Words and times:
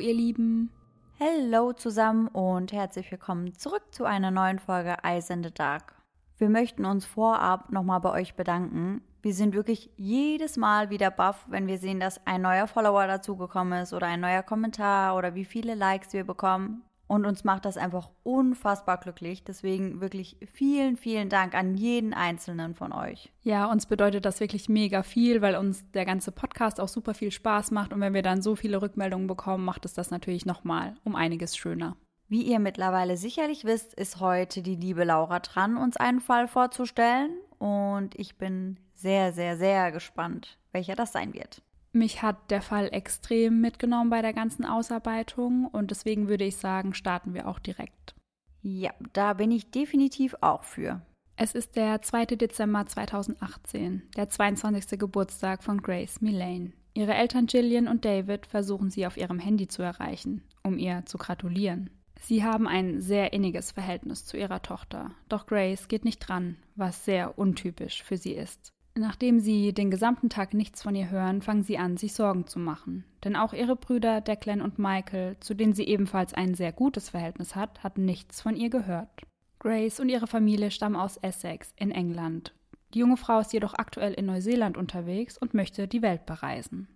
Ihr 0.00 0.14
Lieben. 0.14 0.70
Hello 1.18 1.72
zusammen 1.72 2.28
und 2.28 2.72
herzlich 2.72 3.10
willkommen 3.10 3.54
zurück 3.54 3.82
zu 3.90 4.04
einer 4.04 4.30
neuen 4.30 4.58
Folge 4.58 4.96
Eyes 5.02 5.30
in 5.30 5.42
the 5.42 5.50
Dark. 5.50 5.94
Wir 6.38 6.50
möchten 6.50 6.84
uns 6.84 7.06
vorab 7.06 7.72
nochmal 7.72 8.00
bei 8.00 8.10
euch 8.10 8.34
bedanken. 8.34 9.02
Wir 9.22 9.32
sind 9.32 9.54
wirklich 9.54 9.90
jedes 9.96 10.56
Mal 10.56 10.90
wieder 10.90 11.10
baff, 11.10 11.46
wenn 11.48 11.66
wir 11.66 11.78
sehen, 11.78 12.00
dass 12.00 12.24
ein 12.26 12.42
neuer 12.42 12.66
Follower 12.66 13.06
dazugekommen 13.06 13.82
ist 13.82 13.92
oder 13.92 14.06
ein 14.06 14.20
neuer 14.20 14.42
Kommentar 14.42 15.16
oder 15.16 15.34
wie 15.34 15.44
viele 15.44 15.74
Likes 15.74 16.12
wir 16.12 16.24
bekommen. 16.24 16.82
Und 17.08 17.24
uns 17.24 17.44
macht 17.44 17.64
das 17.64 17.76
einfach 17.76 18.10
unfassbar 18.24 18.98
glücklich. 18.98 19.44
Deswegen 19.44 20.00
wirklich 20.00 20.36
vielen, 20.52 20.96
vielen 20.96 21.28
Dank 21.28 21.54
an 21.54 21.76
jeden 21.76 22.14
einzelnen 22.14 22.74
von 22.74 22.92
euch. 22.92 23.32
Ja, 23.42 23.70
uns 23.70 23.86
bedeutet 23.86 24.24
das 24.24 24.40
wirklich 24.40 24.68
mega 24.68 25.02
viel, 25.02 25.40
weil 25.40 25.56
uns 25.56 25.88
der 25.92 26.04
ganze 26.04 26.32
Podcast 26.32 26.80
auch 26.80 26.88
super 26.88 27.14
viel 27.14 27.30
Spaß 27.30 27.70
macht. 27.70 27.92
Und 27.92 28.00
wenn 28.00 28.14
wir 28.14 28.22
dann 28.22 28.42
so 28.42 28.56
viele 28.56 28.82
Rückmeldungen 28.82 29.28
bekommen, 29.28 29.64
macht 29.64 29.84
es 29.84 29.94
das 29.94 30.10
natürlich 30.10 30.46
nochmal 30.46 30.96
um 31.04 31.14
einiges 31.14 31.56
schöner. 31.56 31.96
Wie 32.28 32.42
ihr 32.42 32.58
mittlerweile 32.58 33.16
sicherlich 33.16 33.64
wisst, 33.64 33.94
ist 33.94 34.18
heute 34.18 34.60
die 34.62 34.74
liebe 34.74 35.04
Laura 35.04 35.38
dran, 35.38 35.76
uns 35.76 35.96
einen 35.96 36.20
Fall 36.20 36.48
vorzustellen. 36.48 37.30
Und 37.58 38.18
ich 38.18 38.36
bin 38.36 38.80
sehr, 38.94 39.32
sehr, 39.32 39.56
sehr 39.56 39.92
gespannt, 39.92 40.58
welcher 40.72 40.96
das 40.96 41.12
sein 41.12 41.34
wird. 41.34 41.62
Mich 41.96 42.20
hat 42.20 42.50
der 42.50 42.60
Fall 42.60 42.90
extrem 42.92 43.62
mitgenommen 43.62 44.10
bei 44.10 44.20
der 44.20 44.34
ganzen 44.34 44.66
Ausarbeitung 44.66 45.64
und 45.64 45.90
deswegen 45.90 46.28
würde 46.28 46.44
ich 46.44 46.58
sagen, 46.58 46.92
starten 46.92 47.32
wir 47.32 47.48
auch 47.48 47.58
direkt. 47.58 48.14
Ja, 48.60 48.90
da 49.14 49.32
bin 49.32 49.50
ich 49.50 49.70
definitiv 49.70 50.36
auch 50.42 50.62
für. 50.62 51.00
Es 51.36 51.54
ist 51.54 51.74
der 51.74 52.02
2. 52.02 52.26
Dezember 52.36 52.84
2018, 52.84 54.02
der 54.14 54.28
22. 54.28 54.98
Geburtstag 54.98 55.62
von 55.62 55.80
Grace 55.80 56.20
Millane. 56.20 56.72
Ihre 56.92 57.14
Eltern 57.14 57.46
Gillian 57.46 57.88
und 57.88 58.04
David 58.04 58.44
versuchen 58.44 58.90
sie 58.90 59.06
auf 59.06 59.16
ihrem 59.16 59.38
Handy 59.38 59.66
zu 59.66 59.82
erreichen, 59.82 60.42
um 60.62 60.76
ihr 60.76 61.06
zu 61.06 61.16
gratulieren. 61.16 61.88
Sie 62.20 62.44
haben 62.44 62.68
ein 62.68 63.00
sehr 63.00 63.32
inniges 63.32 63.72
Verhältnis 63.72 64.26
zu 64.26 64.36
ihrer 64.36 64.60
Tochter, 64.60 65.12
doch 65.30 65.46
Grace 65.46 65.88
geht 65.88 66.04
nicht 66.04 66.18
dran, 66.18 66.56
was 66.74 67.06
sehr 67.06 67.38
untypisch 67.38 68.02
für 68.02 68.18
sie 68.18 68.32
ist. 68.32 68.75
Nachdem 68.98 69.40
sie 69.40 69.74
den 69.74 69.90
gesamten 69.90 70.30
Tag 70.30 70.54
nichts 70.54 70.82
von 70.82 70.94
ihr 70.94 71.10
hören, 71.10 71.42
fangen 71.42 71.62
sie 71.62 71.76
an, 71.76 71.98
sich 71.98 72.14
Sorgen 72.14 72.46
zu 72.46 72.58
machen. 72.58 73.04
Denn 73.24 73.36
auch 73.36 73.52
ihre 73.52 73.76
Brüder 73.76 74.22
Declan 74.22 74.62
und 74.62 74.78
Michael, 74.78 75.36
zu 75.40 75.52
denen 75.52 75.74
sie 75.74 75.84
ebenfalls 75.84 76.32
ein 76.32 76.54
sehr 76.54 76.72
gutes 76.72 77.10
Verhältnis 77.10 77.54
hat, 77.54 77.84
hatten 77.84 78.06
nichts 78.06 78.40
von 78.40 78.56
ihr 78.56 78.70
gehört. 78.70 79.10
Grace 79.58 80.00
und 80.00 80.08
ihre 80.08 80.26
Familie 80.26 80.70
stammen 80.70 80.96
aus 80.96 81.18
Essex 81.18 81.74
in 81.76 81.90
England. 81.90 82.54
Die 82.94 83.00
junge 83.00 83.18
Frau 83.18 83.40
ist 83.40 83.52
jedoch 83.52 83.74
aktuell 83.74 84.14
in 84.14 84.24
Neuseeland 84.24 84.78
unterwegs 84.78 85.36
und 85.36 85.52
möchte 85.52 85.88
die 85.88 86.00
Welt 86.00 86.24
bereisen. 86.24 86.88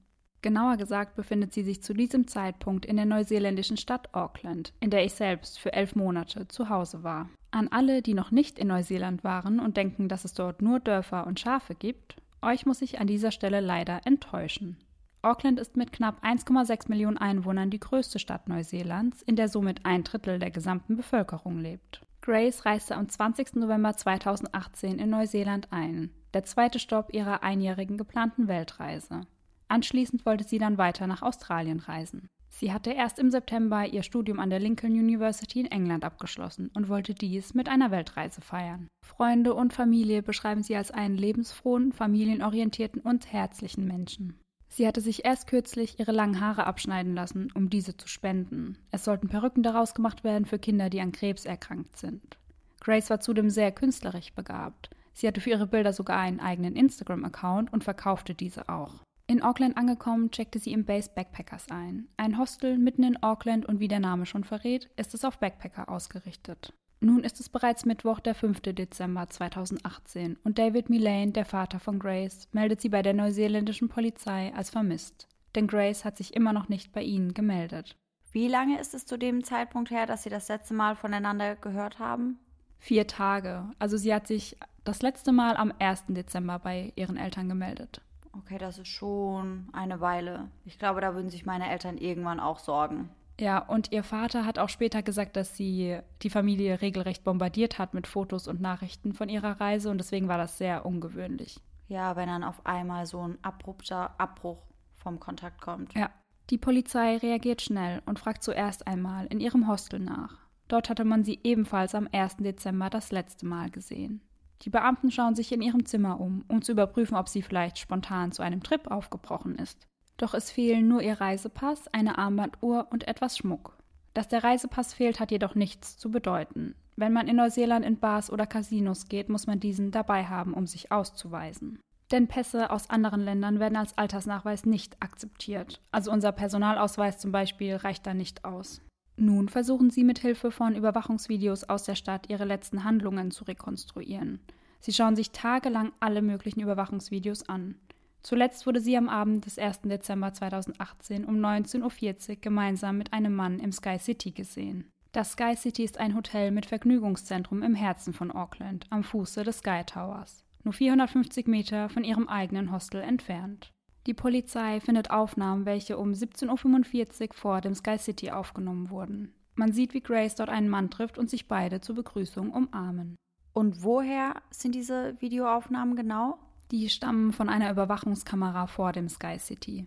Genauer 0.42 0.78
gesagt 0.78 1.16
befindet 1.16 1.52
sie 1.52 1.62
sich 1.62 1.82
zu 1.82 1.92
diesem 1.92 2.26
Zeitpunkt 2.26 2.86
in 2.86 2.96
der 2.96 3.04
neuseeländischen 3.04 3.76
Stadt 3.76 4.14
Auckland, 4.14 4.72
in 4.80 4.90
der 4.90 5.04
ich 5.04 5.12
selbst 5.12 5.58
für 5.58 5.72
elf 5.72 5.94
Monate 5.94 6.48
zu 6.48 6.70
Hause 6.70 7.02
war. 7.02 7.28
An 7.50 7.68
alle, 7.68 8.00
die 8.00 8.14
noch 8.14 8.30
nicht 8.30 8.58
in 8.58 8.68
Neuseeland 8.68 9.22
waren 9.22 9.60
und 9.60 9.76
denken, 9.76 10.08
dass 10.08 10.24
es 10.24 10.32
dort 10.32 10.62
nur 10.62 10.80
Dörfer 10.80 11.26
und 11.26 11.40
Schafe 11.40 11.74
gibt, 11.74 12.16
euch 12.40 12.64
muss 12.64 12.80
ich 12.80 13.00
an 13.00 13.06
dieser 13.06 13.32
Stelle 13.32 13.60
leider 13.60 14.00
enttäuschen. 14.06 14.78
Auckland 15.22 15.60
ist 15.60 15.76
mit 15.76 15.92
knapp 15.92 16.24
1,6 16.24 16.88
Millionen 16.88 17.18
Einwohnern 17.18 17.68
die 17.68 17.80
größte 17.80 18.18
Stadt 18.18 18.48
Neuseelands, 18.48 19.20
in 19.20 19.36
der 19.36 19.48
somit 19.48 19.84
ein 19.84 20.04
Drittel 20.04 20.38
der 20.38 20.50
gesamten 20.50 20.96
Bevölkerung 20.96 21.58
lebt. 21.58 22.00
Grace 22.22 22.64
reiste 22.64 22.96
am 22.96 23.08
20. 23.08 23.56
November 23.56 23.94
2018 23.94 24.98
in 24.98 25.10
Neuseeland 25.10 25.68
ein, 25.70 26.10
der 26.32 26.44
zweite 26.44 26.78
Stopp 26.78 27.12
ihrer 27.12 27.42
einjährigen 27.42 27.98
geplanten 27.98 28.48
Weltreise. 28.48 29.22
Anschließend 29.70 30.26
wollte 30.26 30.42
sie 30.42 30.58
dann 30.58 30.78
weiter 30.78 31.06
nach 31.06 31.22
Australien 31.22 31.78
reisen. 31.78 32.28
Sie 32.48 32.72
hatte 32.72 32.90
erst 32.90 33.20
im 33.20 33.30
September 33.30 33.86
ihr 33.86 34.02
Studium 34.02 34.40
an 34.40 34.50
der 34.50 34.58
Lincoln 34.58 34.92
University 34.94 35.60
in 35.60 35.70
England 35.70 36.04
abgeschlossen 36.04 36.72
und 36.74 36.88
wollte 36.88 37.14
dies 37.14 37.54
mit 37.54 37.68
einer 37.68 37.92
Weltreise 37.92 38.40
feiern. 38.40 38.88
Freunde 39.06 39.54
und 39.54 39.72
Familie 39.72 40.22
beschreiben 40.22 40.64
sie 40.64 40.74
als 40.74 40.90
einen 40.90 41.16
lebensfrohen, 41.16 41.92
familienorientierten 41.92 43.00
und 43.00 43.32
herzlichen 43.32 43.86
Menschen. 43.86 44.40
Sie 44.68 44.88
hatte 44.88 45.00
sich 45.00 45.24
erst 45.24 45.46
kürzlich 45.46 46.00
ihre 46.00 46.12
langen 46.12 46.40
Haare 46.40 46.66
abschneiden 46.66 47.14
lassen, 47.14 47.52
um 47.54 47.70
diese 47.70 47.96
zu 47.96 48.08
spenden. 48.08 48.76
Es 48.90 49.04
sollten 49.04 49.28
Perücken 49.28 49.62
daraus 49.62 49.94
gemacht 49.94 50.24
werden 50.24 50.46
für 50.46 50.58
Kinder, 50.58 50.90
die 50.90 51.00
an 51.00 51.12
Krebs 51.12 51.44
erkrankt 51.44 51.96
sind. 51.96 52.38
Grace 52.80 53.08
war 53.08 53.20
zudem 53.20 53.50
sehr 53.50 53.70
künstlerisch 53.70 54.32
begabt. 54.32 54.90
Sie 55.12 55.28
hatte 55.28 55.40
für 55.40 55.50
ihre 55.50 55.68
Bilder 55.68 55.92
sogar 55.92 56.18
einen 56.18 56.40
eigenen 56.40 56.74
Instagram-Account 56.74 57.72
und 57.72 57.84
verkaufte 57.84 58.34
diese 58.34 58.68
auch. 58.68 59.04
In 59.30 59.44
Auckland 59.44 59.76
angekommen, 59.76 60.32
checkte 60.32 60.58
sie 60.58 60.72
im 60.72 60.84
Base 60.84 61.08
Backpackers 61.14 61.70
ein. 61.70 62.08
Ein 62.16 62.36
Hostel 62.36 62.76
mitten 62.78 63.04
in 63.04 63.22
Auckland 63.22 63.64
und 63.64 63.78
wie 63.78 63.86
der 63.86 64.00
Name 64.00 64.26
schon 64.26 64.42
verrät, 64.42 64.90
ist 64.96 65.14
es 65.14 65.24
auf 65.24 65.38
Backpacker 65.38 65.88
ausgerichtet. 65.88 66.72
Nun 66.98 67.22
ist 67.22 67.38
es 67.38 67.48
bereits 67.48 67.84
Mittwoch, 67.84 68.18
der 68.18 68.34
5. 68.34 68.60
Dezember 68.60 69.28
2018 69.28 70.36
und 70.42 70.58
David 70.58 70.90
Millane, 70.90 71.30
der 71.30 71.44
Vater 71.44 71.78
von 71.78 72.00
Grace, 72.00 72.48
meldet 72.50 72.80
sie 72.80 72.88
bei 72.88 73.02
der 73.02 73.14
neuseeländischen 73.14 73.88
Polizei 73.88 74.52
als 74.52 74.70
vermisst. 74.70 75.28
Denn 75.54 75.68
Grace 75.68 76.04
hat 76.04 76.16
sich 76.16 76.34
immer 76.34 76.52
noch 76.52 76.68
nicht 76.68 76.90
bei 76.90 77.02
ihnen 77.02 77.32
gemeldet. 77.32 77.96
Wie 78.32 78.48
lange 78.48 78.80
ist 78.80 78.94
es 78.94 79.06
zu 79.06 79.16
dem 79.16 79.44
Zeitpunkt 79.44 79.92
her, 79.92 80.06
dass 80.06 80.24
Sie 80.24 80.30
das 80.30 80.48
letzte 80.48 80.74
Mal 80.74 80.96
voneinander 80.96 81.54
gehört 81.54 82.00
haben? 82.00 82.40
Vier 82.80 83.06
Tage. 83.06 83.70
Also 83.78 83.96
sie 83.96 84.12
hat 84.12 84.26
sich 84.26 84.56
das 84.82 85.02
letzte 85.02 85.30
Mal 85.30 85.56
am 85.56 85.72
1. 85.78 86.06
Dezember 86.08 86.58
bei 86.58 86.92
ihren 86.96 87.16
Eltern 87.16 87.48
gemeldet. 87.48 88.02
Okay, 88.32 88.58
das 88.58 88.78
ist 88.78 88.88
schon 88.88 89.68
eine 89.72 90.00
Weile. 90.00 90.50
Ich 90.64 90.78
glaube, 90.78 91.00
da 91.00 91.14
würden 91.14 91.30
sich 91.30 91.46
meine 91.46 91.70
Eltern 91.70 91.98
irgendwann 91.98 92.40
auch 92.40 92.58
sorgen. 92.58 93.10
Ja, 93.40 93.58
und 93.58 93.90
ihr 93.90 94.02
Vater 94.02 94.44
hat 94.44 94.58
auch 94.58 94.68
später 94.68 95.02
gesagt, 95.02 95.34
dass 95.34 95.56
sie 95.56 95.98
die 96.22 96.30
Familie 96.30 96.82
regelrecht 96.82 97.24
bombardiert 97.24 97.78
hat 97.78 97.94
mit 97.94 98.06
Fotos 98.06 98.46
und 98.46 98.60
Nachrichten 98.60 99.14
von 99.14 99.30
ihrer 99.30 99.60
Reise 99.60 99.90
und 99.90 99.98
deswegen 99.98 100.28
war 100.28 100.36
das 100.36 100.58
sehr 100.58 100.84
ungewöhnlich. 100.84 101.58
Ja, 101.88 102.16
wenn 102.16 102.28
dann 102.28 102.44
auf 102.44 102.64
einmal 102.66 103.06
so 103.06 103.26
ein 103.26 103.38
abrupter 103.42 104.14
Abbruch 104.20 104.62
vom 104.94 105.18
Kontakt 105.18 105.60
kommt. 105.60 105.94
Ja. 105.94 106.10
Die 106.50 106.58
Polizei 106.58 107.16
reagiert 107.16 107.62
schnell 107.62 108.02
und 108.06 108.18
fragt 108.18 108.42
zuerst 108.42 108.86
einmal 108.86 109.26
in 109.26 109.40
ihrem 109.40 109.68
Hostel 109.68 110.00
nach. 110.00 110.36
Dort 110.68 110.90
hatte 110.90 111.04
man 111.04 111.24
sie 111.24 111.40
ebenfalls 111.42 111.94
am 111.94 112.08
1. 112.12 112.38
Dezember 112.38 112.90
das 112.90 113.10
letzte 113.10 113.46
Mal 113.46 113.70
gesehen. 113.70 114.20
Die 114.62 114.70
Beamten 114.70 115.10
schauen 115.10 115.34
sich 115.34 115.52
in 115.52 115.62
ihrem 115.62 115.86
Zimmer 115.86 116.20
um, 116.20 116.44
um 116.48 116.62
zu 116.62 116.72
überprüfen, 116.72 117.16
ob 117.16 117.28
sie 117.28 117.42
vielleicht 117.42 117.78
spontan 117.78 118.32
zu 118.32 118.42
einem 118.42 118.62
Trip 118.62 118.90
aufgebrochen 118.90 119.56
ist. 119.56 119.86
Doch 120.16 120.34
es 120.34 120.50
fehlen 120.50 120.86
nur 120.86 121.00
ihr 121.00 121.20
Reisepass, 121.20 121.88
eine 121.88 122.18
Armbanduhr 122.18 122.88
und 122.90 123.08
etwas 123.08 123.38
Schmuck. 123.38 123.78
Dass 124.12 124.28
der 124.28 124.44
Reisepass 124.44 124.92
fehlt, 124.92 125.18
hat 125.18 125.30
jedoch 125.30 125.54
nichts 125.54 125.96
zu 125.96 126.10
bedeuten. 126.10 126.74
Wenn 126.96 127.12
man 127.14 127.28
in 127.28 127.36
Neuseeland 127.36 127.86
in 127.86 127.98
Bars 127.98 128.30
oder 128.30 128.46
Casinos 128.46 129.08
geht, 129.08 129.30
muss 129.30 129.46
man 129.46 129.60
diesen 129.60 129.92
dabei 129.92 130.24
haben, 130.24 130.52
um 130.52 130.66
sich 130.66 130.92
auszuweisen. 130.92 131.78
Denn 132.10 132.26
Pässe 132.26 132.70
aus 132.70 132.90
anderen 132.90 133.20
Ländern 133.20 133.60
werden 133.60 133.76
als 133.76 133.96
Altersnachweis 133.96 134.66
nicht 134.66 135.00
akzeptiert. 135.00 135.80
Also 135.92 136.10
unser 136.10 136.32
Personalausweis 136.32 137.18
zum 137.18 137.32
Beispiel 137.32 137.76
reicht 137.76 138.06
da 138.06 138.12
nicht 138.12 138.44
aus. 138.44 138.82
Nun 139.20 139.50
versuchen 139.50 139.90
sie 139.90 140.02
mit 140.02 140.18
Hilfe 140.18 140.50
von 140.50 140.74
Überwachungsvideos 140.74 141.64
aus 141.64 141.84
der 141.84 141.94
Stadt 141.94 142.30
ihre 142.30 142.46
letzten 142.46 142.84
Handlungen 142.84 143.30
zu 143.30 143.44
rekonstruieren. 143.44 144.40
Sie 144.80 144.94
schauen 144.94 145.14
sich 145.14 145.30
tagelang 145.30 145.92
alle 146.00 146.22
möglichen 146.22 146.60
Überwachungsvideos 146.60 147.46
an. 147.46 147.74
Zuletzt 148.22 148.66
wurde 148.66 148.80
sie 148.80 148.96
am 148.96 149.10
Abend 149.10 149.44
des 149.44 149.58
1. 149.58 149.82
Dezember 149.82 150.32
2018 150.32 151.26
um 151.26 151.36
19.40 151.36 152.30
Uhr 152.30 152.36
gemeinsam 152.40 152.96
mit 152.96 153.12
einem 153.12 153.34
Mann 153.34 153.58
im 153.58 153.72
Sky 153.72 153.98
City 153.98 154.30
gesehen. 154.30 154.90
Das 155.12 155.32
Sky 155.32 155.54
City 155.54 155.84
ist 155.84 155.98
ein 155.98 156.16
Hotel 156.16 156.50
mit 156.50 156.64
Vergnügungszentrum 156.64 157.62
im 157.62 157.74
Herzen 157.74 158.14
von 158.14 158.30
Auckland, 158.30 158.86
am 158.88 159.04
Fuße 159.04 159.44
des 159.44 159.58
Sky 159.58 159.82
Towers, 159.84 160.46
nur 160.64 160.72
450 160.72 161.46
Meter 161.46 161.90
von 161.90 162.04
ihrem 162.04 162.26
eigenen 162.26 162.72
Hostel 162.72 163.02
entfernt. 163.02 163.70
Die 164.06 164.14
Polizei 164.14 164.80
findet 164.80 165.10
Aufnahmen, 165.10 165.66
welche 165.66 165.98
um 165.98 166.12
17.45 166.12 167.28
Uhr 167.28 167.34
vor 167.34 167.60
dem 167.60 167.74
Sky 167.74 167.98
City 167.98 168.30
aufgenommen 168.30 168.90
wurden. 168.90 169.34
Man 169.54 169.72
sieht, 169.72 169.92
wie 169.92 170.00
Grace 170.00 170.36
dort 170.36 170.48
einen 170.48 170.70
Mann 170.70 170.90
trifft 170.90 171.18
und 171.18 171.28
sich 171.28 171.48
beide 171.48 171.80
zur 171.80 171.96
Begrüßung 171.96 172.50
umarmen. 172.50 173.16
Und 173.52 173.82
woher 173.82 174.34
sind 174.50 174.74
diese 174.74 175.20
Videoaufnahmen 175.20 175.96
genau? 175.96 176.38
Die 176.70 176.88
stammen 176.88 177.32
von 177.32 177.48
einer 177.48 177.70
Überwachungskamera 177.70 178.68
vor 178.68 178.92
dem 178.92 179.08
Sky 179.08 179.38
City. 179.38 179.86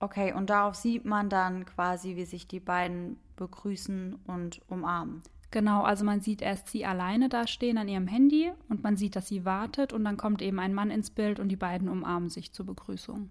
Okay, 0.00 0.32
und 0.32 0.50
darauf 0.50 0.74
sieht 0.74 1.04
man 1.04 1.30
dann 1.30 1.64
quasi, 1.64 2.16
wie 2.16 2.24
sich 2.24 2.48
die 2.48 2.60
beiden 2.60 3.16
begrüßen 3.36 4.16
und 4.26 4.60
umarmen. 4.68 5.22
Genau, 5.50 5.82
also 5.82 6.04
man 6.04 6.20
sieht 6.20 6.42
erst 6.42 6.68
sie 6.68 6.84
alleine 6.84 7.28
da 7.30 7.46
stehen 7.46 7.78
an 7.78 7.88
ihrem 7.88 8.06
Handy 8.06 8.52
und 8.68 8.82
man 8.82 8.96
sieht, 8.96 9.16
dass 9.16 9.28
sie 9.28 9.46
wartet 9.46 9.94
und 9.94 10.04
dann 10.04 10.18
kommt 10.18 10.42
eben 10.42 10.58
ein 10.58 10.74
Mann 10.74 10.90
ins 10.90 11.10
Bild 11.10 11.40
und 11.40 11.48
die 11.48 11.56
beiden 11.56 11.88
umarmen 11.88 12.28
sich 12.28 12.52
zur 12.52 12.66
Begrüßung. 12.66 13.30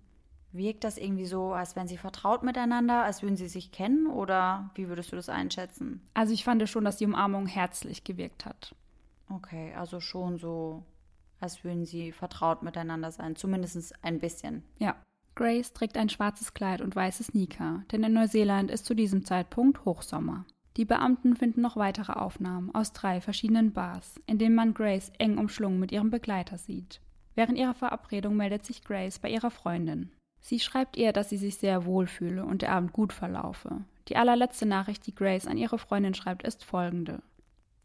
Wirkt 0.57 0.83
das 0.83 0.97
irgendwie 0.97 1.25
so, 1.25 1.53
als 1.53 1.75
wären 1.75 1.87
sie 1.87 1.97
vertraut 1.97 2.41
miteinander, 2.41 3.03
als 3.03 3.21
würden 3.21 3.37
sie 3.37 3.47
sich 3.47 3.71
kennen 3.71 4.07
oder 4.07 4.71
wie 4.73 4.87
würdest 4.89 5.11
du 5.11 5.15
das 5.15 5.29
einschätzen? 5.29 6.01
Also 6.15 6.33
ich 6.33 6.43
fand 6.43 6.67
schon, 6.67 6.83
dass 6.83 6.97
die 6.97 7.05
Umarmung 7.05 7.45
herzlich 7.45 8.03
gewirkt 8.03 8.45
hat. 8.45 8.75
Okay, 9.29 9.73
also 9.75 9.99
schon 9.99 10.39
so, 10.39 10.83
als 11.39 11.63
würden 11.63 11.85
sie 11.85 12.11
vertraut 12.11 12.63
miteinander 12.63 13.11
sein, 13.11 13.35
zumindest 13.35 13.93
ein 14.03 14.19
bisschen. 14.19 14.63
Ja. 14.79 14.95
Grace 15.35 15.73
trägt 15.73 15.95
ein 15.97 16.09
schwarzes 16.09 16.55
Kleid 16.55 16.81
und 16.81 16.95
weiße 16.95 17.23
Sneaker, 17.23 17.83
denn 17.91 18.03
in 18.03 18.13
Neuseeland 18.13 18.71
ist 18.71 18.85
zu 18.85 18.95
diesem 18.95 19.23
Zeitpunkt 19.23 19.85
Hochsommer. 19.85 20.45
Die 20.77 20.85
Beamten 20.85 21.35
finden 21.35 21.61
noch 21.61 21.75
weitere 21.75 22.13
Aufnahmen 22.13 22.73
aus 22.73 22.93
drei 22.93 23.21
verschiedenen 23.21 23.73
Bars, 23.73 24.19
in 24.25 24.39
denen 24.39 24.55
man 24.55 24.73
Grace 24.73 25.11
eng 25.19 25.37
umschlungen 25.37 25.79
mit 25.79 25.91
ihrem 25.91 26.09
Begleiter 26.09 26.57
sieht. 26.57 27.01
Während 27.35 27.59
ihrer 27.59 27.75
Verabredung 27.75 28.35
meldet 28.35 28.65
sich 28.65 28.83
Grace 28.83 29.19
bei 29.19 29.29
ihrer 29.29 29.51
Freundin. 29.51 30.11
Sie 30.41 30.59
schreibt 30.59 30.97
ihr, 30.97 31.13
dass 31.13 31.29
sie 31.29 31.37
sich 31.37 31.57
sehr 31.57 31.85
wohl 31.85 32.07
fühle 32.07 32.45
und 32.45 32.61
der 32.61 32.71
Abend 32.71 32.93
gut 32.93 33.13
verlaufe. 33.13 33.81
Die 34.07 34.15
allerletzte 34.15 34.65
Nachricht, 34.65 35.05
die 35.05 35.15
Grace 35.15 35.47
an 35.47 35.57
ihre 35.57 35.77
Freundin 35.77 36.13
schreibt, 36.13 36.43
ist 36.43 36.63
folgende. 36.63 37.21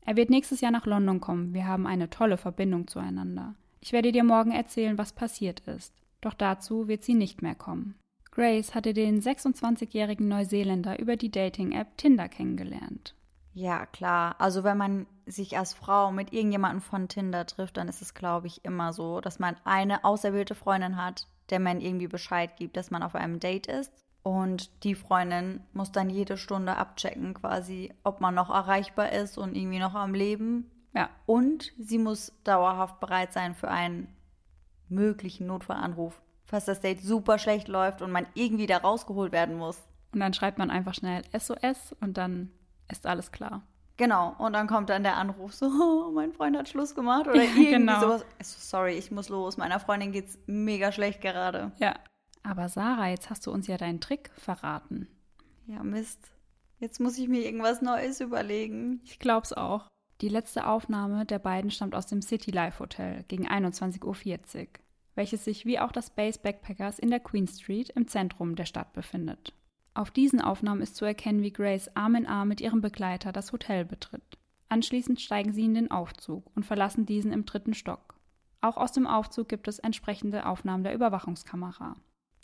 Er 0.04 0.16
wird 0.16 0.30
nächstes 0.30 0.60
Jahr 0.60 0.72
nach 0.72 0.86
London 0.86 1.20
kommen. 1.20 1.54
Wir 1.54 1.66
haben 1.66 1.86
eine 1.86 2.10
tolle 2.10 2.36
Verbindung 2.36 2.86
zueinander. 2.86 3.54
Ich 3.80 3.92
werde 3.92 4.12
dir 4.12 4.24
morgen 4.24 4.52
erzählen, 4.52 4.98
was 4.98 5.12
passiert 5.12 5.60
ist. 5.60 5.92
Doch 6.20 6.34
dazu 6.34 6.88
wird 6.88 7.02
sie 7.02 7.14
nicht 7.14 7.42
mehr 7.42 7.54
kommen. 7.54 7.96
Grace 8.30 8.74
hatte 8.74 8.94
den 8.94 9.20
26-jährigen 9.20 10.26
Neuseeländer 10.26 10.98
über 10.98 11.16
die 11.16 11.30
Dating-App 11.30 11.98
Tinder 11.98 12.28
kennengelernt. 12.28 13.14
Ja, 13.54 13.84
klar. 13.86 14.36
Also 14.38 14.64
wenn 14.64 14.78
man 14.78 15.06
sich 15.26 15.58
als 15.58 15.74
Frau 15.74 16.10
mit 16.10 16.32
irgendjemandem 16.32 16.80
von 16.80 17.08
Tinder 17.08 17.46
trifft, 17.46 17.76
dann 17.76 17.88
ist 17.88 18.00
es, 18.00 18.14
glaube 18.14 18.46
ich, 18.46 18.64
immer 18.64 18.92
so, 18.92 19.20
dass 19.20 19.38
man 19.38 19.56
eine 19.64 20.04
auserwählte 20.04 20.54
Freundin 20.54 20.96
hat, 20.96 21.26
der 21.52 21.60
man 21.60 21.80
irgendwie 21.80 22.08
Bescheid 22.08 22.56
gibt, 22.56 22.76
dass 22.76 22.90
man 22.90 23.02
auf 23.02 23.14
einem 23.14 23.38
Date 23.38 23.68
ist. 23.68 23.92
Und 24.24 24.84
die 24.84 24.94
Freundin 24.94 25.60
muss 25.72 25.92
dann 25.92 26.08
jede 26.08 26.36
Stunde 26.36 26.76
abchecken, 26.76 27.34
quasi, 27.34 27.92
ob 28.02 28.20
man 28.20 28.34
noch 28.34 28.50
erreichbar 28.50 29.12
ist 29.12 29.36
und 29.36 29.56
irgendwie 29.56 29.78
noch 29.78 29.94
am 29.94 30.14
Leben. 30.14 30.70
Ja. 30.94 31.10
Und 31.26 31.72
sie 31.78 31.98
muss 31.98 32.32
dauerhaft 32.44 33.00
bereit 33.00 33.32
sein 33.32 33.54
für 33.54 33.68
einen 33.68 34.08
möglichen 34.88 35.46
Notfallanruf, 35.46 36.22
falls 36.44 36.66
das 36.66 36.80
Date 36.80 37.02
super 37.02 37.38
schlecht 37.38 37.68
läuft 37.68 38.02
und 38.02 38.12
man 38.12 38.26
irgendwie 38.34 38.66
da 38.66 38.78
rausgeholt 38.78 39.32
werden 39.32 39.56
muss. 39.56 39.82
Und 40.12 40.20
dann 40.20 40.34
schreibt 40.34 40.58
man 40.58 40.70
einfach 40.70 40.94
schnell 40.94 41.22
SOS 41.36 41.94
und 42.00 42.16
dann 42.16 42.50
ist 42.90 43.06
alles 43.06 43.32
klar. 43.32 43.62
Genau, 44.02 44.34
und 44.38 44.52
dann 44.54 44.66
kommt 44.66 44.90
dann 44.90 45.04
der 45.04 45.16
Anruf 45.16 45.54
so, 45.54 45.66
oh, 46.08 46.10
mein 46.10 46.32
Freund 46.32 46.56
hat 46.56 46.68
Schluss 46.68 46.96
gemacht 46.96 47.28
oder 47.28 47.40
irgendwie 47.40 47.70
genau. 47.70 48.00
sowas. 48.00 48.24
Sorry, 48.40 48.94
ich 48.94 49.12
muss 49.12 49.28
los, 49.28 49.58
meiner 49.58 49.78
Freundin 49.78 50.10
geht's 50.10 50.40
mega 50.46 50.90
schlecht 50.90 51.20
gerade. 51.20 51.70
Ja. 51.78 51.94
Aber 52.42 52.68
Sarah, 52.68 53.10
jetzt 53.10 53.30
hast 53.30 53.46
du 53.46 53.52
uns 53.52 53.68
ja 53.68 53.76
deinen 53.76 54.00
Trick 54.00 54.32
verraten. 54.36 55.06
Ja, 55.68 55.84
Mist. 55.84 56.32
Jetzt 56.80 56.98
muss 56.98 57.16
ich 57.16 57.28
mir 57.28 57.44
irgendwas 57.44 57.80
Neues 57.80 58.18
überlegen. 58.18 59.00
Ich 59.04 59.20
glaub's 59.20 59.52
auch. 59.52 59.86
Die 60.20 60.28
letzte 60.28 60.66
Aufnahme 60.66 61.24
der 61.24 61.38
beiden 61.38 61.70
stammt 61.70 61.94
aus 61.94 62.06
dem 62.06 62.22
City 62.22 62.50
Life 62.50 62.80
Hotel 62.80 63.22
gegen 63.28 63.46
21.40 63.46 64.02
Uhr, 64.04 64.66
welches 65.14 65.44
sich 65.44 65.64
wie 65.64 65.78
auch 65.78 65.92
das 65.92 66.10
Base 66.10 66.40
Backpackers 66.40 66.98
in 66.98 67.10
der 67.10 67.20
Queen 67.20 67.46
Street 67.46 67.90
im 67.90 68.08
Zentrum 68.08 68.56
der 68.56 68.66
Stadt 68.66 68.92
befindet. 68.94 69.54
Auf 69.94 70.10
diesen 70.10 70.40
Aufnahmen 70.40 70.80
ist 70.80 70.96
zu 70.96 71.04
erkennen, 71.04 71.42
wie 71.42 71.52
Grace 71.52 71.94
Arm 71.94 72.14
in 72.14 72.26
Arm 72.26 72.48
mit 72.48 72.60
ihrem 72.60 72.80
Begleiter 72.80 73.30
das 73.30 73.52
Hotel 73.52 73.84
betritt. 73.84 74.38
Anschließend 74.68 75.20
steigen 75.20 75.52
sie 75.52 75.66
in 75.66 75.74
den 75.74 75.90
Aufzug 75.90 76.50
und 76.54 76.64
verlassen 76.64 77.04
diesen 77.04 77.32
im 77.32 77.44
dritten 77.44 77.74
Stock. 77.74 78.14
Auch 78.62 78.78
aus 78.78 78.92
dem 78.92 79.06
Aufzug 79.06 79.48
gibt 79.48 79.68
es 79.68 79.78
entsprechende 79.80 80.46
Aufnahmen 80.46 80.82
der 80.82 80.94
Überwachungskamera. 80.94 81.96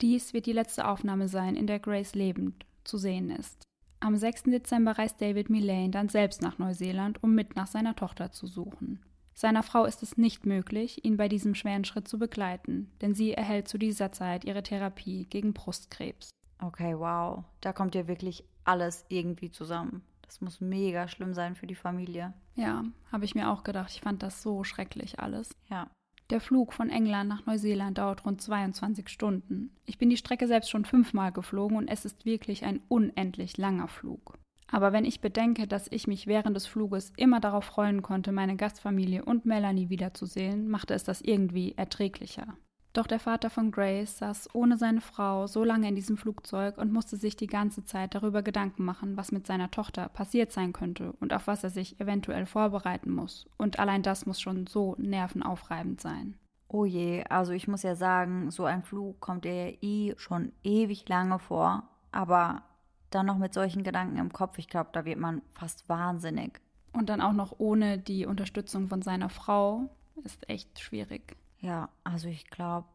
Dies 0.02 0.34
wird 0.34 0.44
die 0.46 0.52
letzte 0.52 0.86
Aufnahme 0.86 1.28
sein, 1.28 1.56
in 1.56 1.66
der 1.66 1.78
Grace 1.78 2.14
lebend 2.14 2.66
zu 2.84 2.98
sehen 2.98 3.30
ist. 3.30 3.62
Am 4.00 4.16
6. 4.16 4.44
Dezember 4.44 4.98
reist 4.98 5.20
David 5.20 5.48
Millane 5.48 5.90
dann 5.90 6.08
selbst 6.08 6.42
nach 6.42 6.58
Neuseeland, 6.58 7.22
um 7.22 7.34
mit 7.34 7.56
nach 7.56 7.66
seiner 7.66 7.96
Tochter 7.96 8.30
zu 8.30 8.46
suchen. 8.46 9.02
Seiner 9.34 9.62
Frau 9.62 9.86
ist 9.86 10.02
es 10.02 10.16
nicht 10.16 10.46
möglich, 10.46 11.04
ihn 11.04 11.16
bei 11.16 11.28
diesem 11.28 11.54
schweren 11.54 11.84
Schritt 11.84 12.08
zu 12.08 12.18
begleiten, 12.18 12.92
denn 13.00 13.14
sie 13.14 13.32
erhält 13.32 13.68
zu 13.68 13.78
dieser 13.78 14.12
Zeit 14.12 14.44
ihre 14.44 14.62
Therapie 14.62 15.26
gegen 15.26 15.52
Brustkrebs. 15.52 16.30
Okay, 16.60 16.98
wow. 16.98 17.44
Da 17.60 17.72
kommt 17.72 17.94
ja 17.94 18.08
wirklich 18.08 18.44
alles 18.64 19.04
irgendwie 19.08 19.50
zusammen. 19.50 20.02
Das 20.22 20.40
muss 20.40 20.60
mega 20.60 21.08
schlimm 21.08 21.32
sein 21.32 21.54
für 21.54 21.66
die 21.66 21.74
Familie. 21.74 22.34
Ja, 22.54 22.84
habe 23.10 23.24
ich 23.24 23.34
mir 23.34 23.50
auch 23.50 23.64
gedacht. 23.64 23.90
Ich 23.90 24.02
fand 24.02 24.22
das 24.22 24.42
so 24.42 24.62
schrecklich 24.62 25.20
alles. 25.20 25.56
Ja. 25.70 25.88
Der 26.30 26.40
Flug 26.42 26.74
von 26.74 26.90
England 26.90 27.30
nach 27.30 27.46
Neuseeland 27.46 27.96
dauert 27.96 28.26
rund 28.26 28.42
22 28.42 29.08
Stunden. 29.08 29.74
Ich 29.86 29.96
bin 29.96 30.10
die 30.10 30.18
Strecke 30.18 30.46
selbst 30.46 30.68
schon 30.68 30.84
fünfmal 30.84 31.32
geflogen 31.32 31.78
und 31.78 31.88
es 31.88 32.04
ist 32.04 32.26
wirklich 32.26 32.66
ein 32.66 32.82
unendlich 32.88 33.56
langer 33.56 33.88
Flug. 33.88 34.36
Aber 34.70 34.92
wenn 34.92 35.06
ich 35.06 35.22
bedenke, 35.22 35.66
dass 35.66 35.90
ich 35.90 36.06
mich 36.06 36.26
während 36.26 36.54
des 36.54 36.66
Fluges 36.66 37.12
immer 37.16 37.40
darauf 37.40 37.64
freuen 37.64 38.02
konnte, 38.02 38.32
meine 38.32 38.56
Gastfamilie 38.56 39.24
und 39.24 39.46
Melanie 39.46 39.88
wiederzusehen, 39.88 40.68
machte 40.68 40.92
es 40.92 41.04
das 41.04 41.22
irgendwie 41.22 41.72
erträglicher. 41.72 42.58
Doch 42.92 43.06
der 43.06 43.20
Vater 43.20 43.50
von 43.50 43.70
Grace 43.70 44.18
saß 44.18 44.54
ohne 44.54 44.76
seine 44.76 45.00
Frau 45.00 45.46
so 45.46 45.62
lange 45.62 45.88
in 45.88 45.94
diesem 45.94 46.16
Flugzeug 46.16 46.78
und 46.78 46.92
musste 46.92 47.16
sich 47.16 47.36
die 47.36 47.46
ganze 47.46 47.84
Zeit 47.84 48.14
darüber 48.14 48.42
Gedanken 48.42 48.84
machen, 48.84 49.16
was 49.16 49.30
mit 49.30 49.46
seiner 49.46 49.70
Tochter 49.70 50.08
passiert 50.08 50.52
sein 50.52 50.72
könnte 50.72 51.12
und 51.20 51.32
auf 51.32 51.46
was 51.46 51.62
er 51.62 51.70
sich 51.70 52.00
eventuell 52.00 52.46
vorbereiten 52.46 53.12
muss. 53.12 53.46
Und 53.56 53.78
allein 53.78 54.02
das 54.02 54.26
muss 54.26 54.40
schon 54.40 54.66
so 54.66 54.96
nervenaufreibend 54.98 56.00
sein. 56.00 56.36
Oh 56.70 56.84
je, 56.84 57.24
also 57.24 57.52
ich 57.52 57.66
muss 57.66 57.82
ja 57.82 57.94
sagen, 57.94 58.50
so 58.50 58.64
ein 58.64 58.82
Flug 58.82 59.20
kommt 59.20 59.44
dir 59.44 59.70
ja 59.70 59.76
eh 59.80 60.14
schon 60.18 60.52
ewig 60.62 61.08
lange 61.08 61.38
vor, 61.38 61.84
aber 62.12 62.62
dann 63.08 63.24
noch 63.24 63.38
mit 63.38 63.54
solchen 63.54 63.84
Gedanken 63.84 64.18
im 64.18 64.32
Kopf, 64.32 64.58
ich 64.58 64.68
glaube, 64.68 64.90
da 64.92 65.06
wird 65.06 65.18
man 65.18 65.40
fast 65.54 65.88
wahnsinnig. 65.88 66.60
Und 66.92 67.08
dann 67.08 67.22
auch 67.22 67.32
noch 67.32 67.54
ohne 67.58 67.98
die 67.98 68.26
Unterstützung 68.26 68.88
von 68.88 69.00
seiner 69.00 69.30
Frau 69.30 69.88
ist 70.24 70.46
echt 70.50 70.78
schwierig. 70.78 71.37
Ja, 71.60 71.88
also 72.04 72.28
ich 72.28 72.48
glaube, 72.48 72.88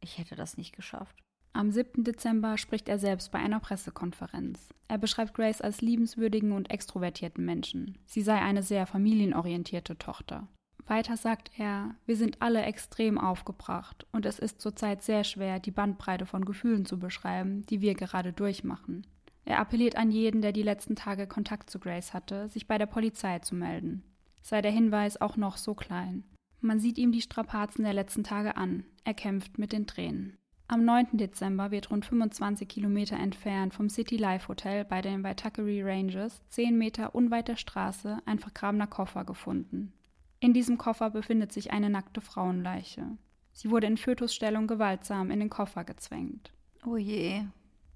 ich 0.00 0.18
hätte 0.18 0.36
das 0.36 0.56
nicht 0.56 0.74
geschafft. 0.74 1.16
Am 1.52 1.72
7. 1.72 2.04
Dezember 2.04 2.56
spricht 2.56 2.88
er 2.88 2.98
selbst 2.98 3.32
bei 3.32 3.38
einer 3.38 3.58
Pressekonferenz. 3.58 4.68
Er 4.86 4.98
beschreibt 4.98 5.34
Grace 5.34 5.60
als 5.60 5.80
liebenswürdigen 5.80 6.52
und 6.52 6.70
extrovertierten 6.70 7.44
Menschen. 7.44 7.98
Sie 8.06 8.22
sei 8.22 8.40
eine 8.40 8.62
sehr 8.62 8.86
familienorientierte 8.86 9.98
Tochter. 9.98 10.46
Weiter 10.86 11.16
sagt 11.16 11.50
er, 11.58 11.94
wir 12.06 12.16
sind 12.16 12.40
alle 12.40 12.62
extrem 12.62 13.18
aufgebracht 13.18 14.06
und 14.12 14.24
es 14.24 14.38
ist 14.38 14.60
zurzeit 14.60 15.02
sehr 15.02 15.24
schwer, 15.24 15.58
die 15.58 15.70
Bandbreite 15.70 16.24
von 16.24 16.44
Gefühlen 16.44 16.86
zu 16.86 16.98
beschreiben, 16.98 17.66
die 17.66 17.80
wir 17.80 17.94
gerade 17.94 18.32
durchmachen. 18.32 19.06
Er 19.44 19.58
appelliert 19.58 19.96
an 19.96 20.10
jeden, 20.10 20.40
der 20.40 20.52
die 20.52 20.62
letzten 20.62 20.94
Tage 20.94 21.26
Kontakt 21.26 21.70
zu 21.70 21.78
Grace 21.78 22.14
hatte, 22.14 22.48
sich 22.48 22.66
bei 22.66 22.78
der 22.78 22.86
Polizei 22.86 23.38
zu 23.40 23.54
melden. 23.54 24.02
Sei 24.42 24.62
der 24.62 24.70
Hinweis 24.70 25.20
auch 25.20 25.36
noch 25.36 25.56
so 25.56 25.74
klein. 25.74 26.24
Man 26.60 26.80
sieht 26.80 26.98
ihm 26.98 27.12
die 27.12 27.22
Strapazen 27.22 27.84
der 27.84 27.94
letzten 27.94 28.24
Tage 28.24 28.56
an. 28.56 28.84
Er 29.04 29.14
kämpft 29.14 29.58
mit 29.58 29.72
den 29.72 29.86
Tränen. 29.86 30.36
Am 30.70 30.84
9. 30.84 31.16
Dezember 31.16 31.70
wird 31.70 31.90
rund 31.90 32.04
25 32.04 32.68
Kilometer 32.68 33.16
entfernt 33.16 33.72
vom 33.72 33.88
City 33.88 34.18
Life 34.18 34.48
Hotel 34.48 34.84
bei 34.84 35.00
den 35.00 35.24
Waitakere 35.24 35.82
Ranges, 35.82 36.42
10 36.50 36.76
Meter 36.76 37.14
unweit 37.14 37.48
der 37.48 37.56
Straße, 37.56 38.18
ein 38.26 38.38
vergrabener 38.38 38.86
Koffer 38.86 39.24
gefunden. 39.24 39.94
In 40.40 40.52
diesem 40.52 40.76
Koffer 40.76 41.08
befindet 41.08 41.52
sich 41.52 41.72
eine 41.72 41.88
nackte 41.88 42.20
Frauenleiche. 42.20 43.16
Sie 43.52 43.70
wurde 43.70 43.86
in 43.86 43.96
Fötusstellung 43.96 44.66
gewaltsam 44.66 45.30
in 45.30 45.40
den 45.40 45.48
Koffer 45.48 45.84
gezwängt. 45.84 46.52
Oh 46.84 46.96
je, 46.96 47.44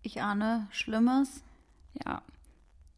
ich 0.01 0.23
ahne 0.23 0.67
Schlimmes. 0.71 1.45
Ja, 2.05 2.23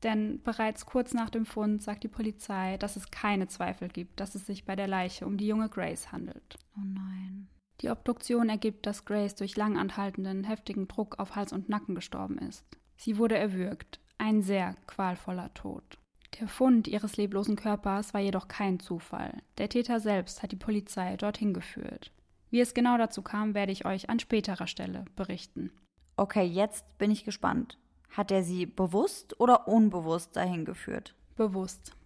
denn 0.04 0.42
bereits 0.42 0.86
kurz 0.86 1.14
nach 1.14 1.30
dem 1.30 1.46
Fund 1.46 1.82
sagt 1.82 2.04
die 2.04 2.08
Polizei, 2.08 2.76
dass 2.76 2.96
es 2.96 3.10
keine 3.10 3.48
Zweifel 3.48 3.88
gibt, 3.88 4.20
dass 4.20 4.34
es 4.34 4.46
sich 4.46 4.64
bei 4.64 4.76
der 4.76 4.86
Leiche 4.86 5.26
um 5.26 5.36
die 5.36 5.46
junge 5.46 5.68
Grace 5.68 6.12
handelt. 6.12 6.58
Oh 6.76 6.82
nein. 6.84 7.48
Die 7.80 7.90
Obduktion 7.90 8.48
ergibt, 8.48 8.86
dass 8.86 9.04
Grace 9.04 9.34
durch 9.34 9.56
langanhaltenden, 9.56 10.44
heftigen 10.44 10.86
Druck 10.86 11.18
auf 11.18 11.34
Hals 11.34 11.52
und 11.52 11.68
Nacken 11.68 11.94
gestorben 11.94 12.38
ist. 12.38 12.64
Sie 12.96 13.18
wurde 13.18 13.36
erwürgt. 13.36 14.00
Ein 14.18 14.42
sehr 14.42 14.76
qualvoller 14.86 15.52
Tod. 15.54 15.98
Der 16.40 16.48
Fund 16.48 16.88
ihres 16.88 17.16
leblosen 17.16 17.56
Körpers 17.56 18.14
war 18.14 18.20
jedoch 18.20 18.48
kein 18.48 18.80
Zufall. 18.80 19.42
Der 19.58 19.68
Täter 19.68 20.00
selbst 20.00 20.42
hat 20.42 20.52
die 20.52 20.56
Polizei 20.56 21.16
dorthin 21.16 21.52
geführt. 21.52 22.12
Wie 22.50 22.60
es 22.60 22.74
genau 22.74 22.96
dazu 22.98 23.22
kam, 23.22 23.54
werde 23.54 23.72
ich 23.72 23.84
euch 23.84 24.08
an 24.10 24.20
späterer 24.20 24.66
Stelle 24.66 25.04
berichten. 25.16 25.72
Okay, 26.16 26.44
jetzt 26.44 26.98
bin 26.98 27.10
ich 27.10 27.24
gespannt. 27.24 27.78
Hat 28.14 28.30
er 28.30 28.44
sie 28.44 28.64
bewusst 28.64 29.40
oder 29.40 29.66
unbewusst 29.66 30.36
dahin 30.36 30.64
geführt? 30.64 31.16
Bewusst. 31.34 31.96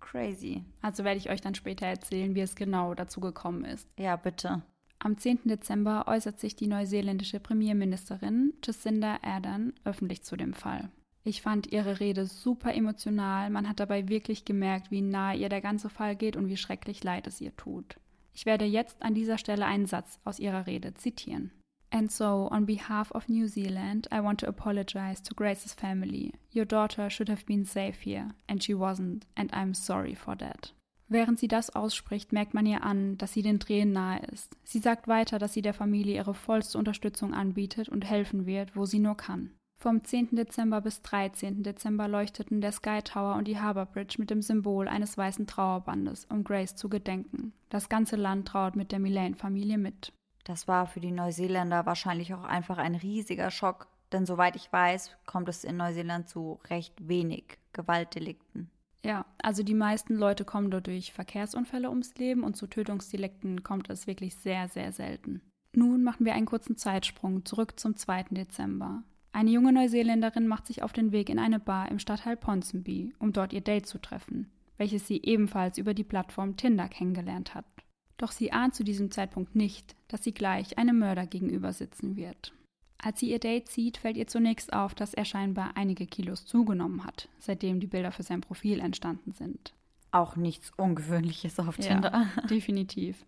Crazy. 0.00 0.64
Also 0.82 1.02
werde 1.02 1.16
ich 1.16 1.30
euch 1.30 1.40
dann 1.40 1.54
später 1.54 1.86
erzählen, 1.86 2.34
wie 2.34 2.42
es 2.42 2.56
genau 2.56 2.94
dazu 2.94 3.20
gekommen 3.20 3.64
ist. 3.64 3.88
Ja, 3.98 4.16
bitte. 4.16 4.62
Am 4.98 5.16
10. 5.16 5.40
Dezember 5.44 6.04
äußert 6.08 6.40
sich 6.40 6.56
die 6.56 6.66
neuseeländische 6.66 7.40
Premierministerin 7.40 8.52
Jacinda 8.62 9.18
Ardern 9.22 9.72
öffentlich 9.84 10.22
zu 10.22 10.36
dem 10.36 10.52
Fall. 10.52 10.90
Ich 11.24 11.40
fand 11.40 11.72
ihre 11.72 12.00
Rede 12.00 12.26
super 12.26 12.74
emotional, 12.74 13.48
man 13.48 13.66
hat 13.68 13.80
dabei 13.80 14.08
wirklich 14.08 14.44
gemerkt, 14.44 14.90
wie 14.90 15.00
nahe 15.00 15.38
ihr 15.38 15.48
der 15.48 15.62
ganze 15.62 15.88
Fall 15.88 16.16
geht 16.16 16.36
und 16.36 16.48
wie 16.48 16.56
schrecklich 16.58 17.02
leid 17.02 17.26
es 17.26 17.40
ihr 17.40 17.56
tut. 17.56 17.96
Ich 18.32 18.44
werde 18.44 18.66
jetzt 18.66 19.02
an 19.02 19.14
dieser 19.14 19.38
Stelle 19.38 19.64
einen 19.64 19.86
Satz 19.86 20.20
aus 20.24 20.38
ihrer 20.38 20.66
Rede 20.66 20.92
zitieren. 20.94 21.50
And 21.90 22.10
so, 22.10 22.48
on 22.50 22.66
behalf 22.66 23.10
of 23.12 23.28
New 23.28 23.46
Zealand, 23.46 24.08
I 24.10 24.20
want 24.20 24.40
to 24.40 24.48
apologize 24.48 25.22
to 25.22 25.34
Grace's 25.34 25.72
family. 25.72 26.32
Your 26.52 26.66
daughter 26.66 27.08
should 27.10 27.28
have 27.28 27.46
been 27.46 27.64
safe 27.64 28.00
here, 28.00 28.34
and 28.48 28.62
she 28.62 28.74
wasn't, 28.74 29.22
and 29.36 29.50
I'm 29.52 29.74
sorry 29.74 30.14
for 30.14 30.36
that. 30.36 30.72
Während 31.08 31.38
sie 31.38 31.48
das 31.48 31.70
ausspricht, 31.70 32.32
merkt 32.32 32.52
man 32.52 32.66
ihr 32.66 32.82
an, 32.82 33.16
dass 33.18 33.32
sie 33.32 33.42
den 33.42 33.60
Tränen 33.60 33.92
nahe 33.92 34.20
ist. 34.32 34.56
Sie 34.64 34.80
sagt 34.80 35.06
weiter, 35.06 35.38
dass 35.38 35.52
sie 35.52 35.62
der 35.62 35.74
Familie 35.74 36.16
ihre 36.16 36.34
vollste 36.34 36.78
Unterstützung 36.78 37.32
anbietet 37.32 37.88
und 37.88 38.04
helfen 38.04 38.46
wird, 38.46 38.74
wo 38.74 38.86
sie 38.86 38.98
nur 38.98 39.16
kann. 39.16 39.50
Vom 39.78 40.02
10. 40.02 40.34
Dezember 40.34 40.80
bis 40.80 41.02
13. 41.02 41.62
Dezember 41.62 42.08
leuchteten 42.08 42.60
der 42.60 42.72
Sky 42.72 43.02
Tower 43.04 43.36
und 43.36 43.46
die 43.46 43.60
Harbour 43.60 43.86
Bridge 43.86 44.16
mit 44.18 44.30
dem 44.30 44.42
Symbol 44.42 44.88
eines 44.88 45.16
weißen 45.16 45.46
Trauerbandes, 45.46 46.24
um 46.24 46.44
Grace 46.44 46.74
zu 46.74 46.88
gedenken. 46.88 47.52
Das 47.68 47.88
ganze 47.88 48.16
Land 48.16 48.48
trauert 48.48 48.74
mit 48.74 48.90
der 48.90 48.98
Millane-Familie 48.98 49.78
mit. 49.78 50.12
Das 50.46 50.68
war 50.68 50.86
für 50.86 51.00
die 51.00 51.10
Neuseeländer 51.10 51.86
wahrscheinlich 51.86 52.32
auch 52.32 52.44
einfach 52.44 52.78
ein 52.78 52.94
riesiger 52.94 53.50
Schock, 53.50 53.88
denn 54.12 54.26
soweit 54.26 54.54
ich 54.54 54.72
weiß, 54.72 55.16
kommt 55.26 55.48
es 55.48 55.64
in 55.64 55.76
Neuseeland 55.76 56.28
zu 56.28 56.60
recht 56.70 57.08
wenig 57.08 57.58
Gewaltdelikten. 57.72 58.70
Ja, 59.04 59.26
also 59.42 59.64
die 59.64 59.74
meisten 59.74 60.14
Leute 60.14 60.44
kommen 60.44 60.70
dort 60.70 60.86
durch 60.86 61.12
Verkehrsunfälle 61.12 61.90
ums 61.90 62.14
Leben 62.14 62.44
und 62.44 62.56
zu 62.56 62.68
Tötungsdelikten 62.68 63.64
kommt 63.64 63.90
es 63.90 64.06
wirklich 64.06 64.36
sehr, 64.36 64.68
sehr 64.68 64.92
selten. 64.92 65.42
Nun 65.72 66.04
machen 66.04 66.24
wir 66.24 66.34
einen 66.34 66.46
kurzen 66.46 66.76
Zeitsprung 66.76 67.44
zurück 67.44 67.80
zum 67.80 67.96
2. 67.96 68.26
Dezember. 68.30 69.02
Eine 69.32 69.50
junge 69.50 69.72
Neuseeländerin 69.72 70.46
macht 70.46 70.68
sich 70.68 70.84
auf 70.84 70.92
den 70.92 71.10
Weg 71.10 71.28
in 71.28 71.40
eine 71.40 71.58
Bar 71.58 71.90
im 71.90 71.98
Stadtteil 71.98 72.36
Ponsonby, 72.36 73.12
um 73.18 73.32
dort 73.32 73.52
ihr 73.52 73.62
Date 73.62 73.86
zu 73.86 73.98
treffen, 73.98 74.52
welches 74.76 75.08
sie 75.08 75.20
ebenfalls 75.24 75.76
über 75.76 75.92
die 75.92 76.04
Plattform 76.04 76.56
Tinder 76.56 76.88
kennengelernt 76.88 77.56
hat. 77.56 77.66
Doch 78.16 78.32
sie 78.32 78.52
ahnt 78.52 78.74
zu 78.74 78.84
diesem 78.84 79.10
Zeitpunkt 79.10 79.54
nicht, 79.54 79.94
dass 80.08 80.24
sie 80.24 80.32
gleich 80.32 80.78
einem 80.78 80.98
Mörder 80.98 81.26
gegenüber 81.26 81.72
sitzen 81.72 82.16
wird. 82.16 82.52
Als 82.98 83.20
sie 83.20 83.30
ihr 83.30 83.38
Date 83.38 83.68
sieht, 83.68 83.98
fällt 83.98 84.16
ihr 84.16 84.26
zunächst 84.26 84.72
auf, 84.72 84.94
dass 84.94 85.14
er 85.14 85.24
scheinbar 85.24 85.76
einige 85.76 86.06
Kilos 86.06 86.46
zugenommen 86.46 87.04
hat, 87.04 87.28
seitdem 87.38 87.78
die 87.78 87.86
Bilder 87.86 88.10
für 88.10 88.22
sein 88.22 88.40
Profil 88.40 88.80
entstanden 88.80 89.32
sind. 89.32 89.74
Auch 90.12 90.36
nichts 90.36 90.72
Ungewöhnliches 90.76 91.58
auf 91.58 91.76
Tinder. 91.76 92.10
Ja, 92.10 92.42
definitiv. 92.46 93.24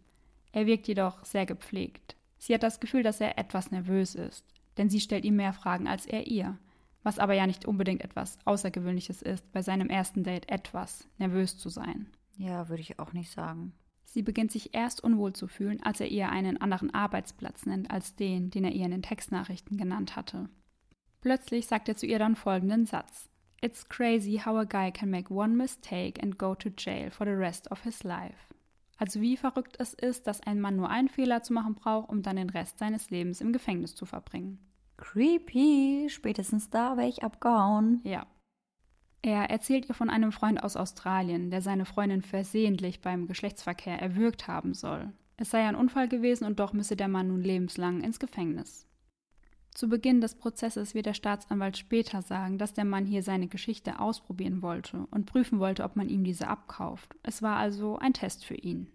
Er 0.52 0.66
wirkt 0.66 0.88
jedoch 0.88 1.24
sehr 1.24 1.44
gepflegt. 1.44 2.16
Sie 2.38 2.54
hat 2.54 2.62
das 2.62 2.80
Gefühl, 2.80 3.02
dass 3.02 3.20
er 3.20 3.36
etwas 3.36 3.70
nervös 3.70 4.14
ist, 4.14 4.44
denn 4.78 4.88
sie 4.88 5.00
stellt 5.00 5.24
ihm 5.24 5.36
mehr 5.36 5.52
Fragen 5.52 5.86
als 5.86 6.06
er 6.06 6.26
ihr. 6.26 6.56
Was 7.02 7.18
aber 7.18 7.34
ja 7.34 7.46
nicht 7.46 7.66
unbedingt 7.66 8.02
etwas 8.02 8.38
Außergewöhnliches 8.44 9.22
ist, 9.22 9.50
bei 9.52 9.62
seinem 9.62 9.88
ersten 9.90 10.24
Date 10.24 10.48
etwas 10.48 11.06
nervös 11.18 11.58
zu 11.58 11.68
sein. 11.68 12.06
Ja, 12.36 12.68
würde 12.68 12.82
ich 12.82 12.98
auch 12.98 13.12
nicht 13.12 13.30
sagen. 13.30 13.72
Sie 14.10 14.22
beginnt 14.22 14.50
sich 14.50 14.74
erst 14.74 15.04
unwohl 15.04 15.34
zu 15.34 15.48
fühlen, 15.48 15.82
als 15.82 16.00
er 16.00 16.08
ihr 16.08 16.30
einen 16.30 16.58
anderen 16.58 16.94
Arbeitsplatz 16.94 17.66
nennt 17.66 17.90
als 17.90 18.16
den, 18.16 18.48
den 18.48 18.64
er 18.64 18.72
ihr 18.72 18.86
in 18.86 18.90
den 18.90 19.02
Textnachrichten 19.02 19.76
genannt 19.76 20.16
hatte. 20.16 20.48
Plötzlich 21.20 21.66
sagt 21.66 21.90
er 21.90 21.96
zu 21.96 22.06
ihr 22.06 22.18
dann 22.18 22.34
folgenden 22.34 22.86
Satz. 22.86 23.28
It's 23.60 23.86
crazy 23.86 24.40
how 24.42 24.56
a 24.56 24.64
guy 24.64 24.90
can 24.90 25.10
make 25.10 25.32
one 25.32 25.54
mistake 25.54 26.22
and 26.22 26.38
go 26.38 26.54
to 26.54 26.70
jail 26.70 27.10
for 27.10 27.26
the 27.26 27.32
rest 27.32 27.70
of 27.70 27.82
his 27.82 28.02
life. 28.02 28.54
Also 28.96 29.20
wie 29.20 29.36
verrückt 29.36 29.76
es 29.78 29.92
ist, 29.92 30.26
dass 30.26 30.40
ein 30.40 30.60
Mann 30.60 30.76
nur 30.76 30.88
einen 30.88 31.08
Fehler 31.08 31.42
zu 31.42 31.52
machen 31.52 31.74
braucht, 31.74 32.08
um 32.08 32.22
dann 32.22 32.36
den 32.36 32.48
Rest 32.48 32.78
seines 32.78 33.10
Lebens 33.10 33.42
im 33.42 33.52
Gefängnis 33.52 33.94
zu 33.94 34.06
verbringen. 34.06 34.58
Creepy, 34.96 36.06
spätestens 36.08 36.70
da 36.70 36.96
wäre 36.96 37.08
ich 37.08 37.22
abgehauen. 37.22 38.00
Ja, 38.04 38.26
er 39.22 39.50
erzählt 39.50 39.88
ihr 39.88 39.94
von 39.94 40.10
einem 40.10 40.32
Freund 40.32 40.62
aus 40.62 40.76
Australien, 40.76 41.50
der 41.50 41.60
seine 41.60 41.84
Freundin 41.84 42.22
versehentlich 42.22 43.00
beim 43.00 43.26
Geschlechtsverkehr 43.26 44.00
erwürgt 44.00 44.48
haben 44.48 44.74
soll. 44.74 45.12
Es 45.36 45.50
sei 45.50 45.66
ein 45.66 45.76
Unfall 45.76 46.08
gewesen 46.08 46.44
und 46.44 46.58
doch 46.60 46.72
müsse 46.72 46.96
der 46.96 47.08
Mann 47.08 47.28
nun 47.28 47.42
lebenslang 47.42 48.02
ins 48.02 48.18
Gefängnis. 48.18 48.86
Zu 49.74 49.88
Beginn 49.88 50.20
des 50.20 50.34
Prozesses 50.34 50.94
wird 50.94 51.06
der 51.06 51.14
Staatsanwalt 51.14 51.78
später 51.78 52.22
sagen, 52.22 52.58
dass 52.58 52.72
der 52.74 52.84
Mann 52.84 53.06
hier 53.06 53.22
seine 53.22 53.46
Geschichte 53.46 54.00
ausprobieren 54.00 54.60
wollte 54.60 55.06
und 55.12 55.26
prüfen 55.26 55.60
wollte, 55.60 55.84
ob 55.84 55.94
man 55.94 56.08
ihm 56.08 56.24
diese 56.24 56.48
abkauft. 56.48 57.14
Es 57.22 57.42
war 57.42 57.56
also 57.56 57.96
ein 57.98 58.12
Test 58.12 58.44
für 58.44 58.56
ihn. 58.56 58.88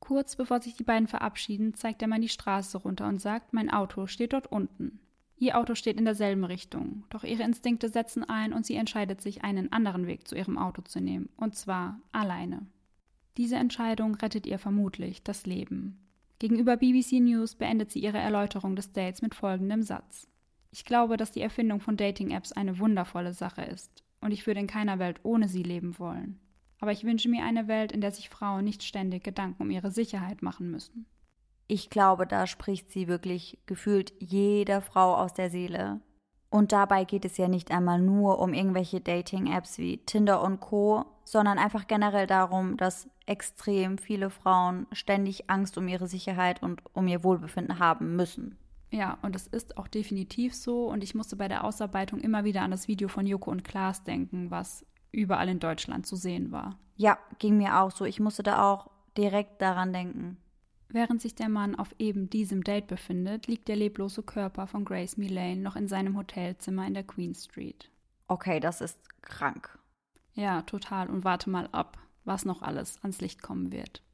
Kurz 0.00 0.36
bevor 0.36 0.60
sich 0.60 0.74
die 0.74 0.84
beiden 0.84 1.08
verabschieden, 1.08 1.72
zeigt 1.72 2.02
der 2.02 2.08
Mann 2.08 2.20
die 2.20 2.28
Straße 2.28 2.76
runter 2.76 3.08
und 3.08 3.22
sagt, 3.22 3.54
mein 3.54 3.70
Auto 3.70 4.06
steht 4.06 4.34
dort 4.34 4.46
unten. 4.52 5.00
Ihr 5.36 5.58
Auto 5.58 5.74
steht 5.74 5.98
in 5.98 6.04
derselben 6.04 6.44
Richtung, 6.44 7.04
doch 7.10 7.24
ihre 7.24 7.42
Instinkte 7.42 7.88
setzen 7.88 8.22
ein 8.22 8.52
und 8.52 8.64
sie 8.64 8.76
entscheidet 8.76 9.20
sich, 9.20 9.42
einen 9.42 9.72
anderen 9.72 10.06
Weg 10.06 10.28
zu 10.28 10.36
ihrem 10.36 10.56
Auto 10.56 10.82
zu 10.82 11.00
nehmen, 11.00 11.28
und 11.36 11.56
zwar 11.56 12.00
alleine. 12.12 12.66
Diese 13.36 13.56
Entscheidung 13.56 14.14
rettet 14.14 14.46
ihr 14.46 14.58
vermutlich 14.58 15.24
das 15.24 15.44
Leben. 15.44 15.98
Gegenüber 16.38 16.76
BBC 16.76 17.20
News 17.20 17.56
beendet 17.56 17.90
sie 17.90 17.98
ihre 17.98 18.18
Erläuterung 18.18 18.76
des 18.76 18.92
Dates 18.92 19.22
mit 19.22 19.34
folgendem 19.34 19.82
Satz. 19.82 20.28
Ich 20.70 20.84
glaube, 20.84 21.16
dass 21.16 21.32
die 21.32 21.40
Erfindung 21.40 21.80
von 21.80 21.96
Dating-Apps 21.96 22.52
eine 22.52 22.78
wundervolle 22.78 23.32
Sache 23.32 23.62
ist, 23.62 24.04
und 24.20 24.30
ich 24.30 24.46
würde 24.46 24.60
in 24.60 24.66
keiner 24.66 25.00
Welt 25.00 25.20
ohne 25.24 25.48
sie 25.48 25.62
leben 25.62 25.98
wollen. 25.98 26.38
Aber 26.80 26.92
ich 26.92 27.04
wünsche 27.04 27.28
mir 27.28 27.44
eine 27.44 27.66
Welt, 27.66 27.92
in 27.92 28.00
der 28.00 28.12
sich 28.12 28.28
Frauen 28.28 28.64
nicht 28.64 28.82
ständig 28.82 29.24
Gedanken 29.24 29.62
um 29.62 29.70
ihre 29.70 29.90
Sicherheit 29.90 30.42
machen 30.42 30.70
müssen 30.70 31.06
ich 31.74 31.90
glaube, 31.90 32.24
da 32.24 32.46
spricht 32.46 32.92
sie 32.92 33.08
wirklich 33.08 33.58
gefühlt 33.66 34.12
jeder 34.20 34.80
Frau 34.80 35.16
aus 35.16 35.34
der 35.34 35.50
Seele. 35.50 36.00
Und 36.48 36.70
dabei 36.70 37.02
geht 37.02 37.24
es 37.24 37.36
ja 37.36 37.48
nicht 37.48 37.72
einmal 37.72 38.00
nur 38.00 38.38
um 38.38 38.54
irgendwelche 38.54 39.00
Dating-Apps 39.00 39.78
wie 39.78 39.98
Tinder 39.98 40.40
und 40.40 40.60
Co., 40.60 41.04
sondern 41.24 41.58
einfach 41.58 41.88
generell 41.88 42.28
darum, 42.28 42.76
dass 42.76 43.08
extrem 43.26 43.98
viele 43.98 44.30
Frauen 44.30 44.86
ständig 44.92 45.50
Angst 45.50 45.76
um 45.76 45.88
ihre 45.88 46.06
Sicherheit 46.06 46.62
und 46.62 46.80
um 46.92 47.08
ihr 47.08 47.24
Wohlbefinden 47.24 47.80
haben 47.80 48.14
müssen. 48.14 48.56
Ja, 48.90 49.18
und 49.22 49.34
es 49.34 49.48
ist 49.48 49.76
auch 49.76 49.88
definitiv 49.88 50.54
so. 50.54 50.86
Und 50.86 51.02
ich 51.02 51.16
musste 51.16 51.34
bei 51.34 51.48
der 51.48 51.64
Ausarbeitung 51.64 52.20
immer 52.20 52.44
wieder 52.44 52.62
an 52.62 52.70
das 52.70 52.86
Video 52.86 53.08
von 53.08 53.26
Joko 53.26 53.50
und 53.50 53.64
Klaas 53.64 54.04
denken, 54.04 54.52
was 54.52 54.86
überall 55.10 55.48
in 55.48 55.58
Deutschland 55.58 56.06
zu 56.06 56.14
sehen 56.14 56.52
war. 56.52 56.78
Ja, 56.94 57.18
ging 57.40 57.56
mir 57.56 57.80
auch 57.80 57.90
so. 57.90 58.04
Ich 58.04 58.20
musste 58.20 58.44
da 58.44 58.70
auch 58.70 58.90
direkt 59.16 59.60
daran 59.60 59.92
denken. 59.92 60.36
Während 60.94 61.20
sich 61.20 61.34
der 61.34 61.48
Mann 61.48 61.74
auf 61.74 61.92
eben 61.98 62.30
diesem 62.30 62.62
Date 62.62 62.86
befindet, 62.86 63.48
liegt 63.48 63.66
der 63.66 63.74
leblose 63.74 64.22
Körper 64.22 64.68
von 64.68 64.84
Grace 64.84 65.16
Millane 65.16 65.56
noch 65.56 65.74
in 65.74 65.88
seinem 65.88 66.16
Hotelzimmer 66.16 66.86
in 66.86 66.94
der 66.94 67.02
Queen 67.02 67.34
Street. 67.34 67.90
Okay, 68.28 68.60
das 68.60 68.80
ist 68.80 69.00
krank. 69.20 69.76
Ja, 70.34 70.62
total. 70.62 71.10
Und 71.10 71.24
warte 71.24 71.50
mal 71.50 71.68
ab, 71.72 71.98
was 72.24 72.44
noch 72.44 72.62
alles 72.62 73.02
ans 73.02 73.20
Licht 73.20 73.42
kommen 73.42 73.72
wird. 73.72 74.04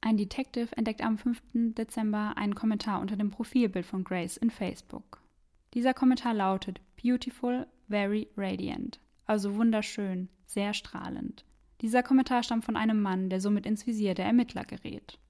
Ein 0.00 0.16
Detective 0.16 0.76
entdeckt 0.76 1.02
am 1.02 1.18
5. 1.18 1.40
Dezember 1.76 2.36
einen 2.36 2.56
Kommentar 2.56 3.00
unter 3.00 3.14
dem 3.14 3.30
Profilbild 3.30 3.86
von 3.86 4.02
Grace 4.02 4.38
in 4.38 4.50
Facebook. 4.50 5.22
Dieser 5.74 5.94
Kommentar 5.94 6.34
lautet 6.34 6.80
Beautiful, 7.00 7.68
very 7.86 8.26
radiant, 8.36 8.98
also 9.24 9.54
wunderschön, 9.54 10.30
sehr 10.46 10.74
strahlend. 10.74 11.44
Dieser 11.80 12.02
Kommentar 12.02 12.42
stammt 12.42 12.64
von 12.64 12.76
einem 12.76 13.00
Mann, 13.00 13.30
der 13.30 13.40
somit 13.40 13.66
ins 13.66 13.86
Visier 13.86 14.14
der 14.14 14.26
Ermittler 14.26 14.64
gerät. 14.64 15.20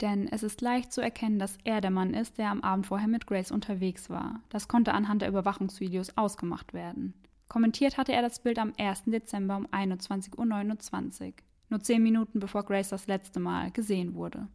Denn 0.00 0.28
es 0.28 0.42
ist 0.42 0.60
leicht 0.60 0.92
zu 0.92 1.00
erkennen, 1.00 1.38
dass 1.38 1.58
er 1.64 1.80
der 1.80 1.90
Mann 1.90 2.14
ist, 2.14 2.38
der 2.38 2.50
am 2.50 2.62
Abend 2.62 2.86
vorher 2.86 3.08
mit 3.08 3.26
Grace 3.26 3.50
unterwegs 3.50 4.08
war. 4.08 4.40
Das 4.48 4.68
konnte 4.68 4.94
anhand 4.94 5.22
der 5.22 5.28
Überwachungsvideos 5.28 6.16
ausgemacht 6.16 6.72
werden. 6.72 7.14
Kommentiert 7.48 7.98
hatte 7.98 8.12
er 8.12 8.22
das 8.22 8.40
Bild 8.40 8.58
am 8.58 8.72
1. 8.78 9.04
Dezember 9.06 9.56
um 9.56 9.66
21.29 9.66 11.26
Uhr, 11.26 11.32
nur 11.68 11.80
zehn 11.80 12.02
Minuten 12.02 12.38
bevor 12.40 12.64
Grace 12.64 12.88
das 12.88 13.08
letzte 13.08 13.40
Mal 13.40 13.70
gesehen 13.72 14.14
wurde. 14.14 14.48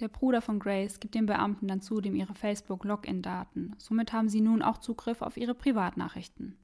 Der 0.00 0.08
Bruder 0.08 0.40
von 0.40 0.58
Grace 0.58 0.98
gibt 0.98 1.14
den 1.14 1.26
Beamten 1.26 1.68
dann 1.68 1.80
zudem 1.80 2.16
ihre 2.16 2.34
Facebook-Login-Daten. 2.34 3.74
Somit 3.78 4.12
haben 4.12 4.28
sie 4.28 4.40
nun 4.40 4.62
auch 4.62 4.78
Zugriff 4.78 5.22
auf 5.22 5.36
ihre 5.36 5.54
Privatnachrichten. 5.54 6.58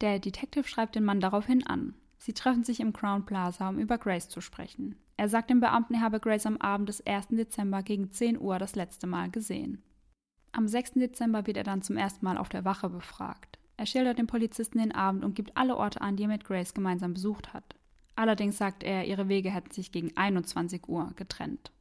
Der 0.00 0.18
Detective 0.18 0.66
schreibt 0.66 0.96
den 0.96 1.04
Mann 1.04 1.20
daraufhin 1.20 1.64
an. 1.66 1.94
Sie 2.24 2.32
treffen 2.32 2.64
sich 2.64 2.80
im 2.80 2.94
Crown 2.94 3.26
Plaza, 3.26 3.68
um 3.68 3.78
über 3.78 3.98
Grace 3.98 4.30
zu 4.30 4.40
sprechen. 4.40 4.96
Er 5.18 5.28
sagt 5.28 5.50
dem 5.50 5.60
Beamten, 5.60 5.92
er 5.92 6.00
habe 6.00 6.20
Grace 6.20 6.46
am 6.46 6.56
Abend 6.56 6.88
des 6.88 7.06
1. 7.06 7.28
Dezember 7.28 7.82
gegen 7.82 8.12
10 8.12 8.40
Uhr 8.40 8.58
das 8.58 8.74
letzte 8.74 9.06
Mal 9.06 9.30
gesehen. 9.30 9.82
Am 10.50 10.66
6. 10.66 10.92
Dezember 10.92 11.46
wird 11.46 11.58
er 11.58 11.64
dann 11.64 11.82
zum 11.82 11.98
ersten 11.98 12.24
Mal 12.24 12.38
auf 12.38 12.48
der 12.48 12.64
Wache 12.64 12.88
befragt. 12.88 13.58
Er 13.76 13.84
schildert 13.84 14.18
dem 14.18 14.26
Polizisten 14.26 14.78
den 14.78 14.94
Abend 14.94 15.22
und 15.22 15.34
gibt 15.34 15.54
alle 15.58 15.76
Orte 15.76 16.00
an, 16.00 16.16
die 16.16 16.22
er 16.22 16.30
mit 16.30 16.46
Grace 16.46 16.72
gemeinsam 16.72 17.12
besucht 17.12 17.52
hat. 17.52 17.76
Allerdings 18.16 18.56
sagt 18.56 18.84
er, 18.84 19.04
ihre 19.04 19.28
Wege 19.28 19.50
hätten 19.50 19.72
sich 19.72 19.92
gegen 19.92 20.16
21 20.16 20.88
Uhr 20.88 21.12
getrennt. 21.16 21.72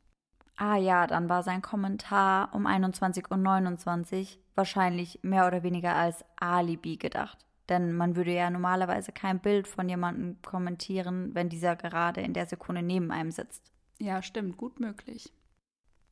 Ah 0.58 0.76
ja, 0.76 1.08
dann 1.08 1.30
war 1.30 1.44
sein 1.44 1.62
Kommentar 1.62 2.54
um 2.54 2.68
21.29 2.68 4.20
Uhr 4.20 4.28
wahrscheinlich 4.56 5.20
mehr 5.24 5.48
oder 5.48 5.64
weniger 5.64 5.96
als 5.96 6.26
Alibi 6.36 6.98
gedacht. 6.98 7.38
Denn 7.70 7.93
man 7.93 8.15
würde 8.15 8.34
ja 8.34 8.50
normalerweise 8.50 9.12
kein 9.12 9.39
Bild 9.39 9.67
von 9.67 9.88
jemandem 9.88 10.41
kommentieren, 10.41 11.34
wenn 11.34 11.50
dieser 11.50 11.75
gerade 11.75 12.22
in 12.22 12.34
der 12.34 12.46
Sekunde 12.46 12.82
neben 12.82 13.12
einem 13.12 13.32
sitzt. 13.32 13.72
Ja, 14.00 14.22
stimmt, 14.22 14.58
gut 14.58 14.79
möglich. 14.79 15.34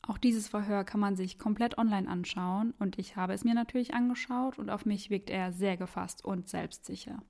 Auch 0.01 0.17
dieses 0.17 0.47
Verhör 0.47 0.83
kann 0.83 0.99
man 0.99 1.15
sich 1.15 1.37
komplett 1.37 1.77
online 1.77 2.09
anschauen 2.09 2.73
und 2.79 2.97
ich 2.97 3.15
habe 3.15 3.33
es 3.33 3.43
mir 3.43 3.53
natürlich 3.53 3.93
angeschaut 3.93 4.57
und 4.57 4.69
auf 4.69 4.85
mich 4.85 5.09
wirkt 5.09 5.29
er 5.29 5.51
sehr 5.51 5.77
gefasst 5.77 6.25
und 6.25 6.49
selbstsicher. 6.49 7.21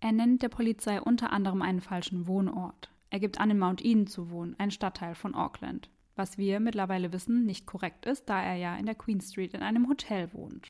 Er 0.00 0.12
nennt 0.12 0.42
der 0.42 0.48
Polizei 0.48 1.00
unter 1.00 1.32
anderem 1.32 1.62
einen 1.62 1.80
falschen 1.80 2.26
Wohnort. 2.26 2.90
Er 3.10 3.20
gibt 3.20 3.40
an, 3.40 3.50
in 3.50 3.58
Mount 3.58 3.84
Eden 3.84 4.06
zu 4.06 4.30
wohnen, 4.30 4.54
ein 4.58 4.70
Stadtteil 4.70 5.14
von 5.14 5.34
Auckland. 5.34 5.90
Was 6.16 6.38
wir 6.38 6.60
mittlerweile 6.60 7.12
wissen, 7.12 7.44
nicht 7.44 7.66
korrekt 7.66 8.06
ist, 8.06 8.28
da 8.28 8.42
er 8.42 8.56
ja 8.56 8.76
in 8.76 8.86
der 8.86 8.94
Queen 8.94 9.20
Street 9.20 9.54
in 9.54 9.62
einem 9.62 9.88
Hotel 9.88 10.32
wohnt. 10.32 10.68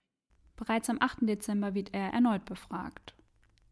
Bereits 0.56 0.88
am 0.88 0.98
8. 1.00 1.18
Dezember 1.22 1.74
wird 1.74 1.94
er 1.94 2.12
erneut 2.12 2.44
befragt. 2.44 3.14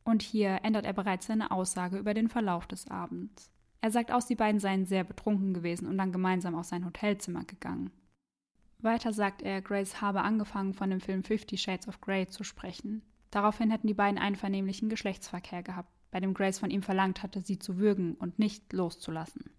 Und 0.05 0.23
hier 0.23 0.61
ändert 0.65 0.85
er 0.85 0.93
bereits 0.93 1.27
seine 1.27 1.51
Aussage 1.51 1.97
über 1.97 2.13
den 2.13 2.29
Verlauf 2.29 2.67
des 2.67 2.89
Abends. 2.91 3.51
Er 3.81 3.91
sagt 3.91 4.13
aus, 4.13 4.27
die 4.27 4.35
beiden 4.35 4.61
seien 4.61 4.87
sehr 4.87 5.05
betrunken 5.05 5.55
gewesen 5.55 5.89
und 5.89 5.99
dann 5.99 6.13
gemeinsam 6.13 6.55
auf 6.55 6.67
sein 6.67 6.85
Hotelzimmer 6.85 7.45
gegangen. 7.45 7.91
Weiter 8.79 9.13
sagt 9.13 9.43
er, 9.43 9.63
Grace 9.63 10.01
habe 10.01 10.23
angefangen, 10.23 10.75
von 10.75 10.91
dem 10.91 11.01
Film 11.01 11.23
Fifty 11.23 11.57
Shades 11.57 11.87
of 11.87 12.01
Grey 12.01 12.27
zu 12.27 12.43
sprechen. 12.43 13.03
Daraufhin 13.31 13.71
hätten 13.71 13.87
die 13.87 13.95
beiden 13.95 14.19
einvernehmlichen 14.19 14.89
Geschlechtsverkehr 14.89 15.63
gehabt, 15.63 15.91
bei 16.11 16.21
dem 16.21 16.35
Grace 16.35 16.59
von 16.59 16.71
ihm 16.71 16.83
verlangt 16.83 17.23
hatte, 17.23 17.41
sie 17.41 17.59
zu 17.59 17.79
würgen 17.79 18.15
und 18.15 18.39
nicht 18.39 18.73
loszulassen. 18.73 19.51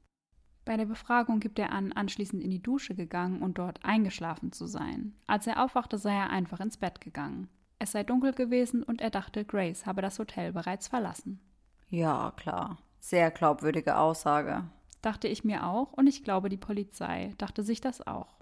Bei 0.66 0.78
der 0.78 0.86
Befragung 0.86 1.40
gibt 1.40 1.60
er 1.60 1.72
an, 1.72 1.92
anschließend 1.92 2.42
in 2.42 2.50
die 2.50 2.64
Dusche 2.64 2.96
gegangen 2.96 3.42
und 3.42 3.58
dort 3.58 3.84
eingeschlafen 3.84 4.52
zu 4.52 4.66
sein. 4.66 5.14
Als 5.28 5.46
er 5.46 5.64
aufwachte, 5.64 5.98
sei 5.98 6.14
er 6.14 6.30
einfach 6.30 6.62
ins 6.62 6.78
Bett 6.78 7.02
gegangen. 7.02 7.50
Es 7.80 7.92
sei 7.92 8.04
dunkel 8.04 8.32
gewesen 8.34 8.82
und 8.82 9.02
er 9.02 9.10
dachte, 9.10 9.44
Grace 9.44 9.86
habe 9.86 10.02
das 10.02 10.20
Hotel 10.20 10.54
bereits 10.54 10.88
verlassen. 10.88 11.42
Ja, 11.90 12.32
klar. 12.38 12.78
Sehr 13.00 13.30
glaubwürdige 13.30 13.98
Aussage. 13.98 14.64
Dachte 15.02 15.28
ich 15.28 15.44
mir 15.44 15.68
auch 15.68 15.92
und 15.92 16.08
ich 16.08 16.24
glaube, 16.24 16.48
die 16.48 16.58
Polizei 16.58 17.34
dachte 17.38 17.62
sich 17.62 17.82
das 17.82 18.08
auch. 18.08 18.40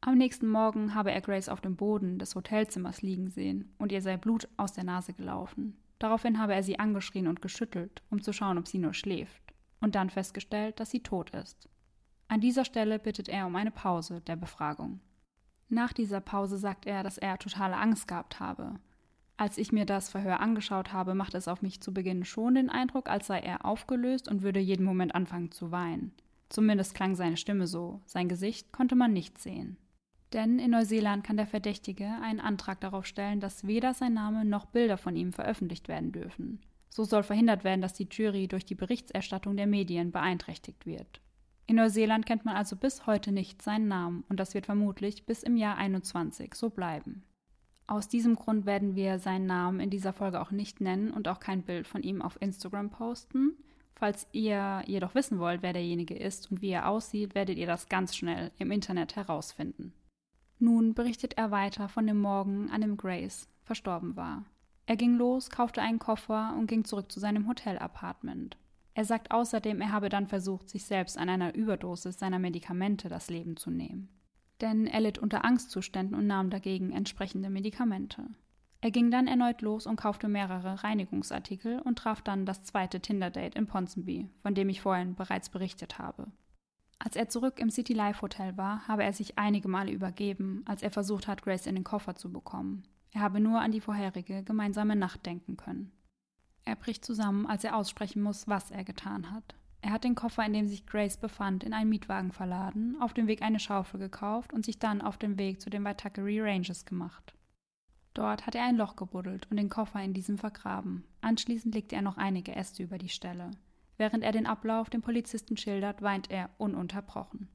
Am 0.00 0.16
nächsten 0.16 0.48
Morgen 0.48 0.94
habe 0.94 1.10
er 1.10 1.20
Grace 1.20 1.48
auf 1.48 1.60
dem 1.60 1.74
Boden 1.74 2.20
des 2.20 2.36
Hotelzimmers 2.36 3.02
liegen 3.02 3.28
sehen 3.28 3.74
und 3.78 3.90
ihr 3.90 4.02
sei 4.02 4.16
Blut 4.16 4.46
aus 4.56 4.72
der 4.72 4.84
Nase 4.84 5.14
gelaufen. 5.14 5.76
Daraufhin 5.98 6.38
habe 6.38 6.54
er 6.54 6.62
sie 6.62 6.78
angeschrien 6.78 7.26
und 7.26 7.42
geschüttelt, 7.42 8.02
um 8.10 8.22
zu 8.22 8.32
schauen, 8.32 8.58
ob 8.58 8.68
sie 8.68 8.78
nur 8.78 8.94
schläft, 8.94 9.45
und 9.80 9.94
dann 9.94 10.10
festgestellt, 10.10 10.80
dass 10.80 10.90
sie 10.90 11.02
tot 11.02 11.30
ist. 11.30 11.68
An 12.28 12.40
dieser 12.40 12.64
Stelle 12.64 12.98
bittet 12.98 13.28
er 13.28 13.46
um 13.46 13.56
eine 13.56 13.70
Pause 13.70 14.20
der 14.20 14.36
Befragung. 14.36 15.00
Nach 15.68 15.92
dieser 15.92 16.20
Pause 16.20 16.58
sagt 16.58 16.86
er, 16.86 17.02
dass 17.02 17.18
er 17.18 17.38
totale 17.38 17.76
Angst 17.76 18.08
gehabt 18.08 18.40
habe. 18.40 18.80
Als 19.36 19.58
ich 19.58 19.70
mir 19.72 19.84
das 19.84 20.08
Verhör 20.08 20.40
angeschaut 20.40 20.92
habe, 20.92 21.14
machte 21.14 21.36
es 21.36 21.48
auf 21.48 21.60
mich 21.60 21.80
zu 21.80 21.92
Beginn 21.92 22.24
schon 22.24 22.54
den 22.54 22.70
Eindruck, 22.70 23.08
als 23.08 23.26
sei 23.26 23.40
er 23.40 23.64
aufgelöst 23.64 24.28
und 24.28 24.42
würde 24.42 24.60
jeden 24.60 24.84
Moment 24.84 25.14
anfangen 25.14 25.52
zu 25.52 25.70
weinen. 25.70 26.12
Zumindest 26.48 26.94
klang 26.94 27.14
seine 27.14 27.36
Stimme 27.36 27.66
so, 27.66 28.00
sein 28.06 28.28
Gesicht 28.28 28.72
konnte 28.72 28.94
man 28.94 29.12
nicht 29.12 29.38
sehen. 29.38 29.76
Denn 30.32 30.58
in 30.58 30.70
Neuseeland 30.70 31.24
kann 31.24 31.36
der 31.36 31.46
Verdächtige 31.46 32.06
einen 32.22 32.40
Antrag 32.40 32.80
darauf 32.80 33.06
stellen, 33.06 33.40
dass 33.40 33.66
weder 33.66 33.94
sein 33.94 34.14
Name 34.14 34.44
noch 34.44 34.66
Bilder 34.66 34.96
von 34.96 35.16
ihm 35.16 35.32
veröffentlicht 35.32 35.88
werden 35.88 36.12
dürfen. 36.12 36.60
So 36.88 37.04
soll 37.04 37.22
verhindert 37.22 37.64
werden, 37.64 37.82
dass 37.82 37.94
die 37.94 38.08
Jury 38.10 38.48
durch 38.48 38.64
die 38.64 38.74
Berichterstattung 38.74 39.56
der 39.56 39.66
Medien 39.66 40.12
beeinträchtigt 40.12 40.86
wird. 40.86 41.20
In 41.66 41.76
Neuseeland 41.76 42.26
kennt 42.26 42.44
man 42.44 42.56
also 42.56 42.76
bis 42.76 43.06
heute 43.06 43.32
nicht 43.32 43.60
seinen 43.60 43.88
Namen 43.88 44.24
und 44.28 44.38
das 44.38 44.54
wird 44.54 44.66
vermutlich 44.66 45.26
bis 45.26 45.42
im 45.42 45.56
Jahr 45.56 45.76
21 45.76 46.54
so 46.54 46.70
bleiben. 46.70 47.24
Aus 47.88 48.08
diesem 48.08 48.34
Grund 48.34 48.66
werden 48.66 48.96
wir 48.96 49.18
seinen 49.18 49.46
Namen 49.46 49.80
in 49.80 49.90
dieser 49.90 50.12
Folge 50.12 50.40
auch 50.40 50.50
nicht 50.50 50.80
nennen 50.80 51.10
und 51.10 51.28
auch 51.28 51.40
kein 51.40 51.62
Bild 51.62 51.86
von 51.86 52.02
ihm 52.02 52.22
auf 52.22 52.40
Instagram 52.40 52.90
posten. 52.90 53.56
Falls 53.94 54.26
ihr 54.32 54.82
jedoch 54.86 55.14
wissen 55.14 55.38
wollt, 55.38 55.62
wer 55.62 55.72
derjenige 55.72 56.14
ist 56.14 56.50
und 56.50 56.62
wie 56.62 56.70
er 56.70 56.88
aussieht, 56.88 57.34
werdet 57.34 57.58
ihr 57.58 57.66
das 57.66 57.88
ganz 57.88 58.14
schnell 58.14 58.50
im 58.58 58.70
Internet 58.70 59.16
herausfinden. 59.16 59.92
Nun 60.58 60.94
berichtet 60.94 61.34
er 61.36 61.50
weiter 61.50 61.88
von 61.88 62.06
dem 62.06 62.20
Morgen, 62.20 62.70
an 62.70 62.80
dem 62.80 62.96
Grace 62.96 63.48
verstorben 63.62 64.16
war. 64.16 64.44
Er 64.86 64.96
ging 64.96 65.16
los, 65.16 65.50
kaufte 65.50 65.82
einen 65.82 65.98
Koffer 65.98 66.54
und 66.56 66.68
ging 66.68 66.84
zurück 66.84 67.10
zu 67.10 67.18
seinem 67.18 67.48
Hotel-Apartment. 67.48 68.56
Er 68.94 69.04
sagt 69.04 69.30
außerdem, 69.32 69.80
er 69.80 69.92
habe 69.92 70.08
dann 70.08 70.26
versucht, 70.26 70.70
sich 70.70 70.84
selbst 70.84 71.18
an 71.18 71.28
einer 71.28 71.54
Überdosis 71.54 72.18
seiner 72.18 72.38
Medikamente 72.38 73.08
das 73.08 73.28
Leben 73.28 73.56
zu 73.56 73.70
nehmen. 73.70 74.08
Denn 74.60 74.86
er 74.86 75.00
litt 75.00 75.18
unter 75.18 75.44
Angstzuständen 75.44 76.16
und 76.16 76.26
nahm 76.26 76.48
dagegen 76.48 76.92
entsprechende 76.92 77.50
Medikamente. 77.50 78.26
Er 78.80 78.90
ging 78.90 79.10
dann 79.10 79.26
erneut 79.26 79.60
los 79.62 79.86
und 79.86 79.96
kaufte 79.96 80.28
mehrere 80.28 80.84
Reinigungsartikel 80.84 81.80
und 81.80 81.98
traf 81.98 82.22
dann 82.22 82.46
das 82.46 82.62
zweite 82.62 83.00
Tinder-Date 83.00 83.56
in 83.56 83.66
Ponsonby, 83.66 84.30
von 84.42 84.54
dem 84.54 84.68
ich 84.68 84.80
vorhin 84.80 85.14
bereits 85.14 85.50
berichtet 85.50 85.98
habe. 85.98 86.28
Als 86.98 87.16
er 87.16 87.28
zurück 87.28 87.58
im 87.58 87.70
City 87.70 87.92
Life 87.92 88.22
Hotel 88.22 88.56
war, 88.56 88.86
habe 88.88 89.04
er 89.04 89.12
sich 89.12 89.38
einige 89.38 89.68
Male 89.68 89.92
übergeben, 89.92 90.62
als 90.66 90.82
er 90.82 90.90
versucht 90.90 91.26
hat, 91.26 91.42
Grace 91.42 91.66
in 91.66 91.74
den 91.74 91.84
Koffer 91.84 92.14
zu 92.14 92.32
bekommen. 92.32 92.84
Er 93.16 93.22
habe 93.22 93.40
nur 93.40 93.62
an 93.62 93.72
die 93.72 93.80
vorherige 93.80 94.42
gemeinsame 94.42 94.94
Nacht 94.94 95.24
denken 95.24 95.56
können. 95.56 95.90
Er 96.66 96.76
bricht 96.76 97.02
zusammen, 97.02 97.46
als 97.46 97.64
er 97.64 97.74
aussprechen 97.74 98.20
muss, 98.20 98.46
was 98.46 98.70
er 98.70 98.84
getan 98.84 99.30
hat. 99.30 99.54
Er 99.80 99.92
hat 99.92 100.04
den 100.04 100.14
Koffer, 100.14 100.44
in 100.44 100.52
dem 100.52 100.68
sich 100.68 100.84
Grace 100.84 101.16
befand, 101.16 101.64
in 101.64 101.72
einen 101.72 101.88
Mietwagen 101.88 102.30
verladen, 102.30 102.94
auf 103.00 103.14
dem 103.14 103.26
Weg 103.26 103.40
eine 103.40 103.58
Schaufel 103.58 103.98
gekauft 103.98 104.52
und 104.52 104.66
sich 104.66 104.78
dann 104.78 105.00
auf 105.00 105.16
den 105.16 105.38
Weg 105.38 105.62
zu 105.62 105.70
den 105.70 105.82
Waitakere 105.82 106.42
Ranges 106.42 106.84
gemacht. 106.84 107.34
Dort 108.12 108.46
hat 108.46 108.54
er 108.54 108.66
ein 108.66 108.76
Loch 108.76 108.96
gebuddelt 108.96 109.50
und 109.50 109.56
den 109.56 109.70
Koffer 109.70 110.02
in 110.02 110.12
diesem 110.12 110.36
vergraben. 110.36 111.04
Anschließend 111.22 111.74
legte 111.74 111.96
er 111.96 112.02
noch 112.02 112.18
einige 112.18 112.54
Äste 112.54 112.82
über 112.82 112.98
die 112.98 113.08
Stelle. 113.08 113.50
Während 113.96 114.24
er 114.24 114.32
den 114.32 114.46
Ablauf 114.46 114.90
dem 114.90 115.00
Polizisten 115.00 115.56
schildert, 115.56 116.02
weint 116.02 116.30
er 116.30 116.50
ununterbrochen. 116.58 117.48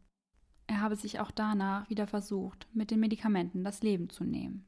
Er 0.66 0.82
habe 0.82 0.96
sich 0.96 1.20
auch 1.20 1.30
danach 1.30 1.88
wieder 1.88 2.08
versucht, 2.08 2.68
mit 2.74 2.90
den 2.90 3.00
Medikamenten 3.00 3.64
das 3.64 3.84
Leben 3.84 4.10
zu 4.10 4.24
nehmen. 4.24 4.66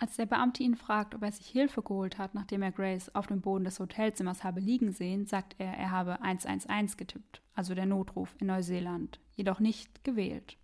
Als 0.00 0.14
der 0.14 0.26
Beamte 0.26 0.62
ihn 0.62 0.76
fragt, 0.76 1.16
ob 1.16 1.22
er 1.24 1.32
sich 1.32 1.48
Hilfe 1.48 1.82
geholt 1.82 2.18
hat, 2.18 2.32
nachdem 2.32 2.62
er 2.62 2.70
Grace 2.70 3.12
auf 3.16 3.26
dem 3.26 3.40
Boden 3.40 3.64
des 3.64 3.80
Hotelzimmers 3.80 4.44
habe 4.44 4.60
liegen 4.60 4.92
sehen, 4.92 5.26
sagt 5.26 5.56
er, 5.58 5.72
er 5.72 5.90
habe 5.90 6.22
111 6.22 6.96
getippt, 6.96 7.42
also 7.56 7.74
der 7.74 7.86
Notruf 7.86 8.36
in 8.38 8.46
Neuseeland, 8.46 9.18
jedoch 9.34 9.58
nicht 9.58 10.04
gewählt. 10.04 10.56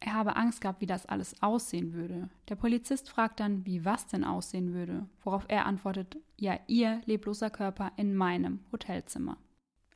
Er 0.00 0.14
habe 0.14 0.34
Angst 0.34 0.60
gehabt, 0.60 0.80
wie 0.80 0.86
das 0.86 1.06
alles 1.06 1.40
aussehen 1.44 1.92
würde. 1.92 2.28
Der 2.48 2.56
Polizist 2.56 3.08
fragt 3.08 3.38
dann, 3.38 3.64
wie 3.66 3.84
was 3.84 4.08
denn 4.08 4.24
aussehen 4.24 4.74
würde, 4.74 5.08
worauf 5.22 5.44
er 5.46 5.66
antwortet, 5.66 6.16
ja, 6.36 6.58
ihr 6.66 7.02
lebloser 7.04 7.50
Körper 7.50 7.92
in 7.96 8.16
meinem 8.16 8.64
Hotelzimmer. 8.72 9.36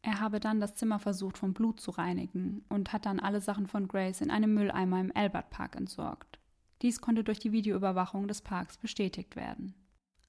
Er 0.02 0.20
habe 0.20 0.38
dann 0.38 0.60
das 0.60 0.76
Zimmer 0.76 1.00
versucht, 1.00 1.38
vom 1.38 1.54
Blut 1.54 1.80
zu 1.80 1.90
reinigen 1.90 2.64
und 2.68 2.92
hat 2.92 3.04
dann 3.04 3.18
alle 3.18 3.40
Sachen 3.40 3.66
von 3.66 3.88
Grace 3.88 4.20
in 4.20 4.30
einem 4.30 4.54
Mülleimer 4.54 5.00
im 5.00 5.10
Albert 5.12 5.50
Park 5.50 5.74
entsorgt. 5.74 6.38
Dies 6.82 7.00
konnte 7.00 7.24
durch 7.24 7.38
die 7.38 7.52
Videoüberwachung 7.52 8.28
des 8.28 8.42
Parks 8.42 8.76
bestätigt 8.76 9.36
werden. 9.36 9.74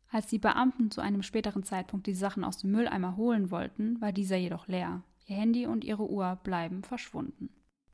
Als 0.09 0.27
die 0.27 0.39
Beamten 0.39 0.89
zu 0.91 1.01
einem 1.01 1.21
späteren 1.21 1.63
Zeitpunkt 1.63 2.07
die 2.07 2.13
Sachen 2.13 2.43
aus 2.43 2.57
dem 2.57 2.71
Mülleimer 2.71 3.17
holen 3.17 3.51
wollten, 3.51 3.99
war 3.99 4.13
dieser 4.13 4.37
jedoch 4.37 4.67
leer. 4.67 5.03
Ihr 5.25 5.35
Handy 5.35 5.65
und 5.65 5.83
ihre 5.83 6.09
Uhr 6.09 6.39
bleiben 6.43 6.83
verschwunden. 6.83 7.49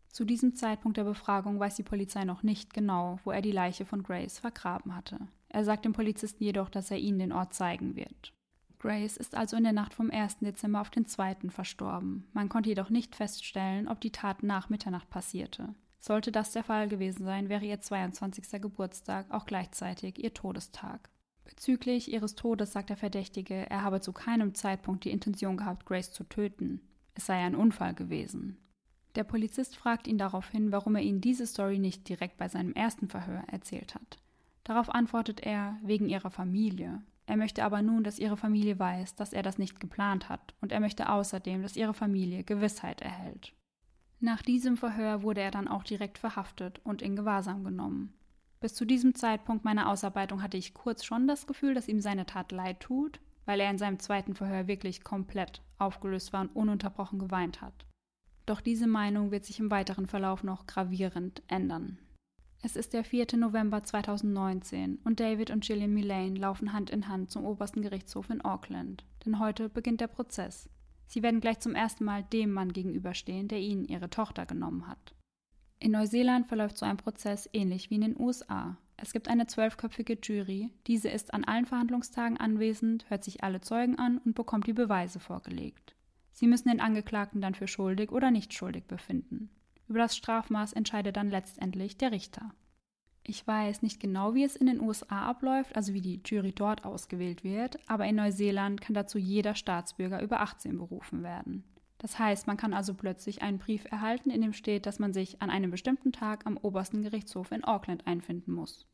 Zu 0.09 0.25
diesem 0.25 0.53
Zeitpunkt 0.53 0.97
der 0.97 1.05
Befragung 1.05 1.59
weiß 1.59 1.75
die 1.75 1.83
Polizei 1.83 2.23
noch 2.23 2.43
nicht 2.43 2.71
genau, 2.75 3.19
wo 3.23 3.31
er 3.31 3.41
die 3.41 3.51
Leiche 3.51 3.83
von 3.83 4.03
Grace 4.03 4.37
vergraben 4.37 4.95
hatte. 4.95 5.17
Er 5.49 5.63
sagt 5.63 5.85
dem 5.85 5.93
Polizisten 5.93 6.43
jedoch, 6.43 6.69
dass 6.69 6.91
er 6.91 6.99
ihnen 6.99 7.17
den 7.17 7.31
Ort 7.31 7.55
zeigen 7.55 7.95
wird. 7.95 8.31
Grace 8.77 9.17
ist 9.17 9.33
also 9.33 9.57
in 9.57 9.63
der 9.63 9.73
Nacht 9.73 9.93
vom 9.95 10.11
1. 10.11 10.39
Dezember 10.39 10.81
auf 10.81 10.91
den 10.91 11.07
2. 11.07 11.49
verstorben. 11.49 12.27
Man 12.33 12.49
konnte 12.49 12.69
jedoch 12.69 12.91
nicht 12.91 13.15
feststellen, 13.15 13.87
ob 13.87 14.01
die 14.01 14.11
Tat 14.11 14.43
nach 14.43 14.69
Mitternacht 14.69 15.09
passierte. 15.09 15.73
Sollte 16.05 16.33
das 16.33 16.51
der 16.51 16.65
Fall 16.65 16.89
gewesen 16.89 17.23
sein, 17.23 17.47
wäre 17.47 17.63
ihr 17.63 17.79
22. 17.79 18.61
Geburtstag 18.61 19.31
auch 19.31 19.45
gleichzeitig 19.45 20.21
ihr 20.21 20.33
Todestag. 20.33 21.09
Bezüglich 21.45 22.11
ihres 22.11 22.35
Todes 22.35 22.73
sagt 22.73 22.89
der 22.89 22.97
Verdächtige, 22.97 23.69
er 23.69 23.83
habe 23.83 24.01
zu 24.01 24.11
keinem 24.11 24.53
Zeitpunkt 24.53 25.05
die 25.05 25.11
Intention 25.11 25.55
gehabt, 25.55 25.85
Grace 25.85 26.11
zu 26.11 26.25
töten. 26.25 26.81
Es 27.13 27.27
sei 27.27 27.35
ein 27.35 27.55
Unfall 27.55 27.93
gewesen. 27.93 28.57
Der 29.15 29.23
Polizist 29.23 29.77
fragt 29.77 30.05
ihn 30.05 30.17
daraufhin, 30.17 30.73
warum 30.73 30.95
er 30.97 31.03
ihnen 31.03 31.21
diese 31.21 31.47
Story 31.47 31.79
nicht 31.79 32.09
direkt 32.09 32.35
bei 32.35 32.49
seinem 32.49 32.73
ersten 32.73 33.07
Verhör 33.07 33.45
erzählt 33.47 33.95
hat. 33.95 34.17
Darauf 34.65 34.89
antwortet 34.89 35.39
er, 35.39 35.77
wegen 35.83 36.09
ihrer 36.09 36.31
Familie. 36.31 37.01
Er 37.27 37.37
möchte 37.37 37.63
aber 37.63 37.81
nun, 37.81 38.03
dass 38.03 38.19
ihre 38.19 38.35
Familie 38.35 38.77
weiß, 38.77 39.15
dass 39.15 39.31
er 39.31 39.41
das 39.41 39.57
nicht 39.57 39.79
geplant 39.79 40.27
hat, 40.27 40.53
und 40.59 40.73
er 40.73 40.81
möchte 40.81 41.07
außerdem, 41.07 41.61
dass 41.61 41.77
ihre 41.77 41.93
Familie 41.93 42.43
Gewissheit 42.43 43.01
erhält. 43.01 43.53
Nach 44.23 44.41
diesem 44.41 44.77
Verhör 44.77 45.21
wurde 45.21 45.41
er 45.41 45.51
dann 45.51 45.67
auch 45.67 45.83
direkt 45.83 46.17
verhaftet 46.17 46.79
und 46.85 47.01
in 47.01 47.17
Gewahrsam 47.17 47.65
genommen. 47.65 48.13
Bis 48.61 48.73
zu 48.73 48.85
diesem 48.85 49.15
Zeitpunkt 49.15 49.65
meiner 49.65 49.89
Ausarbeitung 49.89 50.41
hatte 50.41 50.55
ich 50.55 50.73
kurz 50.73 51.03
schon 51.03 51.27
das 51.27 51.45
Gefühl, 51.45 51.73
dass 51.73 51.89
ihm 51.89 51.99
seine 51.99 52.25
Tat 52.25 52.53
leid 52.53 52.79
tut, 52.79 53.19
weil 53.43 53.59
er 53.59 53.69
in 53.69 53.77
seinem 53.77 53.99
zweiten 53.99 54.33
Verhör 54.33 54.65
wirklich 54.65 55.03
komplett 55.03 55.61
aufgelöst 55.77 56.31
war 56.31 56.39
und 56.39 56.55
ununterbrochen 56.55 57.19
geweint 57.19 57.59
hat. 57.59 57.85
Doch 58.45 58.61
diese 58.61 58.87
Meinung 58.87 59.31
wird 59.31 59.43
sich 59.43 59.59
im 59.59 59.69
weiteren 59.69 60.07
Verlauf 60.07 60.41
noch 60.41 60.67
gravierend 60.67 61.43
ändern. 61.49 61.97
Es 62.61 62.77
ist 62.77 62.93
der 62.93 63.03
4. 63.03 63.35
November 63.35 63.83
2019 63.83 64.99
und 65.03 65.19
David 65.19 65.51
und 65.51 65.65
Gillian 65.65 65.93
Millane 65.93 66.39
laufen 66.39 66.71
Hand 66.71 66.91
in 66.91 67.09
Hand 67.09 67.29
zum 67.29 67.43
obersten 67.43 67.81
Gerichtshof 67.81 68.29
in 68.29 68.39
Auckland. 68.39 69.03
Denn 69.25 69.39
heute 69.39 69.67
beginnt 69.67 69.99
der 69.99 70.07
Prozess. 70.07 70.69
Sie 71.13 71.21
werden 71.21 71.41
gleich 71.41 71.59
zum 71.59 71.75
ersten 71.75 72.05
Mal 72.05 72.23
dem 72.23 72.51
Mann 72.51 72.73
gegenüberstehen, 72.73 73.47
der 73.47 73.59
ihnen 73.59 73.85
ihre 73.85 74.09
Tochter 74.09 74.47
genommen 74.47 74.87
hat. 74.87 75.13
In 75.77 75.91
Neuseeland 75.91 76.47
verläuft 76.47 76.75
so 76.75 76.87
ein 76.87 76.97
Prozess 76.97 77.47
ähnlich 77.53 77.91
wie 77.91 77.95
in 77.95 78.01
den 78.01 78.19
USA. 78.19 78.77
Es 78.97 79.13
gibt 79.13 79.27
eine 79.27 79.45
zwölfköpfige 79.45 80.17
Jury, 80.19 80.71
diese 80.87 81.09
ist 81.09 81.31
an 81.31 81.43
allen 81.43 81.67
Verhandlungstagen 81.67 82.37
anwesend, 82.37 83.07
hört 83.11 83.23
sich 83.23 83.43
alle 83.43 83.61
Zeugen 83.61 83.99
an 83.99 84.17
und 84.25 84.33
bekommt 84.33 84.65
die 84.65 84.73
Beweise 84.73 85.19
vorgelegt. 85.19 85.95
Sie 86.31 86.47
müssen 86.47 86.69
den 86.69 86.81
Angeklagten 86.81 87.41
dann 87.41 87.53
für 87.53 87.67
schuldig 87.67 88.11
oder 88.11 88.31
nicht 88.31 88.51
schuldig 88.51 88.85
befinden. 88.85 89.51
Über 89.87 89.99
das 89.99 90.17
Strafmaß 90.17 90.73
entscheidet 90.73 91.15
dann 91.15 91.29
letztendlich 91.29 91.95
der 91.95 92.11
Richter. 92.11 92.55
Ich 93.25 93.47
weiß 93.47 93.81
nicht 93.83 94.01
genau, 94.01 94.33
wie 94.33 94.43
es 94.43 94.57
in 94.57 94.67
den 94.67 94.81
USA 94.81 95.29
abläuft, 95.29 95.75
also 95.77 95.93
wie 95.93 96.01
die 96.01 96.21
Jury 96.25 96.51
dort 96.51 96.83
ausgewählt 96.83 97.43
wird, 97.43 97.79
aber 97.87 98.05
in 98.05 98.17
Neuseeland 98.17 98.81
kann 98.81 98.93
dazu 98.93 99.17
jeder 99.17 99.55
Staatsbürger 99.55 100.21
über 100.21 100.41
18 100.41 100.77
berufen 100.77 101.23
werden. 101.23 101.63
Das 101.99 102.19
heißt, 102.19 102.47
man 102.47 102.57
kann 102.57 102.73
also 102.73 102.93
plötzlich 102.93 103.41
einen 103.41 103.59
Brief 103.59 103.85
erhalten, 103.89 104.29
in 104.29 104.41
dem 104.41 104.51
steht, 104.51 104.85
dass 104.85 104.99
man 104.99 105.13
sich 105.13 105.41
an 105.41 105.49
einem 105.49 105.71
bestimmten 105.71 106.11
Tag 106.11 106.45
am 106.45 106.57
obersten 106.57 107.01
Gerichtshof 107.01 107.53
in 107.53 107.63
Auckland 107.63 108.05
einfinden 108.05 108.51
muss. 108.51 108.85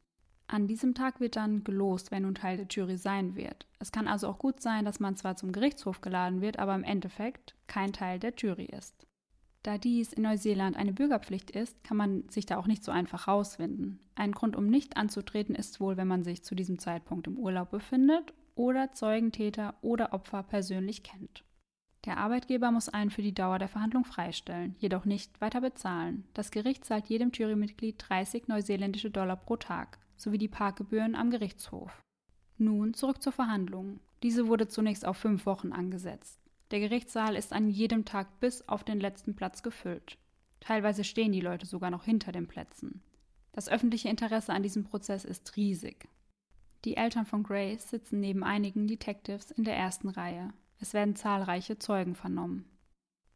An 0.45 0.67
diesem 0.67 0.93
Tag 0.93 1.19
wird 1.19 1.35
dann 1.35 1.63
gelost, 1.63 2.11
wer 2.11 2.19
nun 2.19 2.35
Teil 2.35 2.57
der 2.57 2.67
Jury 2.67 2.97
sein 2.97 3.35
wird. 3.35 3.65
Es 3.79 3.91
kann 3.91 4.07
also 4.07 4.27
auch 4.27 4.37
gut 4.37 4.61
sein, 4.61 4.85
dass 4.85 4.99
man 4.99 5.15
zwar 5.15 5.37
zum 5.37 5.51
Gerichtshof 5.51 6.01
geladen 6.01 6.41
wird, 6.41 6.59
aber 6.59 6.75
im 6.75 6.83
Endeffekt 6.83 7.55
kein 7.65 7.93
Teil 7.93 8.19
der 8.19 8.33
Jury 8.35 8.65
ist. 8.65 9.07
Da 9.63 9.77
dies 9.77 10.13
in 10.13 10.23
Neuseeland 10.23 10.77
eine 10.77 10.93
Bürgerpflicht 10.93 11.51
ist, 11.51 11.83
kann 11.83 11.97
man 11.97 12.29
sich 12.29 12.45
da 12.45 12.57
auch 12.57 12.67
nicht 12.67 12.83
so 12.83 12.91
einfach 12.91 13.27
rausfinden. 13.27 13.99
Ein 14.15 14.31
Grund, 14.31 14.55
um 14.55 14.67
nicht 14.67 14.95
anzutreten, 14.95 15.53
ist 15.53 15.81
wohl, 15.81 15.97
wenn 15.97 16.07
man 16.07 16.23
sich 16.23 16.43
zu 16.43 16.55
diesem 16.55 16.79
Zeitpunkt 16.79 17.27
im 17.27 17.37
Urlaub 17.37 17.71
befindet 17.71 18.33
oder 18.55 18.93
Zeugen, 18.93 19.31
Täter 19.31 19.75
oder 19.81 20.13
Opfer 20.13 20.43
persönlich 20.43 21.03
kennt. 21.03 21.43
Der 22.05 22.17
Arbeitgeber 22.17 22.71
muss 22.71 22.87
einen 22.87 23.09
für 23.09 23.21
die 23.21 23.33
Dauer 23.33 23.59
der 23.59 23.67
Verhandlung 23.67 24.05
freistellen, 24.05 24.75
jedoch 24.79 25.03
nicht 25.03 25.41
weiter 25.41 25.59
bezahlen. 25.59 26.23
Das 26.33 26.51
Gericht 26.51 26.85
zahlt 26.85 27.07
jedem 27.07 27.31
Jurymitglied 27.33 27.95
30 28.07 28.47
neuseeländische 28.47 29.11
Dollar 29.11 29.35
pro 29.35 29.57
Tag 29.57 29.99
sowie 30.15 30.37
die 30.37 30.47
Parkgebühren 30.47 31.15
am 31.15 31.29
Gerichtshof. 31.29 32.01
Nun 32.57 32.93
zurück 32.93 33.21
zur 33.21 33.33
Verhandlung. 33.33 33.99
Diese 34.23 34.47
wurde 34.47 34.67
zunächst 34.67 35.05
auf 35.05 35.17
fünf 35.17 35.45
Wochen 35.45 35.73
angesetzt. 35.73 36.39
Der 36.71 36.79
Gerichtssaal 36.79 37.35
ist 37.35 37.51
an 37.51 37.69
jedem 37.69 38.05
Tag 38.05 38.39
bis 38.39 38.67
auf 38.67 38.83
den 38.83 38.99
letzten 38.99 39.35
Platz 39.35 39.63
gefüllt. 39.63 40.17
Teilweise 40.59 41.03
stehen 41.03 41.31
die 41.31 41.41
Leute 41.41 41.65
sogar 41.65 41.89
noch 41.89 42.03
hinter 42.03 42.31
den 42.31 42.47
Plätzen. 42.47 43.01
Das 43.53 43.69
öffentliche 43.69 44.09
Interesse 44.09 44.53
an 44.53 44.63
diesem 44.63 44.83
Prozess 44.83 45.25
ist 45.25 45.55
riesig. 45.55 46.07
Die 46.85 46.95
Eltern 46.95 47.25
von 47.25 47.43
Grace 47.43 47.89
sitzen 47.89 48.19
neben 48.19 48.43
einigen 48.43 48.87
Detectives 48.87 49.51
in 49.51 49.63
der 49.63 49.75
ersten 49.75 50.09
Reihe. 50.09 50.53
Es 50.79 50.93
werden 50.93 51.15
zahlreiche 51.15 51.79
Zeugen 51.79 52.15
vernommen. 52.15 52.65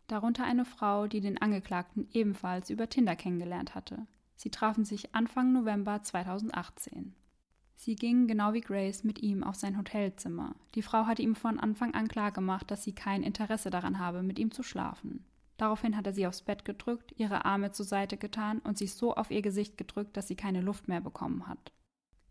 Darunter 0.07 0.45
eine 0.45 0.65
Frau, 0.65 1.07
die 1.07 1.21
den 1.21 1.41
Angeklagten 1.41 2.07
ebenfalls 2.13 2.69
über 2.69 2.89
Tinder 2.89 3.15
kennengelernt 3.15 3.73
hatte. 3.73 4.05
Sie 4.35 4.51
trafen 4.51 4.85
sich 4.85 5.15
Anfang 5.15 5.51
November 5.51 6.03
2018. 6.03 7.15
Sie 7.75 7.95
ging 7.95 8.27
genau 8.27 8.53
wie 8.53 8.61
Grace 8.61 9.03
mit 9.03 9.21
ihm 9.21 9.43
auf 9.43 9.55
sein 9.55 9.77
Hotelzimmer. 9.77 10.55
Die 10.75 10.81
Frau 10.81 11.05
hatte 11.05 11.21
ihm 11.21 11.35
von 11.35 11.59
Anfang 11.59 11.93
an 11.93 12.07
klargemacht, 12.07 12.71
dass 12.71 12.83
sie 12.83 12.93
kein 12.93 13.23
Interesse 13.23 13.69
daran 13.69 13.99
habe, 13.99 14.23
mit 14.23 14.39
ihm 14.39 14.51
zu 14.51 14.63
schlafen. 14.63 15.25
Daraufhin 15.57 15.95
hat 15.95 16.07
er 16.07 16.13
sie 16.13 16.27
aufs 16.27 16.41
Bett 16.41 16.65
gedrückt, 16.65 17.13
ihre 17.17 17.45
Arme 17.45 17.71
zur 17.71 17.85
Seite 17.85 18.17
getan 18.17 18.59
und 18.59 18.77
sich 18.77 18.93
so 18.93 19.15
auf 19.15 19.31
ihr 19.31 19.41
Gesicht 19.41 19.77
gedrückt, 19.77 20.17
dass 20.17 20.27
sie 20.27 20.35
keine 20.35 20.61
Luft 20.61 20.87
mehr 20.87 21.01
bekommen 21.01 21.47
hat. 21.47 21.71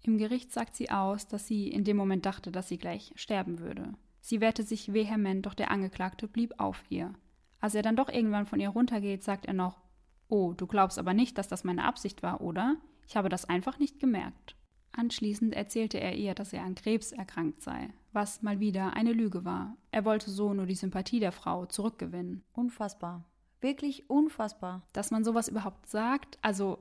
Im 0.03 0.19
Gericht 0.19 0.53
sagt 0.53 0.75
sie 0.75 0.91
aus, 0.91 1.29
dass 1.29 1.47
sie 1.47 1.69
in 1.69 1.85
dem 1.85 1.97
Moment 1.97 2.27
dachte, 2.27 2.51
dass 2.51 2.69
sie 2.69 2.79
gleich 2.79 3.13
sterben 3.15 3.61
würde. 3.61 3.95
Sie 4.21 4.41
wehrte 4.41 4.65
sich 4.65 4.93
vehement, 4.93 5.47
doch 5.47 5.55
der 5.55 5.71
Angeklagte 5.71 6.27
blieb 6.27 6.55
auf 6.59 6.83
ihr. 6.89 7.13
Als 7.61 7.75
er 7.75 7.83
dann 7.83 7.97
doch 7.97 8.09
irgendwann 8.09 8.47
von 8.47 8.59
ihr 8.59 8.71
runtergeht, 8.71 9.23
sagt 9.23 9.47
er 9.47 9.55
noch 9.55 9.81
Oh, 10.29 10.55
du 10.55 10.67
glaubst 10.67 10.99
aber 10.99 11.15
nicht, 11.15 11.39
dass 11.39 11.49
das 11.49 11.63
meine 11.63 11.85
Absicht 11.85 12.23
war, 12.23 12.41
oder? 12.41 12.77
Ich 13.07 13.17
habe 13.17 13.29
das 13.29 13.45
einfach 13.45 13.79
nicht 13.79 14.01
gemerkt. 14.01 14.57
Anschließend 14.93 15.55
erzählte 15.55 15.99
er 15.99 16.15
ihr, 16.17 16.35
dass 16.35 16.53
er 16.53 16.65
an 16.65 16.75
Krebs 16.75 17.13
erkrankt 17.13 17.63
sei, 17.63 17.91
was 18.13 18.43
mal 18.43 18.61
wieder 18.61 18.95
eine 18.95 19.13
Lüge 19.13 19.45
war. 19.45 19.77
Er 19.91 20.05
wollte 20.05 20.31
so 20.31 20.53
nur 20.53 20.67
die 20.67 20.75
Sympathie 20.75 21.21
der 21.21 21.33
Frau 21.33 21.67
zurückgewinnen. 21.67 22.45
Unfassbar. 22.53 23.25
Wirklich 23.61 24.11
unfassbar. 24.11 24.83
Dass 24.93 25.11
man 25.11 25.25
sowas 25.25 25.49
überhaupt 25.49 25.89
sagt, 25.89 26.39
also 26.43 26.79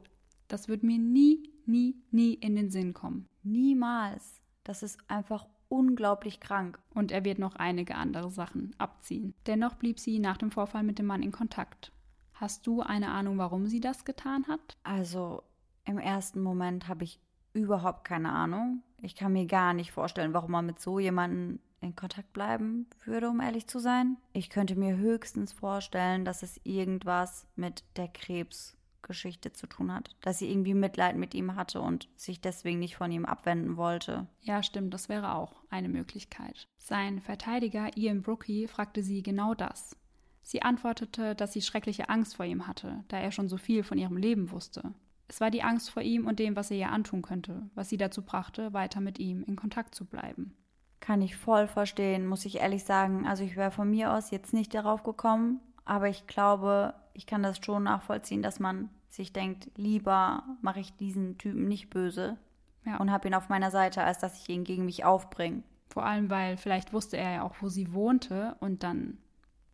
das 0.47 0.67
wird 0.67 0.83
mir 0.83 0.97
nie, 0.97 1.49
nie, 1.65 1.95
nie 2.11 2.33
in 2.33 2.55
den 2.55 2.69
Sinn 2.69 2.93
kommen. 2.93 3.29
Niemals. 3.43 4.41
Das 4.63 4.83
ist 4.83 4.99
einfach 5.07 5.47
unglaublich 5.69 6.41
krank. 6.41 6.79
Und 6.93 7.11
er 7.11 7.23
wird 7.23 7.39
noch 7.39 7.55
einige 7.55 7.95
andere 7.95 8.29
Sachen 8.29 8.75
abziehen. 8.77 9.33
Dennoch 9.47 9.75
blieb 9.75 9.99
sie 9.99 10.19
nach 10.19 10.37
dem 10.37 10.51
Vorfall 10.51 10.83
mit 10.83 10.99
dem 10.99 11.05
Mann 11.05 11.23
in 11.23 11.31
Kontakt. 11.31 11.93
Hast 12.33 12.67
du 12.67 12.81
eine 12.81 13.09
Ahnung, 13.09 13.37
warum 13.37 13.67
sie 13.67 13.79
das 13.79 14.03
getan 14.03 14.47
hat? 14.47 14.77
Also 14.83 15.43
im 15.85 15.97
ersten 15.97 16.41
Moment 16.41 16.87
habe 16.87 17.05
ich 17.05 17.19
überhaupt 17.53 18.05
keine 18.05 18.31
Ahnung. 18.31 18.83
Ich 19.01 19.15
kann 19.15 19.33
mir 19.33 19.45
gar 19.45 19.73
nicht 19.73 19.91
vorstellen, 19.91 20.33
warum 20.33 20.51
man 20.51 20.65
mit 20.65 20.79
so 20.79 20.99
jemandem 20.99 21.59
in 21.81 21.95
Kontakt 21.95 22.31
bleiben 22.33 22.87
würde, 23.05 23.29
um 23.29 23.41
ehrlich 23.41 23.67
zu 23.67 23.79
sein. 23.79 24.17
Ich 24.33 24.49
könnte 24.49 24.75
mir 24.75 24.95
höchstens 24.97 25.51
vorstellen, 25.51 26.25
dass 26.25 26.43
es 26.43 26.59
irgendwas 26.63 27.47
mit 27.55 27.83
der 27.97 28.07
Krebs 28.07 28.77
Geschichte 29.01 29.51
zu 29.51 29.67
tun 29.67 29.93
hat. 29.93 30.15
Dass 30.21 30.39
sie 30.39 30.49
irgendwie 30.49 30.73
Mitleid 30.73 31.17
mit 31.17 31.33
ihm 31.33 31.55
hatte 31.55 31.81
und 31.81 32.07
sich 32.15 32.39
deswegen 32.39 32.79
nicht 32.79 32.95
von 32.95 33.11
ihm 33.11 33.25
abwenden 33.25 33.75
wollte. 33.77 34.27
Ja, 34.41 34.63
stimmt, 34.63 34.93
das 34.93 35.09
wäre 35.09 35.35
auch 35.35 35.55
eine 35.69 35.89
Möglichkeit. 35.89 36.67
Sein 36.77 37.19
Verteidiger 37.19 37.97
Ian 37.97 38.21
Brookie 38.21 38.67
fragte 38.67 39.03
sie 39.03 39.23
genau 39.23 39.53
das. 39.53 39.97
Sie 40.43 40.61
antwortete, 40.61 41.35
dass 41.35 41.53
sie 41.53 41.61
schreckliche 41.61 42.09
Angst 42.09 42.35
vor 42.35 42.45
ihm 42.45 42.67
hatte, 42.67 43.03
da 43.07 43.19
er 43.19 43.31
schon 43.31 43.47
so 43.47 43.57
viel 43.57 43.83
von 43.83 43.97
ihrem 43.97 44.17
Leben 44.17 44.51
wusste. 44.51 44.93
Es 45.31 45.39
war 45.39 45.49
die 45.49 45.63
Angst 45.63 45.89
vor 45.91 46.03
ihm 46.03 46.27
und 46.27 46.39
dem, 46.39 46.57
was 46.57 46.71
er 46.71 46.77
ihr 46.77 46.91
antun 46.91 47.21
könnte, 47.21 47.63
was 47.73 47.87
sie 47.87 47.95
dazu 47.95 48.21
brachte, 48.21 48.73
weiter 48.73 48.99
mit 48.99 49.17
ihm 49.17 49.43
in 49.43 49.55
Kontakt 49.55 49.95
zu 49.95 50.03
bleiben. 50.03 50.53
Kann 50.99 51.21
ich 51.21 51.37
voll 51.37 51.69
verstehen, 51.69 52.27
muss 52.27 52.43
ich 52.43 52.57
ehrlich 52.57 52.83
sagen. 52.83 53.25
Also 53.25 53.45
ich 53.45 53.55
wäre 53.55 53.71
von 53.71 53.89
mir 53.89 54.13
aus 54.13 54.31
jetzt 54.31 54.51
nicht 54.51 54.73
darauf 54.73 55.03
gekommen, 55.03 55.61
aber 55.85 56.09
ich 56.09 56.27
glaube, 56.27 56.95
ich 57.13 57.27
kann 57.27 57.43
das 57.43 57.63
schon 57.63 57.83
nachvollziehen, 57.83 58.41
dass 58.41 58.59
man 58.59 58.89
sich 59.07 59.31
denkt, 59.31 59.71
lieber 59.77 60.43
mache 60.61 60.81
ich 60.81 60.97
diesen 60.97 61.37
Typen 61.37 61.65
nicht 61.69 61.89
böse 61.89 62.37
ja. 62.85 62.97
und 62.97 63.09
habe 63.09 63.29
ihn 63.29 63.33
auf 63.33 63.47
meiner 63.47 63.71
Seite, 63.71 64.03
als 64.03 64.19
dass 64.19 64.37
ich 64.37 64.49
ihn 64.49 64.65
gegen 64.65 64.83
mich 64.83 65.05
aufbringe. 65.05 65.63
Vor 65.91 66.05
allem, 66.05 66.29
weil 66.29 66.57
vielleicht 66.57 66.91
wusste 66.91 67.15
er 67.15 67.31
ja 67.35 67.43
auch, 67.43 67.55
wo 67.61 67.69
sie 67.69 67.93
wohnte 67.93 68.57
und 68.59 68.83
dann 68.83 69.17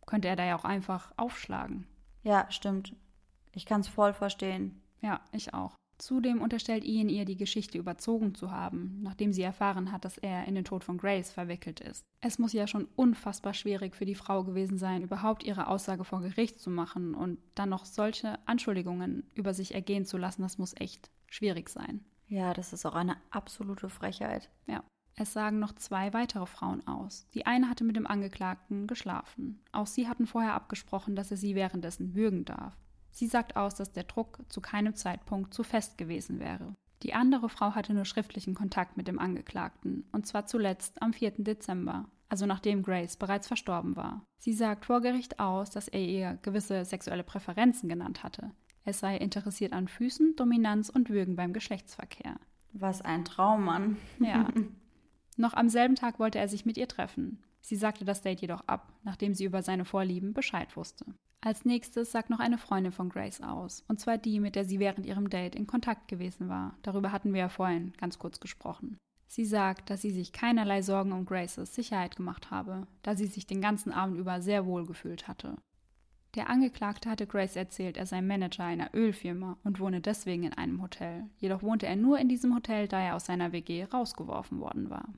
könnte 0.06 0.28
er 0.28 0.36
da 0.36 0.44
ja 0.44 0.56
auch 0.56 0.64
einfach 0.64 1.10
aufschlagen. 1.16 1.84
Ja, 2.22 2.46
stimmt. 2.48 2.94
Ich 3.50 3.66
kann 3.66 3.80
es 3.80 3.88
voll 3.88 4.12
verstehen. 4.12 4.80
Ja, 5.00 5.20
ich 5.32 5.54
auch. 5.54 5.74
Zudem 5.98 6.40
unterstellt 6.40 6.84
Ian 6.84 7.08
ihr 7.08 7.24
die 7.24 7.36
Geschichte 7.36 7.76
überzogen 7.76 8.34
zu 8.34 8.52
haben, 8.52 9.00
nachdem 9.02 9.32
sie 9.32 9.42
erfahren 9.42 9.90
hat, 9.90 10.04
dass 10.04 10.16
er 10.16 10.44
in 10.44 10.54
den 10.54 10.64
Tod 10.64 10.84
von 10.84 10.96
Grace 10.96 11.32
verwickelt 11.32 11.80
ist. 11.80 12.04
Es 12.20 12.38
muss 12.38 12.52
ja 12.52 12.68
schon 12.68 12.86
unfassbar 12.94 13.52
schwierig 13.52 13.96
für 13.96 14.04
die 14.04 14.14
Frau 14.14 14.44
gewesen 14.44 14.78
sein, 14.78 15.02
überhaupt 15.02 15.42
ihre 15.42 15.66
Aussage 15.66 16.04
vor 16.04 16.20
Gericht 16.20 16.60
zu 16.60 16.70
machen 16.70 17.16
und 17.16 17.38
dann 17.56 17.70
noch 17.70 17.84
solche 17.84 18.38
Anschuldigungen 18.46 19.28
über 19.34 19.54
sich 19.54 19.74
ergehen 19.74 20.06
zu 20.06 20.18
lassen, 20.18 20.42
das 20.42 20.56
muss 20.56 20.74
echt 20.78 21.10
schwierig 21.26 21.68
sein. 21.68 22.04
Ja, 22.28 22.54
das 22.54 22.72
ist 22.72 22.86
auch 22.86 22.94
eine 22.94 23.16
absolute 23.30 23.88
Frechheit. 23.88 24.50
Ja. 24.66 24.84
Es 25.16 25.32
sagen 25.32 25.58
noch 25.58 25.72
zwei 25.72 26.12
weitere 26.12 26.46
Frauen 26.46 26.86
aus. 26.86 27.26
Die 27.34 27.44
eine 27.44 27.68
hatte 27.68 27.82
mit 27.82 27.96
dem 27.96 28.06
Angeklagten 28.06 28.86
geschlafen. 28.86 29.60
Auch 29.72 29.88
sie 29.88 30.06
hatten 30.06 30.28
vorher 30.28 30.54
abgesprochen, 30.54 31.16
dass 31.16 31.32
er 31.32 31.36
sie 31.36 31.56
währenddessen 31.56 32.14
würgen 32.14 32.44
darf. 32.44 32.76
Sie 33.18 33.26
sagt 33.26 33.56
aus, 33.56 33.74
dass 33.74 33.90
der 33.90 34.04
Druck 34.04 34.38
zu 34.48 34.60
keinem 34.60 34.94
Zeitpunkt 34.94 35.52
zu 35.52 35.64
fest 35.64 35.98
gewesen 35.98 36.38
wäre. 36.38 36.76
Die 37.02 37.14
andere 37.14 37.48
Frau 37.48 37.74
hatte 37.74 37.92
nur 37.92 38.04
schriftlichen 38.04 38.54
Kontakt 38.54 38.96
mit 38.96 39.08
dem 39.08 39.18
Angeklagten, 39.18 40.04
und 40.12 40.28
zwar 40.28 40.46
zuletzt 40.46 41.02
am 41.02 41.12
4. 41.12 41.32
Dezember, 41.38 42.04
also 42.28 42.46
nachdem 42.46 42.84
Grace 42.84 43.16
bereits 43.16 43.48
verstorben 43.48 43.96
war. 43.96 44.22
Sie 44.38 44.52
sagt 44.52 44.86
vor 44.86 45.00
Gericht 45.00 45.40
aus, 45.40 45.70
dass 45.70 45.88
er 45.88 46.00
ihr 46.00 46.38
gewisse 46.42 46.84
sexuelle 46.84 47.24
Präferenzen 47.24 47.88
genannt 47.88 48.22
hatte. 48.22 48.52
Es 48.84 49.00
sei 49.00 49.16
interessiert 49.16 49.72
an 49.72 49.88
Füßen, 49.88 50.36
Dominanz 50.36 50.88
und 50.88 51.10
Würgen 51.10 51.34
beim 51.34 51.52
Geschlechtsverkehr. 51.52 52.36
Was 52.72 53.02
ein 53.02 53.24
Traum, 53.24 53.64
Mann. 53.64 53.96
Ja. 54.20 54.48
Noch 55.36 55.54
am 55.54 55.68
selben 55.68 55.96
Tag 55.96 56.20
wollte 56.20 56.38
er 56.38 56.46
sich 56.46 56.64
mit 56.64 56.78
ihr 56.78 56.86
treffen. 56.86 57.42
Sie 57.62 57.74
sagte 57.74 58.04
das 58.04 58.22
Date 58.22 58.42
jedoch 58.42 58.62
ab, 58.68 58.92
nachdem 59.02 59.34
sie 59.34 59.44
über 59.44 59.62
seine 59.62 59.84
Vorlieben 59.84 60.34
Bescheid 60.34 60.76
wusste. 60.76 61.04
Als 61.40 61.64
nächstes 61.64 62.10
sagt 62.10 62.30
noch 62.30 62.40
eine 62.40 62.58
Freundin 62.58 62.92
von 62.92 63.10
Grace 63.10 63.42
aus, 63.42 63.84
und 63.86 64.00
zwar 64.00 64.18
die, 64.18 64.40
mit 64.40 64.56
der 64.56 64.64
sie 64.64 64.80
während 64.80 65.06
ihrem 65.06 65.30
Date 65.30 65.54
in 65.54 65.68
Kontakt 65.68 66.08
gewesen 66.08 66.48
war. 66.48 66.76
Darüber 66.82 67.12
hatten 67.12 67.32
wir 67.32 67.40
ja 67.40 67.48
vorhin 67.48 67.92
ganz 67.98 68.18
kurz 68.18 68.40
gesprochen. 68.40 68.98
Sie 69.28 69.44
sagt, 69.44 69.90
dass 69.90 70.02
sie 70.02 70.10
sich 70.10 70.32
keinerlei 70.32 70.82
Sorgen 70.82 71.12
um 71.12 71.26
Graces 71.26 71.74
Sicherheit 71.74 72.16
gemacht 72.16 72.50
habe, 72.50 72.86
da 73.02 73.14
sie 73.14 73.26
sich 73.26 73.46
den 73.46 73.60
ganzen 73.60 73.92
Abend 73.92 74.18
über 74.18 74.40
sehr 74.40 74.66
wohl 74.66 74.86
gefühlt 74.86 75.28
hatte. 75.28 75.56
Der 76.34 76.50
Angeklagte 76.50 77.08
hatte 77.08 77.26
Grace 77.26 77.56
erzählt, 77.56 77.96
er 77.96 78.06
sei 78.06 78.20
Manager 78.20 78.64
einer 78.64 78.94
Ölfirma 78.94 79.56
und 79.64 79.80
wohne 79.80 80.00
deswegen 80.00 80.44
in 80.44 80.54
einem 80.54 80.82
Hotel. 80.82 81.24
Jedoch 81.38 81.62
wohnte 81.62 81.86
er 81.86 81.96
nur 81.96 82.18
in 82.18 82.28
diesem 82.28 82.54
Hotel, 82.54 82.88
da 82.88 83.00
er 83.00 83.16
aus 83.16 83.26
seiner 83.26 83.52
WG 83.52 83.84
rausgeworfen 83.84 84.60
worden 84.60 84.90
war. 84.90 85.08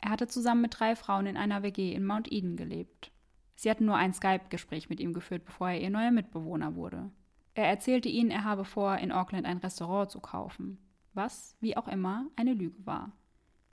Er 0.00 0.10
hatte 0.10 0.26
zusammen 0.26 0.62
mit 0.62 0.78
drei 0.78 0.96
Frauen 0.96 1.26
in 1.26 1.36
einer 1.36 1.62
WG 1.62 1.92
in 1.92 2.04
Mount 2.04 2.30
Eden 2.30 2.56
gelebt. 2.56 3.10
Sie 3.54 3.70
hatten 3.70 3.84
nur 3.84 3.96
ein 3.96 4.12
Skype-Gespräch 4.12 4.88
mit 4.88 5.00
ihm 5.00 5.12
geführt, 5.12 5.44
bevor 5.44 5.70
er 5.70 5.80
ihr 5.80 5.90
neuer 5.90 6.10
Mitbewohner 6.10 6.74
wurde. 6.74 7.10
Er 7.54 7.66
erzählte 7.66 8.08
ihnen, 8.08 8.30
er 8.30 8.44
habe 8.44 8.64
vor, 8.64 8.98
in 8.98 9.12
Auckland 9.12 9.46
ein 9.46 9.58
Restaurant 9.58 10.10
zu 10.10 10.20
kaufen, 10.20 10.78
was, 11.12 11.56
wie 11.60 11.76
auch 11.76 11.86
immer, 11.86 12.26
eine 12.36 12.52
Lüge 12.52 12.84
war. 12.84 13.12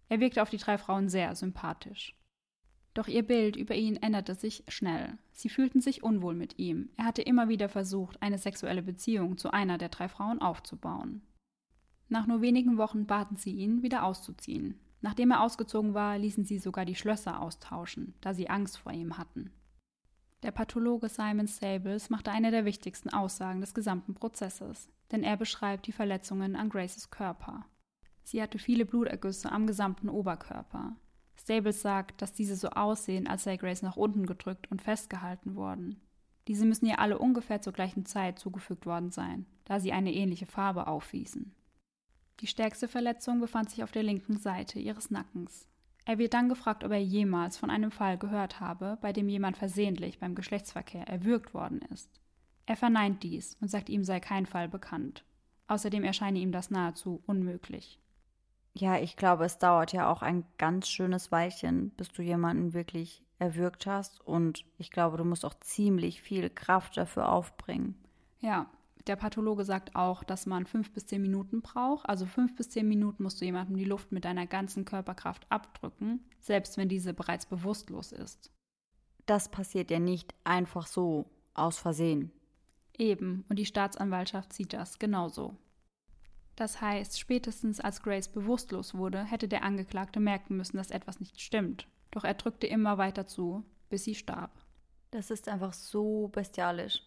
Er 0.10 0.20
wirkte 0.20 0.41
auf 0.41 0.50
die 0.50 0.58
drei 0.58 0.78
Frauen 0.78 1.10
sehr 1.10 1.34
sympathisch. 1.36 2.15
Doch 2.94 3.08
ihr 3.08 3.24
Bild 3.24 3.56
über 3.56 3.74
ihn 3.74 3.96
änderte 3.96 4.36
sich 4.36 4.65
schnell. 4.67 5.17
Sie 5.32 5.50
fühlten 5.50 5.80
sich 5.80 6.04
unwohl 6.04 6.36
mit 6.36 6.60
ihm. 6.60 6.89
Er 6.98 7.06
hatte 7.06 7.22
immer 7.22 7.48
wieder 7.48 7.70
versucht, 7.70 8.22
eine 8.22 8.38
sexuelle 8.38 8.84
Beziehung 8.84 9.38
zu 9.38 9.52
einer 9.52 9.78
der 9.78 9.89
drei 9.89 10.10
Frauen 10.10 10.41
aufzubauen. 10.41 11.22
Nach 12.10 12.28
nur 12.28 12.41
wenigen 12.41 12.78
Wochen 12.78 13.06
baten 13.06 13.38
sie 13.38 13.54
ihn, 13.54 13.84
wieder 13.84 14.04
auszuziehen. 14.04 14.80
Nachdem 15.00 15.32
er 15.32 15.41
ausgezogen 15.41 15.94
war, 15.94 16.17
ließen 16.17 16.44
sie 16.44 16.60
sogar 16.60 16.84
die 16.84 16.96
Schlösser 16.96 17.41
austauschen, 17.41 18.13
da 18.20 18.34
sie 18.34 18.50
Angst 18.50 18.78
vor 18.78 18.91
ihm 18.91 19.17
hatten. 19.17 19.52
Der 20.43 20.51
Pathologe 20.51 21.08
Simon 21.08 21.47
Stables 21.47 22.10
machte 22.10 22.32
eine 22.32 22.49
der 22.49 22.65
wichtigsten 22.65 23.10
Aussagen 23.10 23.62
des 23.62 23.75
gesamten 23.75 24.15
Prozesses, 24.15 24.89
denn 25.12 25.23
er 25.23 25.38
beschreibt 25.38 25.86
die 25.86 25.91
Verletzungen 25.91 26.56
an 26.56 26.69
Graces 26.69 27.12
Körper. 27.12 27.65
Sie 28.23 28.41
hatte 28.41 28.58
viele 28.58 28.86
Blutergüsse 28.86 29.51
am 29.51 29.67
gesamten 29.67 30.10
Oberkörper. 30.10 30.95
Stables 31.36 31.82
sagt, 31.82 32.21
dass 32.21 32.34
diese 32.34 32.56
so 32.56 32.69
aussehen, 32.69 33.27
als 33.27 33.43
sei 33.43 33.58
Grace 33.58 33.84
nach 33.84 33.97
unten 33.97 34.25
gedrückt 34.25 34.69
und 34.71 34.82
festgehalten 34.82 35.56
worden. 35.56 36.01
Diese 36.47 36.65
müssen 36.65 36.88
ihr 36.88 36.99
alle 36.99 37.19
ungefähr 37.19 37.62
zur 37.62 37.73
gleichen 37.73 38.06
Zeit 38.06 38.39
zugefügt 38.39 38.86
worden 38.88 39.12
sein, 39.12 39.45
da 39.65 39.80
sie 39.80 39.91
eine 39.91 40.13
ähnliche 40.13 40.47
Farbe 40.47 40.88
aufwiesen. 40.88 41.54
Die 42.39 42.47
stärkste 42.47 42.88
Verletzung 42.88 43.39
befand 43.39 43.69
sich 43.69 43.84
auf 43.84 43.91
der 43.91 44.04
linken 44.04 44.38
Seite 44.38 44.80
ihres 44.80 45.12
Nackens. 45.12 45.67
Er 46.05 46.17
wird 46.17 46.33
dann 46.33 46.49
gefragt, 46.49 46.83
ob 46.83 46.91
er 46.91 47.01
jemals 47.01 47.57
von 47.57 47.69
einem 47.69 47.91
Fall 47.91 48.17
gehört 48.17 48.59
habe, 48.59 48.97
bei 49.01 49.13
dem 49.13 49.29
jemand 49.29 49.57
versehentlich 49.57 50.19
beim 50.19 50.35
Geschlechtsverkehr 50.35 51.07
erwürgt 51.07 51.53
worden 51.53 51.81
ist. 51.93 52.09
Er 52.65 52.75
verneint 52.75 53.23
dies 53.23 53.55
und 53.61 53.69
sagt, 53.69 53.89
ihm 53.89 54.03
sei 54.03 54.19
kein 54.19 54.45
Fall 54.45 54.67
bekannt. 54.67 55.23
Außerdem 55.67 56.03
erscheine 56.03 56.39
ihm 56.39 56.51
das 56.51 56.71
nahezu 56.71 57.21
unmöglich. 57.27 57.99
Ja, 58.73 58.97
ich 58.97 59.15
glaube, 59.15 59.45
es 59.45 59.57
dauert 59.57 59.93
ja 59.93 60.09
auch 60.11 60.21
ein 60.21 60.45
ganz 60.57 60.87
schönes 60.87 61.31
Weilchen, 61.31 61.91
bis 61.91 62.09
du 62.09 62.21
jemanden 62.21 62.73
wirklich 62.73 63.23
erwürgt 63.39 63.85
hast. 63.85 64.21
Und 64.21 64.65
ich 64.77 64.91
glaube, 64.91 65.17
du 65.17 65.25
musst 65.25 65.45
auch 65.45 65.53
ziemlich 65.59 66.21
viel 66.21 66.49
Kraft 66.49 66.97
dafür 66.97 67.29
aufbringen. 67.29 67.95
Ja, 68.39 68.67
der 69.07 69.15
Pathologe 69.15 69.63
sagt 69.63 69.95
auch, 69.95 70.23
dass 70.23 70.45
man 70.45 70.65
fünf 70.65 70.91
bis 70.93 71.07
zehn 71.07 71.21
Minuten 71.21 71.61
braucht. 71.61 72.07
Also 72.07 72.25
fünf 72.25 72.55
bis 72.55 72.69
zehn 72.69 72.87
Minuten 72.87 73.23
musst 73.23 73.41
du 73.41 73.45
jemandem 73.45 73.77
die 73.77 73.85
Luft 73.85 74.11
mit 74.11 74.25
deiner 74.25 74.45
ganzen 74.45 74.85
Körperkraft 74.85 75.45
abdrücken, 75.49 76.23
selbst 76.39 76.77
wenn 76.77 76.89
diese 76.89 77.13
bereits 77.13 77.45
bewusstlos 77.45 78.11
ist. 78.11 78.51
Das 79.25 79.49
passiert 79.49 79.91
ja 79.91 79.99
nicht 79.99 80.33
einfach 80.43 80.87
so, 80.87 81.29
aus 81.53 81.79
Versehen. 81.79 82.31
Eben, 82.97 83.45
und 83.49 83.57
die 83.57 83.65
Staatsanwaltschaft 83.65 84.53
sieht 84.53 84.73
das 84.73 84.99
genauso. 84.99 85.57
Das 86.55 86.81
heißt, 86.81 87.19
spätestens 87.19 87.79
als 87.79 88.03
Grace 88.03 88.27
bewusstlos 88.27 88.93
wurde, 88.93 89.23
hätte 89.23 89.47
der 89.47 89.63
Angeklagte 89.63 90.19
merken 90.19 90.57
müssen, 90.57 90.77
dass 90.77 90.91
etwas 90.91 91.19
nicht 91.19 91.39
stimmt. 91.41 91.87
Doch 92.11 92.23
er 92.23 92.33
drückte 92.33 92.67
immer 92.67 92.97
weiter 92.97 93.25
zu, 93.25 93.63
bis 93.89 94.03
sie 94.03 94.15
starb. 94.15 94.51
Das 95.11 95.31
ist 95.31 95.47
einfach 95.47 95.73
so 95.73 96.27
bestialisch. 96.29 97.01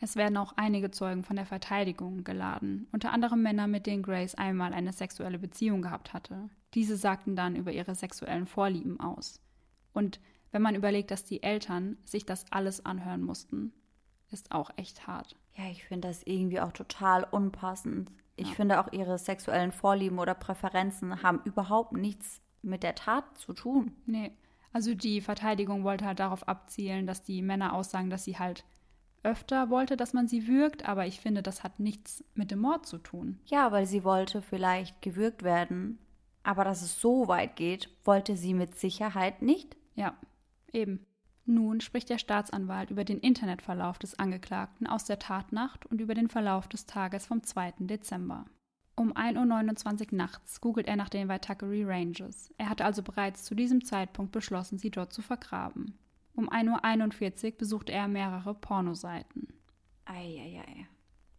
Es 0.00 0.16
werden 0.16 0.36
auch 0.36 0.52
einige 0.56 0.90
Zeugen 0.90 1.22
von 1.22 1.36
der 1.36 1.46
Verteidigung 1.46 2.24
geladen, 2.24 2.88
unter 2.92 3.12
anderem 3.12 3.42
Männer, 3.42 3.66
mit 3.66 3.86
denen 3.86 4.02
Grace 4.02 4.34
einmal 4.34 4.72
eine 4.72 4.92
sexuelle 4.92 5.38
Beziehung 5.38 5.82
gehabt 5.82 6.12
hatte. 6.12 6.50
Diese 6.74 6.96
sagten 6.96 7.36
dann 7.36 7.56
über 7.56 7.72
ihre 7.72 7.94
sexuellen 7.94 8.46
Vorlieben 8.46 9.00
aus. 9.00 9.40
Und 9.92 10.20
wenn 10.50 10.62
man 10.62 10.74
überlegt, 10.74 11.10
dass 11.10 11.24
die 11.24 11.42
Eltern 11.42 11.96
sich 12.04 12.26
das 12.26 12.44
alles 12.50 12.84
anhören 12.84 13.22
mussten, 13.22 13.72
ist 14.30 14.52
auch 14.52 14.70
echt 14.76 15.06
hart. 15.06 15.36
Ja, 15.56 15.70
ich 15.70 15.84
finde 15.84 16.08
das 16.08 16.22
irgendwie 16.24 16.60
auch 16.60 16.72
total 16.72 17.24
unpassend. 17.24 18.10
Ich 18.36 18.48
ja. 18.48 18.54
finde 18.54 18.80
auch 18.80 18.92
ihre 18.92 19.18
sexuellen 19.18 19.72
Vorlieben 19.72 20.18
oder 20.18 20.34
Präferenzen 20.34 21.22
haben 21.22 21.40
überhaupt 21.44 21.92
nichts 21.92 22.40
mit 22.62 22.82
der 22.82 22.94
Tat 22.94 23.38
zu 23.38 23.52
tun. 23.52 23.92
Nee. 24.06 24.32
Also 24.72 24.94
die 24.94 25.20
Verteidigung 25.20 25.84
wollte 25.84 26.04
halt 26.04 26.18
darauf 26.18 26.48
abzielen, 26.48 27.06
dass 27.06 27.22
die 27.22 27.42
Männer 27.42 27.74
aussagen, 27.74 28.10
dass 28.10 28.24
sie 28.24 28.38
halt 28.38 28.64
öfter 29.24 29.70
wollte, 29.70 29.96
dass 29.96 30.12
man 30.12 30.28
sie 30.28 30.46
würgt, 30.46 30.88
aber 30.88 31.06
ich 31.06 31.20
finde, 31.20 31.42
das 31.42 31.62
hat 31.62 31.80
nichts 31.80 32.24
mit 32.34 32.50
dem 32.50 32.60
Mord 32.60 32.86
zu 32.86 32.98
tun. 32.98 33.40
Ja, 33.46 33.72
weil 33.72 33.86
sie 33.86 34.04
wollte 34.04 34.42
vielleicht 34.42 35.02
gewürgt 35.02 35.42
werden, 35.42 35.98
aber 36.42 36.64
dass 36.64 36.82
es 36.82 37.00
so 37.00 37.26
weit 37.28 37.56
geht, 37.56 37.88
wollte 38.04 38.36
sie 38.36 38.54
mit 38.54 38.78
Sicherheit 38.78 39.42
nicht. 39.42 39.76
Ja, 39.94 40.14
eben. 40.72 41.06
Nun 41.46 41.80
spricht 41.80 42.08
der 42.08 42.18
Staatsanwalt 42.18 42.90
über 42.90 43.04
den 43.04 43.18
Internetverlauf 43.18 43.98
des 43.98 44.18
Angeklagten 44.18 44.86
aus 44.86 45.04
der 45.04 45.18
Tatnacht 45.18 45.84
und 45.86 46.00
über 46.00 46.14
den 46.14 46.28
Verlauf 46.28 46.68
des 46.68 46.86
Tages 46.86 47.26
vom 47.26 47.42
2. 47.42 47.74
Dezember. 47.80 48.46
Um 48.96 49.12
1.29 49.12 50.12
Uhr 50.12 50.16
nachts 50.16 50.60
googelt 50.60 50.86
er 50.86 50.96
nach 50.96 51.08
den 51.08 51.28
Waitakere 51.28 51.86
Ranges. 51.86 52.54
Er 52.58 52.68
hatte 52.68 52.84
also 52.84 53.02
bereits 53.02 53.44
zu 53.44 53.54
diesem 53.54 53.84
Zeitpunkt 53.84 54.32
beschlossen, 54.32 54.78
sie 54.78 54.90
dort 54.90 55.12
zu 55.12 55.20
vergraben. 55.20 55.98
Um 56.34 56.50
1.41 56.50 57.44
Uhr 57.44 57.58
besucht 57.58 57.90
er 57.90 58.08
mehrere 58.08 58.54
Pornoseiten. 58.54 59.48
Eieiei. 60.04 60.86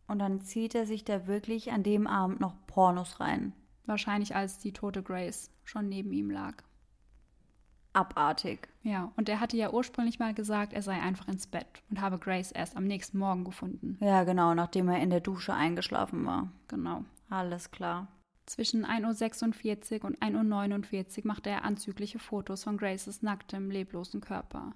Und 0.08 0.20
dann 0.20 0.42
zieht 0.42 0.76
er 0.76 0.86
sich 0.86 1.04
da 1.04 1.28
wirklich 1.28 1.72
an 1.72 1.84
dem 1.84 2.08
Abend 2.08 2.40
noch 2.40 2.56
Pornos 2.68 3.20
rein. 3.20 3.54
Wahrscheinlich 3.86 4.36
als 4.36 4.58
die 4.58 4.72
tote 4.72 5.04
Grace 5.04 5.52
schon 5.64 5.90
neben 5.90 6.12
ihm 6.12 6.30
lag 6.30 6.64
abartig. 7.96 8.68
Ja, 8.84 9.12
und 9.16 9.30
er 9.30 9.40
hatte 9.40 9.58
ja 9.58 9.72
ursprünglich 9.72 10.20
mal 10.20 10.34
gesagt, 10.34 10.74
er 10.74 10.82
sei 10.82 11.02
einfach 11.02 11.28
ins 11.28 11.48
Bett 11.48 11.82
und 11.90 12.02
habe 12.02 12.20
Grace 12.20 12.52
erst 12.52 12.76
am 12.76 12.86
nächsten 12.86 13.18
Morgen 13.18 13.46
gefunden. 13.46 13.98
Ja, 14.02 14.24
genau, 14.24 14.54
nachdem 14.54 14.90
er 14.90 15.02
in 15.02 15.10
der 15.10 15.22
Dusche 15.22 15.54
eingeschlafen 15.54 16.26
war. 16.26 16.52
Genau. 16.68 17.04
Alles 17.30 17.72
klar. 17.72 18.08
Zwischen 18.46 18.86
1.46 18.86 20.02
Uhr 20.02 20.06
und 20.06 20.20
1.49 20.20 21.20
Uhr 21.20 21.28
machte 21.28 21.50
er 21.50 21.64
anzügliche 21.64 22.20
Fotos 22.20 22.64
von 22.64 22.78
Graces 22.78 23.24
nacktem, 23.24 23.72
leblosen 23.72 24.22
Körper. 24.22 24.74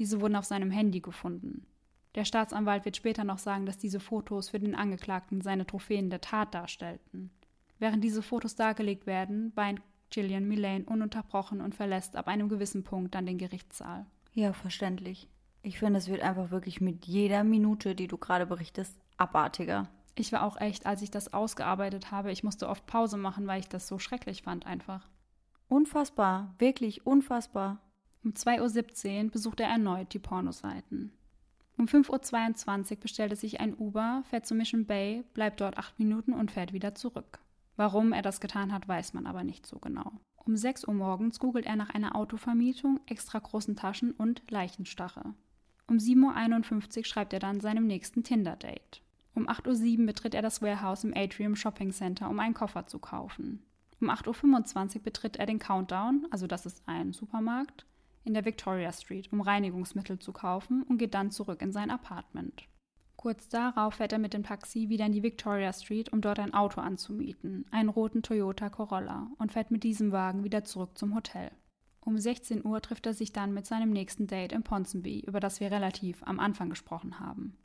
Diese 0.00 0.22
wurden 0.22 0.36
auf 0.36 0.46
seinem 0.46 0.70
Handy 0.70 1.00
gefunden. 1.00 1.66
Der 2.14 2.24
Staatsanwalt 2.24 2.86
wird 2.86 2.96
später 2.96 3.22
noch 3.22 3.36
sagen, 3.36 3.66
dass 3.66 3.76
diese 3.76 4.00
Fotos 4.00 4.48
für 4.48 4.58
den 4.58 4.74
Angeklagten 4.74 5.42
seine 5.42 5.66
Trophäen 5.66 6.08
der 6.08 6.22
Tat 6.22 6.54
darstellten. 6.54 7.30
Während 7.78 8.02
diese 8.02 8.22
Fotos 8.22 8.56
dargelegt 8.56 9.06
werden, 9.06 9.52
weint 9.56 9.82
Gillian 10.08 10.48
Millane 10.48 10.86
ununterbrochen 10.86 11.60
und 11.60 11.74
verlässt 11.74 12.16
ab 12.16 12.28
einem 12.28 12.48
gewissen 12.48 12.82
Punkt 12.82 13.14
dann 13.14 13.26
den 13.26 13.36
Gerichtssaal. 13.36 14.06
Ja, 14.32 14.54
verständlich. 14.54 15.28
Ich 15.62 15.78
finde, 15.78 15.98
es 15.98 16.08
wird 16.08 16.22
einfach 16.22 16.50
wirklich 16.50 16.80
mit 16.80 17.04
jeder 17.04 17.44
Minute, 17.44 17.94
die 17.94 18.08
du 18.08 18.16
gerade 18.16 18.46
berichtest, 18.46 18.98
abartiger. 19.18 19.90
Ich 20.14 20.32
war 20.32 20.44
auch 20.44 20.58
echt, 20.58 20.86
als 20.86 21.02
ich 21.02 21.10
das 21.10 21.34
ausgearbeitet 21.34 22.10
habe, 22.10 22.32
ich 22.32 22.42
musste 22.42 22.70
oft 22.70 22.86
Pause 22.86 23.18
machen, 23.18 23.46
weil 23.46 23.60
ich 23.60 23.68
das 23.68 23.86
so 23.86 23.98
schrecklich 23.98 24.44
fand 24.44 24.64
einfach. 24.64 25.10
Unfassbar, 25.68 26.54
wirklich 26.58 27.06
unfassbar. 27.06 27.82
Um 28.22 28.32
2.17 28.32 29.24
Uhr 29.24 29.30
besucht 29.30 29.60
er 29.60 29.68
erneut 29.68 30.12
die 30.12 30.18
Pornoseiten. 30.18 31.12
Um 31.78 31.86
5.22 31.86 32.90
Uhr 32.90 32.96
bestellt 33.00 33.32
er 33.32 33.36
sich 33.36 33.60
ein 33.60 33.74
Uber, 33.74 34.22
fährt 34.28 34.46
zu 34.46 34.54
Mission 34.54 34.84
Bay, 34.84 35.24
bleibt 35.32 35.62
dort 35.62 35.78
acht 35.78 35.98
Minuten 35.98 36.34
und 36.34 36.50
fährt 36.50 36.74
wieder 36.74 36.94
zurück. 36.94 37.38
Warum 37.76 38.12
er 38.12 38.20
das 38.20 38.40
getan 38.40 38.72
hat, 38.74 38.86
weiß 38.86 39.14
man 39.14 39.26
aber 39.26 39.42
nicht 39.42 39.64
so 39.64 39.78
genau. 39.78 40.12
Um 40.36 40.54
6 40.54 40.86
Uhr 40.86 40.92
morgens 40.92 41.38
googelt 41.38 41.64
er 41.64 41.76
nach 41.76 41.90
einer 41.90 42.14
Autovermietung, 42.14 43.00
extra 43.06 43.38
großen 43.38 43.76
Taschen 43.76 44.12
und 44.12 44.42
Leichenstache. 44.50 45.34
Um 45.86 45.96
7.51 45.96 46.98
Uhr 46.98 47.04
schreibt 47.04 47.32
er 47.32 47.40
dann 47.40 47.60
seinem 47.60 47.86
nächsten 47.86 48.22
Tinder-Date. 48.22 49.00
Um 49.34 49.48
8.07 49.48 50.00
Uhr 50.00 50.06
betritt 50.06 50.34
er 50.34 50.42
das 50.42 50.60
Warehouse 50.60 51.04
im 51.04 51.14
Atrium 51.16 51.56
Shopping 51.56 51.92
Center, 51.92 52.28
um 52.28 52.38
einen 52.38 52.52
Koffer 52.52 52.86
zu 52.86 52.98
kaufen. 52.98 53.62
Um 54.00 54.10
8.25 54.10 54.96
Uhr 54.96 55.02
betritt 55.02 55.36
er 55.36 55.46
den 55.46 55.58
Countdown, 55.58 56.26
also 56.30 56.46
das 56.46 56.66
ist 56.66 56.82
ein 56.86 57.14
Supermarkt, 57.14 57.86
in 58.24 58.34
der 58.34 58.44
Victoria 58.44 58.92
Street, 58.92 59.32
um 59.32 59.40
Reinigungsmittel 59.40 60.18
zu 60.18 60.32
kaufen 60.32 60.82
und 60.82 60.98
geht 60.98 61.14
dann 61.14 61.30
zurück 61.30 61.62
in 61.62 61.72
sein 61.72 61.90
Apartment. 61.90 62.64
Kurz 63.16 63.48
darauf 63.48 63.96
fährt 63.96 64.12
er 64.12 64.18
mit 64.18 64.32
dem 64.32 64.44
Taxi 64.44 64.88
wieder 64.88 65.04
in 65.04 65.12
die 65.12 65.22
Victoria 65.22 65.72
Street, 65.74 66.10
um 66.10 66.22
dort 66.22 66.38
ein 66.38 66.54
Auto 66.54 66.80
anzumieten, 66.80 67.66
einen 67.70 67.90
roten 67.90 68.22
Toyota 68.22 68.70
Corolla, 68.70 69.28
und 69.38 69.52
fährt 69.52 69.70
mit 69.70 69.84
diesem 69.84 70.10
Wagen 70.10 70.42
wieder 70.42 70.64
zurück 70.64 70.96
zum 70.96 71.14
Hotel. 71.14 71.50
Um 72.00 72.16
16 72.16 72.64
Uhr 72.64 72.80
trifft 72.80 73.04
er 73.04 73.12
sich 73.12 73.32
dann 73.32 73.52
mit 73.52 73.66
seinem 73.66 73.90
nächsten 73.90 74.26
Date 74.26 74.52
in 74.52 74.62
Ponsonby, 74.62 75.20
über 75.20 75.38
das 75.38 75.60
wir 75.60 75.70
relativ 75.70 76.22
am 76.22 76.40
Anfang 76.40 76.70
gesprochen 76.70 77.20
haben. 77.20 77.58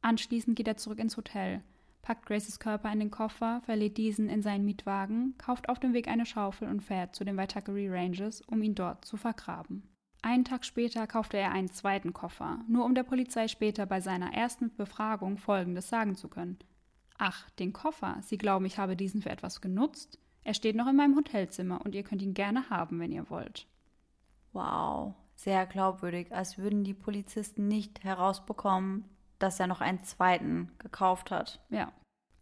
Anschließend 0.00 0.54
geht 0.56 0.68
er 0.68 0.76
zurück 0.76 1.00
ins 1.00 1.16
Hotel, 1.16 1.64
packt 2.02 2.26
Graces 2.26 2.60
Körper 2.60 2.92
in 2.92 3.00
den 3.00 3.10
Koffer, 3.10 3.62
verlädt 3.64 3.98
diesen 3.98 4.28
in 4.28 4.42
seinen 4.42 4.64
Mietwagen, 4.64 5.34
kauft 5.38 5.68
auf 5.68 5.80
dem 5.80 5.92
Weg 5.92 6.06
eine 6.06 6.24
Schaufel 6.24 6.68
und 6.68 6.82
fährt 6.82 7.16
zu 7.16 7.24
den 7.24 7.36
Waitakere 7.36 7.90
Ranges, 7.90 8.42
um 8.42 8.62
ihn 8.62 8.76
dort 8.76 9.04
zu 9.04 9.16
vergraben. 9.16 9.82
Einen 10.22 10.44
Tag 10.44 10.64
später 10.66 11.06
kaufte 11.06 11.38
er 11.38 11.52
einen 11.52 11.70
zweiten 11.70 12.12
Koffer, 12.12 12.58
nur 12.68 12.84
um 12.84 12.94
der 12.94 13.04
Polizei 13.04 13.48
später 13.48 13.86
bei 13.86 14.00
seiner 14.00 14.34
ersten 14.34 14.74
Befragung 14.76 15.38
Folgendes 15.38 15.88
sagen 15.88 16.14
zu 16.14 16.28
können. 16.28 16.58
Ach, 17.16 17.48
den 17.50 17.72
Koffer. 17.72 18.18
Sie 18.22 18.38
glauben, 18.38 18.66
ich 18.66 18.78
habe 18.78 18.96
diesen 18.96 19.22
für 19.22 19.30
etwas 19.30 19.60
genutzt? 19.60 20.18
Er 20.42 20.54
steht 20.54 20.76
noch 20.76 20.88
in 20.88 20.96
meinem 20.96 21.16
Hotelzimmer 21.16 21.80
und 21.84 21.94
ihr 21.94 22.02
könnt 22.02 22.22
ihn 22.22 22.34
gerne 22.34 22.68
haben, 22.70 22.98
wenn 22.98 23.12
ihr 23.12 23.28
wollt. 23.30 23.66
Wow, 24.52 25.14
sehr 25.36 25.66
glaubwürdig, 25.66 26.32
als 26.32 26.58
würden 26.58 26.84
die 26.84 26.94
Polizisten 26.94 27.68
nicht 27.68 28.04
herausbekommen, 28.04 29.04
dass 29.38 29.60
er 29.60 29.66
noch 29.66 29.80
einen 29.80 30.02
zweiten 30.02 30.70
gekauft 30.78 31.30
hat. 31.30 31.60
Ja. 31.70 31.92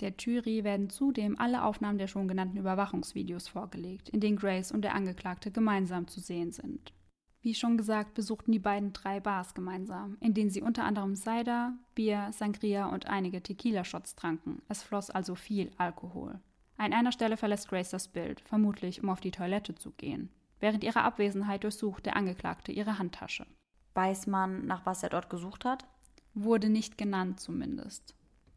Der 0.01 0.15
Jury 0.17 0.63
werden 0.63 0.91
zudem 0.91 1.39
alle 1.39 1.65
Aufnahmen 1.65 1.99
der 1.99 2.07
schon 2.07 2.29
genannten 2.29 2.57
Überwachungsvideos 2.57 3.49
vorgelegt, 3.49 4.09
in 4.09 4.21
denen 4.21 4.37
Grace 4.37 4.71
und 4.71 4.83
der 4.83 4.95
Angeklagte 4.95 5.51
gemeinsam 5.51 6.07
zu 6.07 6.21
sehen 6.21 6.53
sind. 6.53 6.93
Wie 7.41 7.55
schon 7.55 7.77
gesagt, 7.77 8.15
besuchten 8.15 8.51
die 8.51 8.59
beiden 8.59 8.93
drei 8.93 9.21
Bars 9.21 9.55
gemeinsam, 9.55 10.17
in 10.21 10.35
denen 10.35 10.51
sie 10.51 10.61
unter 10.61 10.85
anderem 10.85 11.15
Cider, 11.15 11.73
Bier, 11.95 12.31
Sangria 12.33 12.87
und 12.87 13.07
einige 13.07 13.43
Tequila-Shots 13.43 14.17
tranken. 14.17 14.61
Es 14.69 14.83
floss 14.83 15.11
also 15.11 15.35
viel 15.37 15.71
Alkohol. 15.79 16.41
An 16.77 16.93
einer 16.93 17.13
Stelle 17.13 17.37
verlässt 17.37 17.69
Grace 17.69 17.91
das 17.91 18.09
Bild, 18.09 18.41
vermutlich 18.41 19.03
um 19.03 19.11
auf 19.11 19.21
die 19.21 19.31
Toilette 19.31 19.75
zu 19.75 19.93
gehen. 19.93 20.31
Während 20.61 20.83
ihrer 20.83 21.05
Abwesenheit 21.05 21.63
durchsucht 21.63 22.07
der 22.07 22.17
Angeklagte 22.17 22.73
ihre 22.73 22.99
Handtasche. 22.99 23.47
Weiß 23.95 24.27
man, 24.27 24.67
nach 24.67 24.85
was 24.87 25.03
er 25.03 25.11
dort 25.11 25.31
gesucht 25.31 25.65
hat? 25.65 25.87
Wurde 26.35 26.69
nicht 26.69 26.99
genannt 26.99 27.41
zumindest. 27.41 28.15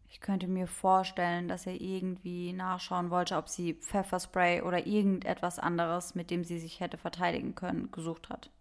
Ich 0.07 0.19
könnte 0.19 0.47
mir 0.47 0.67
vorstellen, 0.67 1.47
dass 1.47 1.65
er 1.65 1.79
irgendwie 1.79 2.51
nachschauen 2.53 3.11
wollte, 3.11 3.37
ob 3.37 3.47
sie 3.47 3.75
Pfefferspray 3.75 4.61
oder 4.61 4.85
irgendetwas 4.85 5.57
anderes, 5.57 6.15
mit 6.15 6.31
dem 6.31 6.43
sie 6.43 6.59
sich 6.59 6.79
hätte 6.79 6.97
verteidigen 6.97 7.55
können, 7.55 7.91
gesucht 7.91 8.29
hat. 8.29 8.51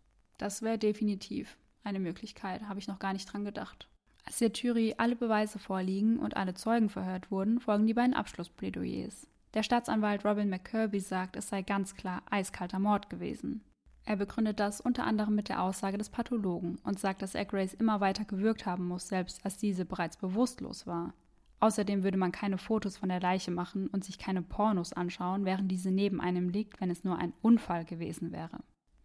Das 0.41 0.63
wäre 0.63 0.79
definitiv 0.79 1.59
eine 1.85 2.01
Möglichkeit, 2.01 2.63
habe 2.63 2.79
ich 2.79 2.89
noch 2.89 2.99
gar 2.99 3.13
nicht 3.13 3.31
dran 3.31 3.45
gedacht. 3.45 3.91
Als 4.25 4.39
der 4.39 4.51
Jury 4.51 4.95
alle 4.97 5.15
Beweise 5.15 5.59
vorliegen 5.59 6.19
und 6.19 6.35
alle 6.35 6.55
Zeugen 6.55 6.89
verhört 6.89 7.31
wurden, 7.31 7.61
folgen 7.61 7.87
die 7.87 7.93
beiden 7.93 8.15
Abschlussplädoyers. 8.15 9.27
Der 9.53 9.63
Staatsanwalt 9.63 10.25
Robin 10.25 10.49
McCurby 10.49 10.99
sagt, 10.99 11.37
es 11.37 11.49
sei 11.49 11.61
ganz 11.61 11.95
klar 11.95 12.23
eiskalter 12.31 12.79
Mord 12.79 13.11
gewesen. 13.11 13.63
Er 14.07 14.17
begründet 14.17 14.61
das 14.61 14.81
unter 14.81 15.05
anderem 15.05 15.35
mit 15.35 15.51
der 15.51 15.63
Aussage 15.63 15.99
des 15.99 16.09
Pathologen 16.09 16.79
und 16.85 16.99
sagt, 16.99 17.21
dass 17.21 17.35
er 17.35 17.45
Grace 17.45 17.75
immer 17.75 18.01
weiter 18.01 18.25
gewürgt 18.25 18.65
haben 18.65 18.89
muss, 18.89 19.09
selbst 19.09 19.45
als 19.45 19.59
diese 19.59 19.85
bereits 19.85 20.17
bewusstlos 20.17 20.87
war. 20.87 21.13
Außerdem 21.59 22.03
würde 22.03 22.17
man 22.17 22.33
keine 22.33 22.57
Fotos 22.57 22.97
von 22.97 23.11
der 23.11 23.21
Leiche 23.21 23.51
machen 23.51 23.89
und 23.89 24.05
sich 24.05 24.17
keine 24.17 24.41
Pornos 24.41 24.95
anschauen, 24.95 25.45
während 25.45 25.71
diese 25.71 25.91
neben 25.91 26.19
einem 26.19 26.49
liegt, 26.49 26.81
wenn 26.81 26.91
es 26.91 27.05
nur 27.05 27.19
ein 27.19 27.35
Unfall 27.43 27.85
gewesen 27.85 28.33
wäre. 28.33 28.61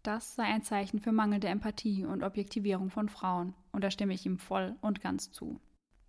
Das 0.06 0.36
sei 0.36 0.44
ein 0.44 0.62
Zeichen 0.62 1.00
für 1.00 1.10
mangelnde 1.10 1.48
Empathie 1.48 2.04
und 2.04 2.22
Objektivierung 2.22 2.90
von 2.90 3.08
Frauen, 3.08 3.54
und 3.72 3.82
da 3.82 3.90
stimme 3.90 4.14
ich 4.14 4.24
ihm 4.24 4.38
voll 4.38 4.76
und 4.80 5.00
ganz 5.00 5.32
zu. 5.32 5.60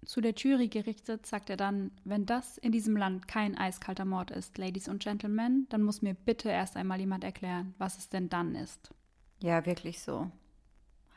Zu 0.06 0.22
der 0.22 0.36
Jury 0.36 0.68
gerichtet 0.68 1.26
sagt 1.26 1.50
er 1.50 1.58
dann, 1.58 1.90
wenn 2.04 2.28
das 2.28 2.60
in 2.60 2.72
diesem 2.72 2.96
Land 2.96 3.28
kein 3.28 3.58
eiskalter 3.58 4.06
Mord 4.06 4.30
ist, 4.30 4.56
Ladies 4.60 4.88
und 4.88 5.02
Gentlemen, 5.02 5.66
dann 5.70 5.82
muss 5.82 6.04
mir 6.04 6.14
bitte 6.14 6.50
erst 6.50 6.78
einmal 6.78 7.00
jemand 7.00 7.24
erklären, 7.24 7.74
was 7.80 7.98
es 7.98 8.08
denn 8.08 8.30
dann 8.30 8.54
ist. 8.54 8.94
Ja, 9.42 9.66
wirklich 9.66 10.00
so. 10.00 10.30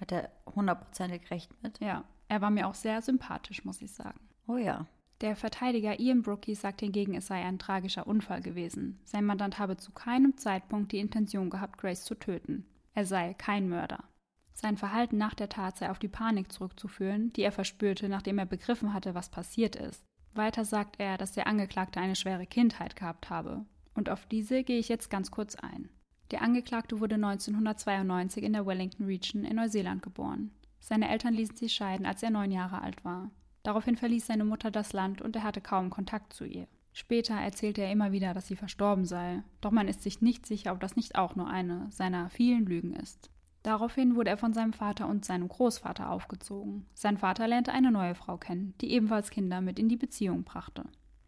Hat 0.00 0.10
er 0.10 0.30
hundertprozentig 0.46 1.30
recht 1.30 1.50
mit? 1.62 1.80
Ja, 1.80 2.04
er 2.28 2.40
war 2.40 2.48
mir 2.48 2.66
auch 2.66 2.74
sehr 2.74 3.02
sympathisch, 3.02 3.62
muss 3.66 3.82
ich 3.82 3.92
sagen. 3.92 4.20
Oh 4.46 4.56
ja. 4.56 4.86
Der 5.20 5.36
Verteidiger 5.36 6.00
Ian 6.00 6.22
Brookie 6.22 6.54
sagt 6.54 6.80
hingegen, 6.80 7.14
es 7.14 7.26
sei 7.26 7.44
ein 7.44 7.58
tragischer 7.58 8.06
Unfall 8.06 8.40
gewesen. 8.40 8.98
Sein 9.04 9.26
Mandant 9.26 9.58
habe 9.58 9.76
zu 9.76 9.92
keinem 9.92 10.38
Zeitpunkt 10.38 10.92
die 10.92 10.98
Intention 10.98 11.50
gehabt, 11.50 11.76
Grace 11.76 12.04
zu 12.04 12.14
töten. 12.14 12.64
Er 12.94 13.06
sei 13.06 13.34
kein 13.34 13.68
Mörder. 13.68 14.04
Sein 14.52 14.76
Verhalten 14.76 15.16
nach 15.16 15.34
der 15.34 15.48
Tat 15.48 15.78
sei 15.78 15.90
auf 15.90 15.98
die 15.98 16.08
Panik 16.08 16.52
zurückzuführen, 16.52 17.32
die 17.32 17.42
er 17.42 17.52
verspürte, 17.52 18.08
nachdem 18.08 18.38
er 18.38 18.46
begriffen 18.46 18.92
hatte, 18.92 19.14
was 19.14 19.30
passiert 19.30 19.76
ist. 19.76 20.04
Weiter 20.34 20.64
sagt 20.64 21.00
er, 21.00 21.16
dass 21.16 21.32
der 21.32 21.46
Angeklagte 21.46 22.00
eine 22.00 22.16
schwere 22.16 22.46
Kindheit 22.46 22.94
gehabt 22.96 23.30
habe. 23.30 23.64
Und 23.94 24.10
auf 24.10 24.26
diese 24.26 24.62
gehe 24.62 24.78
ich 24.78 24.88
jetzt 24.88 25.10
ganz 25.10 25.30
kurz 25.30 25.54
ein. 25.56 25.88
Der 26.30 26.42
Angeklagte 26.42 27.00
wurde 27.00 27.16
1992 27.16 28.44
in 28.44 28.52
der 28.52 28.66
Wellington 28.66 29.06
Region 29.06 29.44
in 29.44 29.56
Neuseeland 29.56 30.02
geboren. 30.02 30.52
Seine 30.78 31.08
Eltern 31.10 31.34
ließen 31.34 31.56
sich 31.56 31.72
scheiden, 31.72 32.06
als 32.06 32.22
er 32.22 32.30
neun 32.30 32.52
Jahre 32.52 32.82
alt 32.82 33.04
war. 33.04 33.30
Daraufhin 33.62 33.96
verließ 33.96 34.26
seine 34.26 34.44
Mutter 34.44 34.70
das 34.70 34.92
Land 34.92 35.20
und 35.20 35.36
er 35.36 35.42
hatte 35.42 35.60
kaum 35.60 35.90
Kontakt 35.90 36.32
zu 36.32 36.44
ihr. 36.44 36.66
Später 36.92 37.34
erzählte 37.34 37.82
er 37.82 37.92
immer 37.92 38.12
wieder, 38.12 38.34
dass 38.34 38.48
sie 38.48 38.56
verstorben 38.56 39.04
sei, 39.04 39.42
doch 39.60 39.70
man 39.70 39.88
ist 39.88 40.02
sich 40.02 40.20
nicht 40.20 40.46
sicher, 40.46 40.72
ob 40.72 40.80
das 40.80 40.96
nicht 40.96 41.16
auch 41.16 41.36
nur 41.36 41.48
eine 41.48 41.86
seiner 41.90 42.30
vielen 42.30 42.66
Lügen 42.66 42.94
ist. 42.94 43.30
Daraufhin 43.62 44.16
wurde 44.16 44.30
er 44.30 44.38
von 44.38 44.54
seinem 44.54 44.72
Vater 44.72 45.06
und 45.06 45.24
seinem 45.24 45.48
Großvater 45.48 46.10
aufgezogen. 46.10 46.86
Sein 46.94 47.18
Vater 47.18 47.46
lernte 47.46 47.72
eine 47.72 47.90
neue 47.90 48.14
Frau 48.14 48.38
kennen, 48.38 48.74
die 48.80 48.92
ebenfalls 48.92 49.30
Kinder 49.30 49.60
mit 49.60 49.78
in 49.78 49.88
die 49.88 49.98
Beziehung 49.98 50.44
brachte. 50.44 50.84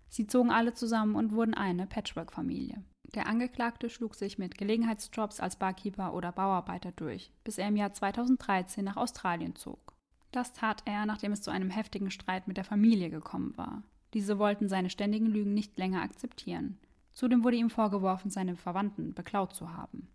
Sie 0.08 0.26
zogen 0.26 0.50
alle 0.50 0.74
zusammen 0.74 1.14
und 1.14 1.32
wurden 1.32 1.54
eine 1.54 1.86
Patchwork-Familie. 1.86 2.82
Der 3.14 3.26
Angeklagte 3.26 3.90
schlug 3.90 4.14
sich 4.14 4.38
mit 4.38 4.56
Gelegenheitsjobs 4.56 5.40
als 5.40 5.56
Barkeeper 5.56 6.14
oder 6.14 6.32
Bauarbeiter 6.32 6.92
durch, 6.92 7.30
bis 7.44 7.58
er 7.58 7.68
im 7.68 7.76
Jahr 7.76 7.92
2013 7.92 8.84
nach 8.84 8.96
Australien 8.96 9.54
zog. 9.54 9.94
Das 10.30 10.54
tat 10.54 10.82
er, 10.86 11.04
nachdem 11.04 11.32
es 11.32 11.42
zu 11.42 11.50
einem 11.50 11.68
heftigen 11.68 12.10
Streit 12.10 12.48
mit 12.48 12.56
der 12.56 12.64
Familie 12.64 13.10
gekommen 13.10 13.56
war. 13.58 13.82
Diese 14.14 14.38
wollten 14.38 14.68
seine 14.68 14.90
ständigen 14.90 15.26
Lügen 15.26 15.54
nicht 15.54 15.78
länger 15.78 16.02
akzeptieren. 16.02 16.78
Zudem 17.12 17.44
wurde 17.44 17.56
ihm 17.56 17.70
vorgeworfen, 17.70 18.30
seine 18.30 18.56
Verwandten 18.56 19.14
beklaut 19.14 19.54
zu 19.54 19.72
haben. 19.74 20.08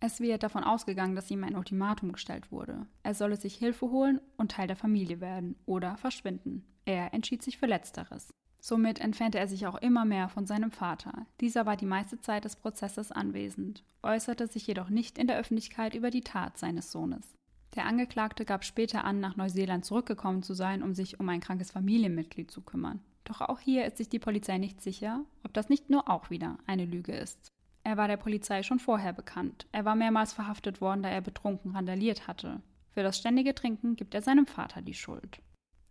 Es 0.00 0.20
wird 0.20 0.42
davon 0.42 0.64
ausgegangen, 0.64 1.14
dass 1.14 1.30
ihm 1.30 1.44
ein 1.44 1.56
Ultimatum 1.56 2.12
gestellt 2.12 2.50
wurde. 2.50 2.86
Er 3.02 3.14
solle 3.14 3.36
sich 3.36 3.56
Hilfe 3.56 3.90
holen 3.90 4.20
und 4.38 4.52
Teil 4.52 4.66
der 4.66 4.76
Familie 4.76 5.20
werden 5.20 5.56
oder 5.66 5.96
verschwinden. 5.98 6.64
Er 6.86 7.12
entschied 7.12 7.42
sich 7.42 7.58
für 7.58 7.66
Letzteres. 7.66 8.30
Somit 8.62 8.98
entfernte 9.00 9.38
er 9.38 9.48
sich 9.48 9.66
auch 9.66 9.76
immer 9.76 10.04
mehr 10.04 10.28
von 10.28 10.46
seinem 10.46 10.70
Vater. 10.70 11.26
Dieser 11.40 11.66
war 11.66 11.76
die 11.76 11.86
meiste 11.86 12.20
Zeit 12.20 12.44
des 12.44 12.56
Prozesses 12.56 13.12
anwesend, 13.12 13.84
äußerte 14.02 14.46
sich 14.46 14.66
jedoch 14.66 14.90
nicht 14.90 15.18
in 15.18 15.26
der 15.26 15.38
Öffentlichkeit 15.38 15.94
über 15.94 16.10
die 16.10 16.22
Tat 16.22 16.58
seines 16.58 16.90
Sohnes. 16.90 17.36
Der 17.74 17.86
Angeklagte 17.86 18.44
gab 18.44 18.64
später 18.64 19.04
an, 19.04 19.20
nach 19.20 19.36
Neuseeland 19.36 19.84
zurückgekommen 19.84 20.42
zu 20.42 20.54
sein, 20.54 20.82
um 20.82 20.94
sich 20.94 21.20
um 21.20 21.28
ein 21.28 21.40
krankes 21.40 21.70
Familienmitglied 21.70 22.50
zu 22.50 22.62
kümmern. 22.62 23.00
Doch 23.24 23.40
auch 23.40 23.60
hier 23.60 23.84
ist 23.84 23.98
sich 23.98 24.08
die 24.08 24.18
Polizei 24.18 24.58
nicht 24.58 24.80
sicher, 24.80 25.24
ob 25.44 25.52
das 25.54 25.68
nicht 25.68 25.90
nur 25.90 26.08
auch 26.08 26.30
wieder 26.30 26.58
eine 26.66 26.84
Lüge 26.84 27.12
ist. 27.12 27.52
Er 27.82 27.96
war 27.96 28.08
der 28.08 28.16
Polizei 28.16 28.62
schon 28.62 28.78
vorher 28.78 29.12
bekannt. 29.12 29.66
Er 29.72 29.84
war 29.84 29.94
mehrmals 29.94 30.32
verhaftet 30.32 30.80
worden, 30.80 31.02
da 31.02 31.08
er 31.08 31.20
betrunken 31.20 31.72
randaliert 31.72 32.26
hatte. 32.26 32.60
Für 32.92 33.02
das 33.02 33.18
ständige 33.18 33.54
Trinken 33.54 33.96
gibt 33.96 34.14
er 34.14 34.22
seinem 34.22 34.46
Vater 34.46 34.82
die 34.82 34.94
Schuld. 34.94 35.40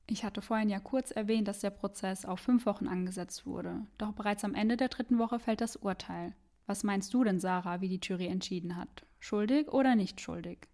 Ich 0.05 0.23
hatte 0.23 0.41
vorhin 0.41 0.69
ja 0.69 0.79
kurz 0.79 1.11
erwähnt, 1.11 1.47
dass 1.47 1.59
der 1.59 1.69
Prozess 1.69 2.25
auf 2.25 2.39
fünf 2.39 2.65
Wochen 2.65 2.87
angesetzt 2.87 3.45
wurde. 3.45 3.85
Doch 3.97 4.11
bereits 4.13 4.43
am 4.43 4.55
Ende 4.55 4.75
der 4.75 4.89
dritten 4.89 5.19
Woche 5.19 5.39
fällt 5.39 5.61
das 5.61 5.75
Urteil. 5.75 6.35
Was 6.65 6.83
meinst 6.83 7.13
du 7.13 7.23
denn, 7.23 7.39
Sarah, 7.39 7.81
wie 7.81 7.89
die 7.89 7.99
Jury 8.01 8.27
entschieden 8.27 8.75
hat? 8.75 9.05
Schuldig 9.19 9.69
oder 9.69 9.95
nicht 9.95 10.21
schuldig? 10.21 10.67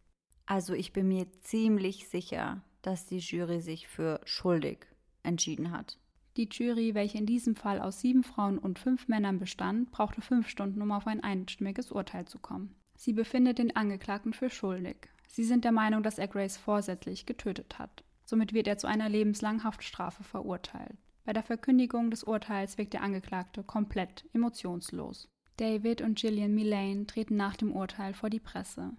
Also 0.46 0.74
ich 0.74 0.94
bin 0.94 1.08
mir 1.08 1.32
ziemlich 1.42 2.08
sicher, 2.10 2.62
dass 2.82 3.06
die 3.06 3.20
Jury 3.20 3.62
sich 3.62 3.88
für 3.88 4.22
schuldig 4.26 4.88
entschieden 5.24 5.72
hat. 5.72 5.98
Die 6.38 6.50
Jury, 6.52 6.94
welche 6.96 7.18
in 7.18 7.26
diesem 7.26 7.56
Fall 7.56 7.80
aus 7.80 8.02
sieben 8.02 8.24
Frauen 8.24 8.58
und 8.58 8.78
fünf 8.78 9.08
Männern 9.08 9.40
bestand, 9.40 9.92
brauchte 9.92 10.22
fünf 10.22 10.50
Stunden, 10.50 10.82
um 10.82 10.92
auf 10.92 11.08
ein 11.08 11.24
einstimmiges 11.24 11.92
Urteil 11.92 12.26
zu 12.26 12.40
kommen. 12.40 12.76
Sie 12.98 13.14
befindet 13.14 13.58
den 13.58 13.76
Angeklagten 13.76 14.34
für 14.34 14.50
schuldig. 14.50 15.10
Sie 15.28 15.44
sind 15.44 15.64
der 15.64 15.72
Meinung, 15.72 16.04
dass 16.04 16.18
er 16.18 16.28
Grace 16.28 16.58
vorsätzlich 16.58 17.26
getötet 17.26 17.80
hat. 17.80 18.04
Somit 18.26 18.54
wird 18.54 18.68
er 18.68 18.78
zu 18.78 18.88
einer 18.88 19.08
lebenslangen 19.08 19.64
Haftstrafe 19.64 20.24
verurteilt. 20.24 20.98
Bei 21.24 21.34
der 21.34 21.44
Verkündigung 21.44 22.12
des 22.12 22.24
Urteils 22.24 22.78
wirkt 22.78 22.94
der 22.94 23.02
Angeklagte 23.02 23.64
komplett 23.64 24.26
emotionslos. 24.34 25.30
David 25.58 26.02
und 26.02 26.20
Gillian 26.20 26.54
Millane 26.54 27.08
treten 27.08 27.38
nach 27.38 27.56
dem 27.56 27.72
Urteil 27.72 28.14
vor 28.14 28.30
die 28.30 28.40
Presse. 28.40 28.92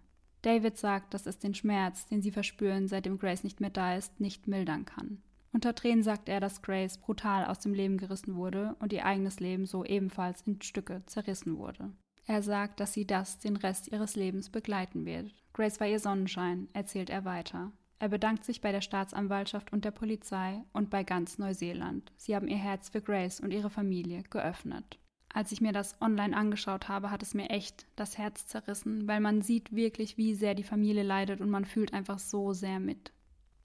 David 0.43 0.79
sagt, 0.79 1.13
dass 1.13 1.27
es 1.27 1.39
den 1.39 1.55
Schmerz, 1.55 2.07
den 2.07 2.23
sie 2.23 2.31
verspüren, 2.31 2.89
seitdem 2.89 3.19
Grace 3.19 3.45
nicht 3.45 3.61
mehr 3.61 3.71
da 3.71 3.95
ist, 3.95 4.21
nicht 4.21 4.47
mildern 4.47 4.85
kann. 4.85 5.23
Unter 5.57 5.75
Tränen 5.75 6.03
sagt 6.03 6.29
er, 6.29 6.39
dass 6.39 6.61
Grace 6.61 6.99
brutal 6.99 7.47
aus 7.47 7.61
dem 7.61 7.73
Leben 7.73 7.97
gerissen 7.97 8.37
wurde 8.37 8.77
und 8.79 8.93
ihr 8.93 9.07
eigenes 9.07 9.41
Leben 9.41 9.65
so 9.65 9.87
ebenfalls 9.87 10.43
in 10.43 10.61
Stücke 10.61 11.03
zerrissen 11.07 11.57
wurde. 11.57 11.93
Er 12.27 12.43
sagt, 12.43 12.79
dass 12.79 12.93
sie 12.93 13.07
das 13.07 13.39
den 13.39 13.57
Rest 13.57 13.91
ihres 13.91 14.17
Lebens 14.17 14.51
begleiten 14.51 15.07
wird. 15.07 15.33
Grace 15.55 15.81
war 15.81 15.87
ihr 15.87 15.99
Sonnenschein, 15.99 16.69
erzählt 16.75 17.09
er 17.09 17.25
weiter. 17.25 17.73
Er 17.99 18.11
bedankt 18.11 18.45
sich 18.45 18.61
bei 18.61 18.71
der 18.71 18.83
Staatsanwaltschaft 18.83 19.73
und 19.73 19.87
der 19.87 19.93
Polizei 19.93 20.63
und 20.75 20.91
bei 20.91 21.05
ganz 21.05 21.39
Neuseeland. 21.39 22.13
Sie 22.19 22.37
haben 22.37 22.49
ihr 22.49 22.59
Herz 22.59 22.91
für 22.91 23.01
Grace 23.01 23.41
und 23.41 23.51
ihre 23.51 23.71
Familie 23.71 24.25
geöffnet. 24.25 24.99
Als 25.33 25.53
ich 25.53 25.63
mir 25.63 25.73
das 25.73 25.99
online 26.03 26.37
angeschaut 26.37 26.89
habe, 26.89 27.11
hat 27.11 27.23
es 27.23 27.33
mir 27.33 27.49
echt 27.49 27.87
das 27.97 28.19
Herz 28.19 28.47
zerrissen, 28.47 29.09
weil 29.09 29.21
man 29.21 29.41
sieht 29.41 29.75
wirklich, 29.75 30.19
wie 30.19 30.35
sehr 30.35 30.55
die 30.55 30.65
Familie 30.65 31.03
leidet 31.03 31.41
und 31.41 31.49
man 31.49 31.65
fühlt 31.65 31.95
einfach 31.95 32.19
so 32.19 32.53
sehr 32.53 32.79
mit. 32.79 33.15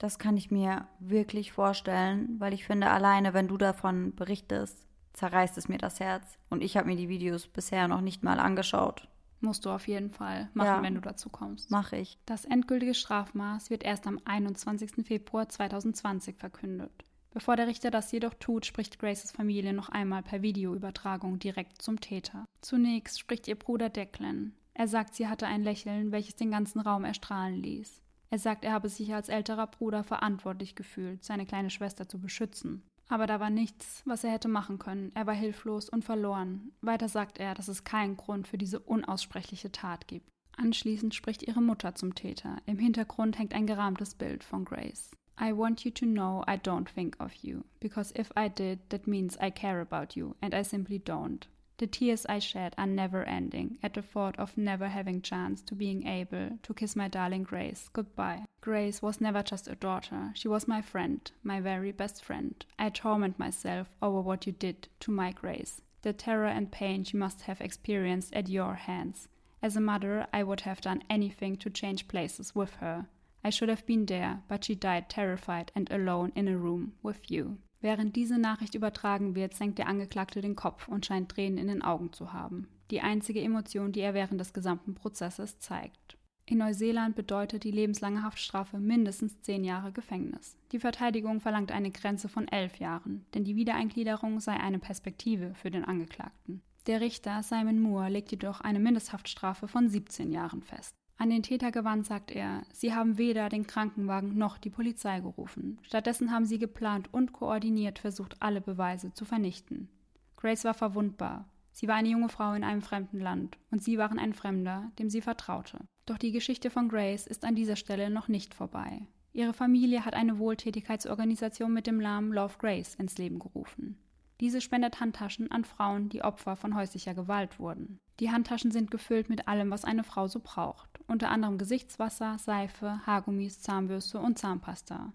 Das 0.02 0.18
kann 0.18 0.36
ich 0.36 0.50
mir 0.50 0.88
wirklich 0.98 1.52
vorstellen, 1.52 2.34
weil 2.40 2.52
ich 2.52 2.64
finde, 2.64 2.90
alleine 2.90 3.34
wenn 3.34 3.46
du 3.46 3.56
davon 3.56 4.16
berichtest, 4.16 4.84
zerreißt 5.12 5.56
es 5.58 5.68
mir 5.68 5.78
das 5.78 6.00
Herz. 6.00 6.40
Und 6.50 6.60
ich 6.60 6.76
habe 6.76 6.88
mir 6.88 6.96
die 6.96 7.08
Videos 7.08 7.46
bisher 7.46 7.86
noch 7.86 8.00
nicht 8.00 8.24
mal 8.24 8.40
angeschaut. 8.40 9.06
Musst 9.40 9.64
du 9.64 9.70
auf 9.70 9.86
jeden 9.86 10.10
Fall 10.10 10.50
machen, 10.54 10.66
ja, 10.66 10.82
wenn 10.82 10.96
du 10.96 11.00
dazu 11.00 11.28
kommst. 11.28 11.70
Mache 11.70 11.98
ich. 11.98 12.18
Das 12.26 12.44
endgültige 12.44 12.94
Strafmaß 12.94 13.70
wird 13.70 13.84
erst 13.84 14.08
am 14.08 14.18
21. 14.24 15.06
Februar 15.06 15.48
2020 15.48 16.36
verkündet. 16.36 17.04
Bevor 17.30 17.54
der 17.54 17.68
Richter 17.68 17.92
das 17.92 18.10
jedoch 18.10 18.34
tut, 18.34 18.66
spricht 18.66 18.98
Graces 18.98 19.30
Familie 19.30 19.72
noch 19.72 19.88
einmal 19.88 20.24
per 20.24 20.42
Videoübertragung 20.42 21.38
direkt 21.38 21.80
zum 21.80 22.00
Täter. 22.00 22.44
Zunächst 22.60 23.20
spricht 23.20 23.46
ihr 23.46 23.56
Bruder 23.56 23.88
Declan. 23.88 24.52
Er 24.74 24.88
sagt, 24.88 25.14
sie 25.14 25.28
hatte 25.28 25.46
ein 25.46 25.62
Lächeln, 25.62 26.10
welches 26.10 26.34
den 26.34 26.50
ganzen 26.50 26.80
Raum 26.80 27.04
erstrahlen 27.04 27.62
ließ. 27.62 28.02
Er 28.32 28.38
sagt, 28.38 28.64
er 28.64 28.72
habe 28.72 28.88
sich 28.88 29.12
als 29.12 29.28
älterer 29.28 29.66
Bruder 29.66 30.02
verantwortlich 30.02 30.74
gefühlt, 30.74 31.22
seine 31.22 31.44
kleine 31.44 31.68
Schwester 31.68 32.08
zu 32.08 32.18
beschützen. 32.18 32.82
Aber 33.10 33.26
da 33.26 33.40
war 33.40 33.50
nichts, 33.50 34.00
was 34.06 34.24
er 34.24 34.30
hätte 34.30 34.48
machen 34.48 34.78
können. 34.78 35.12
Er 35.14 35.26
war 35.26 35.34
hilflos 35.34 35.90
und 35.90 36.02
verloren. 36.02 36.72
Weiter 36.80 37.10
sagt 37.10 37.36
er, 37.36 37.52
dass 37.52 37.68
es 37.68 37.84
keinen 37.84 38.16
Grund 38.16 38.48
für 38.48 38.56
diese 38.56 38.80
unaussprechliche 38.80 39.70
Tat 39.70 40.08
gibt. 40.08 40.30
Anschließend 40.56 41.14
spricht 41.14 41.42
ihre 41.42 41.60
Mutter 41.60 41.94
zum 41.94 42.14
Täter. 42.14 42.56
Im 42.64 42.78
Hintergrund 42.78 43.38
hängt 43.38 43.52
ein 43.52 43.66
gerahmtes 43.66 44.14
Bild 44.14 44.44
von 44.44 44.64
Grace. 44.64 45.10
I 45.38 45.54
want 45.54 45.84
you 45.84 45.90
to 45.90 46.06
know 46.06 46.42
I 46.48 46.54
don't 46.54 46.88
think 46.88 47.20
of 47.20 47.34
you, 47.34 47.64
because 47.80 48.18
if 48.18 48.30
I 48.34 48.48
did, 48.48 48.78
that 48.88 49.06
means 49.06 49.36
I 49.42 49.50
care 49.50 49.82
about 49.82 50.18
you, 50.18 50.34
and 50.40 50.54
I 50.54 50.64
simply 50.64 50.98
don't. 50.98 51.48
The 51.78 51.86
tears 51.86 52.26
I 52.26 52.38
shed 52.38 52.74
are 52.76 52.86
never 52.86 53.24
ending 53.24 53.78
at 53.82 53.94
the 53.94 54.02
thought 54.02 54.38
of 54.38 54.56
never 54.58 54.88
having 54.88 55.22
chance 55.22 55.62
to 55.62 55.74
being 55.74 56.06
able 56.06 56.58
to 56.62 56.74
kiss 56.74 56.94
my 56.94 57.08
darling 57.08 57.42
Grace 57.42 57.88
goodbye. 57.92 58.44
Grace 58.60 59.00
was 59.00 59.20
never 59.20 59.42
just 59.42 59.66
a 59.66 59.74
daughter, 59.74 60.32
she 60.34 60.48
was 60.48 60.68
my 60.68 60.82
friend, 60.82 61.32
my 61.42 61.60
very 61.60 61.90
best 61.90 62.22
friend. 62.22 62.64
I 62.78 62.90
torment 62.90 63.38
myself 63.38 63.96
over 64.02 64.20
what 64.20 64.46
you 64.46 64.52
did 64.52 64.88
to 65.00 65.10
my 65.10 65.32
Grace, 65.32 65.80
the 66.02 66.12
terror 66.12 66.46
and 66.46 66.70
pain 66.70 67.04
she 67.04 67.16
must 67.16 67.42
have 67.42 67.60
experienced 67.60 68.34
at 68.34 68.48
your 68.48 68.74
hands. 68.74 69.28
As 69.62 69.76
a 69.76 69.80
mother, 69.80 70.26
I 70.32 70.42
would 70.42 70.60
have 70.60 70.80
done 70.80 71.02
anything 71.08 71.56
to 71.56 71.70
change 71.70 72.06
places 72.06 72.54
with 72.54 72.74
her. 72.74 73.06
I 73.42 73.50
should 73.50 73.68
have 73.68 73.86
been 73.86 74.06
there, 74.06 74.42
but 74.46 74.64
she 74.64 74.74
died 74.74 75.08
terrified 75.08 75.72
and 75.74 75.90
alone 75.90 76.32
in 76.36 76.48
a 76.48 76.56
room 76.56 76.92
with 77.02 77.30
you. 77.30 77.58
Während 77.82 78.14
diese 78.14 78.38
Nachricht 78.38 78.76
übertragen 78.76 79.34
wird, 79.34 79.54
senkt 79.54 79.78
der 79.78 79.88
Angeklagte 79.88 80.40
den 80.40 80.56
Kopf 80.56 80.88
und 80.88 81.04
scheint 81.04 81.30
Tränen 81.30 81.58
in 81.58 81.66
den 81.66 81.82
Augen 81.82 82.12
zu 82.12 82.32
haben. 82.32 82.68
Die 82.92 83.00
einzige 83.00 83.40
Emotion, 83.40 83.90
die 83.90 84.00
er 84.00 84.14
während 84.14 84.40
des 84.40 84.52
gesamten 84.52 84.94
Prozesses 84.94 85.58
zeigt. 85.58 86.16
In 86.46 86.58
Neuseeland 86.58 87.16
bedeutet 87.16 87.64
die 87.64 87.70
lebenslange 87.70 88.22
Haftstrafe 88.22 88.78
mindestens 88.78 89.40
zehn 89.40 89.64
Jahre 89.64 89.90
Gefängnis. 89.90 90.56
Die 90.70 90.78
Verteidigung 90.78 91.40
verlangt 91.40 91.72
eine 91.72 91.90
Grenze 91.90 92.28
von 92.28 92.46
elf 92.48 92.78
Jahren, 92.78 93.26
denn 93.34 93.44
die 93.44 93.56
Wiedereingliederung 93.56 94.38
sei 94.38 94.52
eine 94.52 94.78
Perspektive 94.78 95.54
für 95.54 95.70
den 95.70 95.84
Angeklagten. 95.84 96.62
Der 96.86 97.00
Richter 97.00 97.42
Simon 97.42 97.80
Moore 97.80 98.10
legt 98.10 98.30
jedoch 98.30 98.60
eine 98.60 98.80
Mindesthaftstrafe 98.80 99.66
von 99.66 99.88
17 99.88 100.30
Jahren 100.30 100.62
fest. 100.62 100.94
An 101.16 101.30
den 101.30 101.42
Täter 101.42 101.70
gewandt 101.70 102.06
sagt 102.06 102.30
er, 102.30 102.62
sie 102.72 102.94
haben 102.94 103.18
weder 103.18 103.48
den 103.48 103.66
Krankenwagen 103.66 104.36
noch 104.36 104.58
die 104.58 104.70
Polizei 104.70 105.20
gerufen. 105.20 105.78
Stattdessen 105.82 106.32
haben 106.32 106.46
sie 106.46 106.58
geplant 106.58 107.08
und 107.12 107.32
koordiniert 107.32 107.98
versucht, 107.98 108.36
alle 108.40 108.60
Beweise 108.60 109.12
zu 109.12 109.24
vernichten. 109.24 109.88
Grace 110.36 110.64
war 110.64 110.74
verwundbar. 110.74 111.48
Sie 111.70 111.88
war 111.88 111.94
eine 111.94 112.08
junge 112.08 112.28
Frau 112.28 112.52
in 112.52 112.64
einem 112.64 112.82
fremden 112.82 113.20
Land 113.20 113.58
und 113.70 113.82
sie 113.82 113.98
waren 113.98 114.18
ein 114.18 114.34
Fremder, 114.34 114.90
dem 114.98 115.08
sie 115.08 115.22
vertraute. 115.22 115.78
Doch 116.06 116.18
die 116.18 116.32
Geschichte 116.32 116.68
von 116.70 116.88
Grace 116.88 117.26
ist 117.26 117.44
an 117.44 117.54
dieser 117.54 117.76
Stelle 117.76 118.10
noch 118.10 118.28
nicht 118.28 118.54
vorbei. 118.54 119.06
Ihre 119.32 119.54
Familie 119.54 120.04
hat 120.04 120.14
eine 120.14 120.38
Wohltätigkeitsorganisation 120.38 121.72
mit 121.72 121.86
dem 121.86 121.98
Namen 121.98 122.32
Love 122.32 122.54
Grace 122.58 122.94
ins 122.96 123.16
Leben 123.16 123.38
gerufen. 123.38 123.96
Diese 124.40 124.60
spendet 124.60 125.00
Handtaschen 125.00 125.50
an 125.50 125.64
Frauen, 125.64 126.08
die 126.08 126.22
Opfer 126.22 126.56
von 126.56 126.74
häuslicher 126.74 127.14
Gewalt 127.14 127.58
wurden. 127.58 128.00
Die 128.22 128.30
Handtaschen 128.30 128.70
sind 128.70 128.92
gefüllt 128.92 129.28
mit 129.28 129.48
allem, 129.48 129.72
was 129.72 129.84
eine 129.84 130.04
Frau 130.04 130.28
so 130.28 130.38
braucht, 130.38 131.00
unter 131.08 131.28
anderem 131.28 131.58
Gesichtswasser, 131.58 132.38
Seife, 132.38 133.04
Haargummis, 133.04 133.60
Zahnbürste 133.62 134.20
und 134.20 134.38
Zahnpasta. 134.38 135.12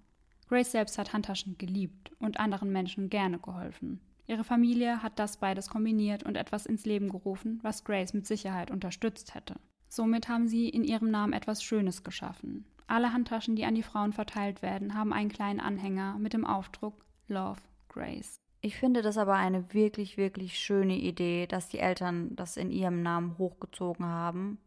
Grace 0.50 0.74
selbst 0.74 0.98
hat 0.98 1.14
Handtaschen 1.14 1.58
geliebt 1.58 2.12
und 2.20 2.38
anderen 2.38 2.70
Menschen 2.70 3.10
gerne 3.10 3.40
geholfen. 3.40 4.02
Ihre 4.28 4.44
Familie 4.44 5.02
hat 5.02 5.20
das 5.20 5.38
beides 5.38 5.70
kombiniert 5.70 6.24
und 6.24 6.36
etwas 6.36 6.66
ins 6.66 6.86
Leben 6.86 7.08
gerufen, 7.08 7.62
was 7.62 7.86
Grace 7.86 8.14
mit 8.14 8.28
Sicherheit 8.28 8.72
unterstützt 8.72 9.36
hätte. 9.36 9.56
Somit 9.88 10.28
haben 10.28 10.50
sie 10.50 10.68
in 10.68 10.84
ihrem 10.84 11.10
Namen 11.10 11.32
etwas 11.32 11.64
Schönes 11.64 12.04
geschaffen. 12.04 12.66
Alle 12.88 13.14
Handtaschen, 13.14 13.56
die 13.56 13.64
an 13.64 13.76
die 13.76 13.84
Frauen 13.84 14.12
verteilt 14.12 14.62
werden, 14.62 14.96
haben 14.96 15.14
einen 15.14 15.30
kleinen 15.30 15.62
Anhänger 15.62 16.20
mit 16.20 16.34
dem 16.34 16.46
Aufdruck 16.46 17.06
Love 17.30 17.62
Grace. 17.88 18.42
Ich 18.68 18.76
finde 18.76 19.02
das 19.02 19.18
aber 19.18 19.36
eine 19.36 19.74
wirklich, 19.74 20.18
wirklich 20.18 20.60
schöne 20.60 20.98
Idee, 20.98 21.48
dass 21.48 21.70
die 21.70 21.80
Eltern 21.80 22.36
das 22.36 22.58
in 22.58 22.70
ihrem 22.70 23.02
Namen 23.02 23.38
hochgezogen 23.38 24.06
haben. 24.06 24.58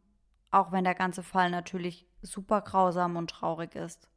Auch 0.51 0.73
wenn 0.73 0.85
der 0.85 0.95
ganze 0.95 1.23
Fall 1.23 1.51
natürlich 1.51 2.07
super 2.23 2.63
grausam 2.63 3.17
und 3.17 3.29
traurig 3.29 3.75
ist. 3.75 4.09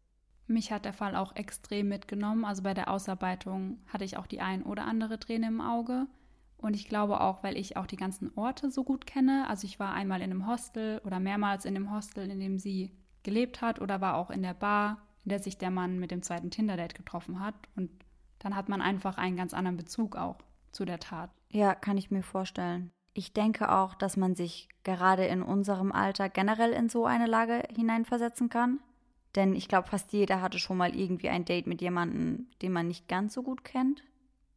Mich 0.48 0.72
hat 0.72 0.86
der 0.86 0.94
Fall 0.94 1.18
auch 1.18 1.36
extrem 1.36 1.90
mitgenommen. 1.90 2.46
Also 2.46 2.64
bei 2.64 2.74
der 2.74 2.90
Ausarbeitung 2.90 3.82
hatte 3.92 4.06
ich 4.06 4.16
auch 4.16 4.26
die 4.26 4.40
ein 4.40 4.64
oder 4.64 4.86
andere 4.86 5.20
Träne 5.20 5.48
im 5.48 5.60
Auge. 5.60 6.08
Und 6.56 6.78
ich 6.78 6.88
glaube 6.88 7.20
auch, 7.20 7.44
weil 7.44 7.58
ich 7.58 7.76
auch 7.76 7.86
die 7.86 7.98
ganzen 7.98 8.32
Orte 8.38 8.72
so 8.72 8.86
gut 8.86 9.06
kenne. 9.06 9.50
Also 9.50 9.68
ich 9.68 9.82
war 9.82 9.94
einmal 9.94 10.22
in 10.22 10.32
einem 10.32 10.48
Hostel 10.48 11.02
oder 11.04 11.20
mehrmals 11.20 11.66
in 11.66 11.74
dem 11.74 11.94
Hostel, 11.94 12.32
in 12.32 12.40
dem 12.40 12.58
sie 12.58 12.96
gelebt 13.24 13.62
hat 13.62 13.82
oder 13.82 14.00
war 14.00 14.16
auch 14.16 14.30
in 14.30 14.44
der 14.44 14.54
Bar, 14.54 15.00
in 15.26 15.30
der 15.32 15.40
sich 15.40 15.58
der 15.58 15.72
Mann 15.72 16.00
mit 16.00 16.12
dem 16.12 16.24
zweiten 16.24 16.52
Tinder-Date 16.52 16.96
getroffen 16.96 17.42
hat. 17.42 17.56
Und 17.76 17.90
dann 18.44 18.56
hat 18.56 18.70
man 18.70 18.82
einfach 18.82 19.18
einen 19.18 19.38
ganz 19.38 19.54
anderen 19.54 19.78
Bezug 19.78 20.16
auch 20.16 20.38
zu 20.72 20.86
der 20.86 21.00
Tat. 21.00 21.32
Ja, 21.50 21.74
kann 21.74 21.98
ich 21.98 22.12
mir 22.12 22.24
vorstellen. 22.24 22.92
Ich 23.14 23.34
denke 23.34 23.72
auch, 23.72 23.96
dass 23.96 24.18
man 24.18 24.36
sich 24.36 24.68
gerade 24.84 25.26
in 25.26 25.42
unserem 25.42 25.92
Alter 25.92 26.30
generell 26.30 26.72
in 26.72 26.90
so 26.90 27.06
eine 27.06 27.28
Lage 27.28 27.64
hineinversetzen 27.76 28.50
kann. 28.50 28.80
Denn 29.36 29.56
ich 29.56 29.68
glaube, 29.68 29.88
fast 29.88 30.14
jeder 30.14 30.42
hatte 30.42 30.60
schon 30.60 30.78
mal 30.78 30.96
irgendwie 30.96 31.30
ein 31.30 31.46
Date 31.46 31.68
mit 31.68 31.82
jemandem, 31.82 32.48
den 32.62 32.72
man 32.72 32.88
nicht 32.88 33.08
ganz 33.08 33.34
so 33.34 33.44
gut 33.44 33.64
kennt. 33.64 34.04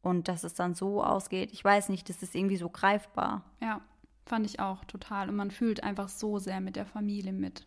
Und 0.03 0.29
dass 0.29 0.45
es 0.45 0.55
dann 0.55 0.75
so 0.75 1.03
ausgeht, 1.03 1.53
ich 1.53 1.65
weiß 1.65 1.89
nicht, 1.89 2.09
das 2.09 2.23
ist 2.23 2.35
irgendwie 2.35 2.57
so 2.57 2.69
greifbar. 2.69 3.43
Ja, 3.61 3.81
fand 4.25 4.47
ich 4.47 4.61
auch 4.61 4.85
total. 4.85 5.29
Und 5.29 5.37
man 5.37 5.51
fühlt 5.51 5.83
einfach 5.83 6.09
so 6.09 6.39
sehr 6.39 6.61
mit 6.61 6.77
der 6.77 6.87
Familie 6.87 7.33
mit. 7.33 7.67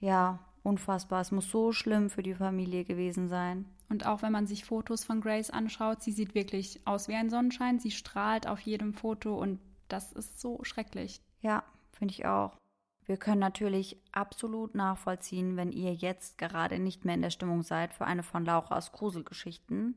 Ja, 0.00 0.40
unfassbar. 0.62 1.20
Es 1.20 1.30
muss 1.30 1.50
so 1.50 1.72
schlimm 1.72 2.10
für 2.10 2.22
die 2.22 2.34
Familie 2.34 2.84
gewesen 2.84 3.28
sein. 3.28 3.66
Und 3.94 4.06
auch 4.06 4.22
wenn 4.22 4.32
man 4.32 4.48
sich 4.48 4.64
Fotos 4.64 5.04
von 5.04 5.20
Grace 5.20 5.50
anschaut, 5.50 6.02
sie 6.02 6.10
sieht 6.10 6.34
wirklich 6.34 6.80
aus 6.84 7.06
wie 7.06 7.14
ein 7.14 7.30
Sonnenschein. 7.30 7.78
Sie 7.78 7.92
strahlt 7.92 8.48
auf 8.48 8.58
jedem 8.58 8.92
Foto 8.92 9.40
und 9.40 9.60
das 9.86 10.12
ist 10.12 10.40
so 10.40 10.58
schrecklich. 10.64 11.22
Ja, 11.42 11.62
finde 11.92 12.12
ich 12.12 12.26
auch. 12.26 12.58
Wir 13.04 13.18
können 13.18 13.38
natürlich 13.38 14.02
absolut 14.10 14.74
nachvollziehen, 14.74 15.56
wenn 15.56 15.70
ihr 15.70 15.94
jetzt 15.94 16.38
gerade 16.38 16.80
nicht 16.80 17.04
mehr 17.04 17.14
in 17.14 17.22
der 17.22 17.30
Stimmung 17.30 17.62
seid 17.62 17.94
für 17.94 18.04
eine 18.04 18.24
von 18.24 18.44
Laura's 18.44 18.90
Gruselgeschichten. 18.90 19.96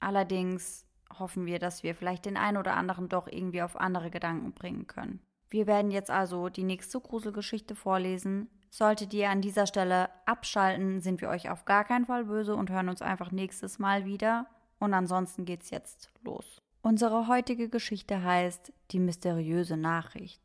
Allerdings 0.00 0.84
hoffen 1.16 1.46
wir, 1.46 1.60
dass 1.60 1.84
wir 1.84 1.94
vielleicht 1.94 2.24
den 2.24 2.36
einen 2.36 2.56
oder 2.56 2.74
anderen 2.74 3.08
doch 3.08 3.28
irgendwie 3.28 3.62
auf 3.62 3.76
andere 3.76 4.10
Gedanken 4.10 4.54
bringen 4.54 4.88
können. 4.88 5.20
Wir 5.50 5.68
werden 5.68 5.92
jetzt 5.92 6.10
also 6.10 6.48
die 6.48 6.64
nächste 6.64 6.98
Gruselgeschichte 6.98 7.76
vorlesen. 7.76 8.48
Solltet 8.76 9.14
ihr 9.14 9.30
an 9.30 9.40
dieser 9.40 9.66
Stelle 9.66 10.10
abschalten, 10.26 11.00
sind 11.00 11.22
wir 11.22 11.30
euch 11.30 11.48
auf 11.48 11.64
gar 11.64 11.82
keinen 11.82 12.04
Fall 12.04 12.26
böse 12.26 12.54
und 12.54 12.68
hören 12.68 12.90
uns 12.90 13.00
einfach 13.00 13.32
nächstes 13.32 13.78
Mal 13.78 14.04
wieder. 14.04 14.48
Und 14.78 14.92
ansonsten 14.92 15.46
geht's 15.46 15.70
jetzt 15.70 16.10
los. 16.20 16.60
Unsere 16.82 17.26
heutige 17.26 17.70
Geschichte 17.70 18.22
heißt 18.22 18.74
Die 18.90 18.98
mysteriöse 18.98 19.78
Nachricht. 19.78 20.42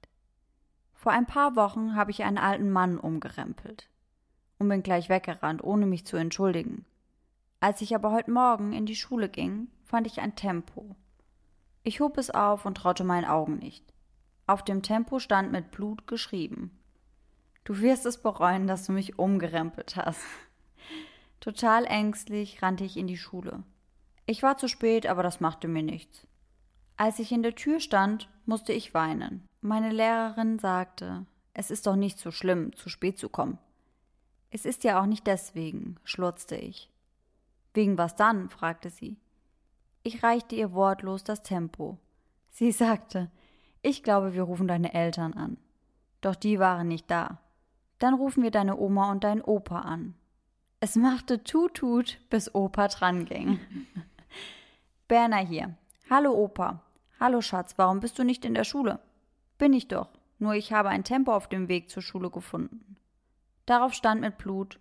Vor 0.93 1.11
ein 1.11 1.25
paar 1.25 1.57
Wochen 1.57 1.93
habe 1.93 2.11
ich 2.11 2.23
einen 2.23 2.37
alten 2.37 2.71
Mann 2.71 2.97
umgerempelt 2.97 3.89
und 4.59 4.69
bin 4.69 4.81
gleich 4.81 5.09
weggerannt, 5.09 5.61
ohne 5.61 5.85
mich 5.85 6.05
zu 6.05 6.15
entschuldigen. 6.15 6.85
Als 7.59 7.81
ich 7.81 7.93
aber 7.95 8.13
heute 8.13 8.31
Morgen 8.31 8.71
in 8.71 8.85
die 8.85 8.95
Schule 8.95 9.27
ging, 9.27 9.67
fand 9.83 10.07
ich 10.07 10.21
ein 10.21 10.37
Tempo. 10.37 10.95
Ich 11.83 11.99
hob 11.99 12.17
es 12.17 12.29
auf 12.29 12.65
und 12.65 12.75
traute 12.75 13.03
meinen 13.03 13.25
Augen 13.25 13.57
nicht. 13.57 13.93
Auf 14.47 14.63
dem 14.63 14.83
Tempo 14.83 15.19
stand 15.19 15.51
mit 15.51 15.71
Blut 15.71 16.07
geschrieben. 16.07 16.77
Du 17.63 17.79
wirst 17.79 18.05
es 18.05 18.17
bereuen, 18.17 18.67
dass 18.67 18.85
du 18.85 18.91
mich 18.91 19.19
umgerempelt 19.19 19.95
hast. 19.95 20.21
Total 21.39 21.85
ängstlich 21.85 22.61
rannte 22.61 22.83
ich 22.83 22.97
in 22.97 23.07
die 23.07 23.17
Schule. 23.17 23.63
Ich 24.25 24.43
war 24.43 24.57
zu 24.57 24.67
spät, 24.67 25.07
aber 25.07 25.23
das 25.23 25.39
machte 25.39 25.67
mir 25.67 25.83
nichts. 25.83 26.27
Als 26.97 27.19
ich 27.19 27.31
in 27.31 27.43
der 27.43 27.55
Tür 27.55 27.79
stand, 27.79 28.29
musste 28.45 28.73
ich 28.73 28.93
weinen. 28.93 29.47
Meine 29.61 29.91
Lehrerin 29.91 30.59
sagte, 30.59 31.25
es 31.53 31.71
ist 31.71 31.87
doch 31.87 31.95
nicht 31.95 32.19
so 32.19 32.31
schlimm, 32.31 32.73
zu 32.73 32.89
spät 32.89 33.17
zu 33.17 33.29
kommen. 33.29 33.57
Es 34.51 34.65
ist 34.65 34.83
ja 34.83 35.01
auch 35.01 35.05
nicht 35.05 35.27
deswegen, 35.27 35.95
schlurzte 36.03 36.55
ich. 36.55 36.89
Wegen 37.73 37.97
was 37.97 38.15
dann? 38.15 38.49
fragte 38.49 38.89
sie. 38.89 39.17
Ich 40.03 40.23
reichte 40.23 40.55
ihr 40.55 40.73
wortlos 40.73 41.23
das 41.23 41.41
Tempo. 41.41 41.97
Sie 42.51 42.71
sagte, 42.71 43.31
ich 43.81 44.03
glaube, 44.03 44.33
wir 44.33 44.43
rufen 44.43 44.67
deine 44.67 44.93
Eltern 44.93 45.33
an. 45.33 45.57
Doch 46.21 46.35
die 46.35 46.59
waren 46.59 46.87
nicht 46.87 47.09
da. 47.09 47.39
Dann 48.01 48.15
rufen 48.15 48.41
wir 48.41 48.49
deine 48.49 48.77
Oma 48.77 49.11
und 49.11 49.23
deinen 49.23 49.41
Opa 49.41 49.81
an. 49.81 50.15
Es 50.79 50.95
machte 50.95 51.43
Tutut, 51.43 52.19
bis 52.31 52.55
Opa 52.55 52.87
dranging. 52.87 53.59
Berner 55.07 55.37
hier. 55.37 55.75
Hallo 56.09 56.33
Opa. 56.33 56.81
Hallo 57.19 57.41
Schatz, 57.41 57.75
warum 57.77 57.99
bist 57.99 58.17
du 58.17 58.23
nicht 58.23 58.43
in 58.43 58.55
der 58.55 58.63
Schule? 58.63 58.99
Bin 59.59 59.71
ich 59.71 59.87
doch, 59.87 60.09
nur 60.39 60.55
ich 60.55 60.73
habe 60.73 60.89
ein 60.89 61.03
Tempo 61.03 61.31
auf 61.31 61.47
dem 61.47 61.67
Weg 61.67 61.91
zur 61.91 62.01
Schule 62.01 62.31
gefunden. 62.31 62.97
Darauf 63.67 63.93
stand 63.93 64.21
mit 64.21 64.39
Blut 64.39 64.79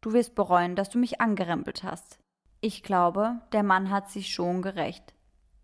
Du 0.00 0.14
wirst 0.14 0.34
bereuen, 0.34 0.74
dass 0.74 0.88
du 0.88 0.96
mich 0.96 1.20
angerempelt 1.20 1.82
hast. 1.82 2.18
Ich 2.62 2.82
glaube, 2.82 3.42
der 3.52 3.62
Mann 3.62 3.90
hat 3.90 4.10
sich 4.10 4.32
schon 4.32 4.62
gerecht. 4.62 5.12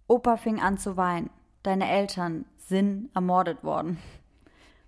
Opa 0.06 0.36
fing 0.36 0.60
an 0.60 0.76
zu 0.76 0.98
weinen. 0.98 1.30
Deine 1.62 1.88
Eltern 1.88 2.44
sind 2.58 3.08
ermordet 3.14 3.64
worden. 3.64 3.96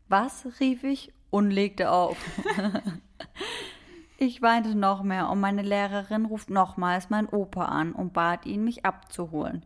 Was? 0.09 0.47
rief 0.61 0.85
ich 0.85 1.16
und 1.31 1.51
legte 1.51 1.91
auf. 1.91 2.17
ich 4.19 4.43
weinte 4.43 4.75
noch 4.75 5.03
mehr 5.03 5.29
und 5.31 5.41
meine 5.41 5.63
Lehrerin 5.63 6.27
ruft 6.27 6.51
nochmals 6.51 7.11
mein 7.11 7.29
Opa 7.29 7.67
an 7.67 7.93
und 7.93 8.13
bat 8.13 8.47
ihn, 8.47 8.65
mich 8.65 8.85
abzuholen. 8.85 9.65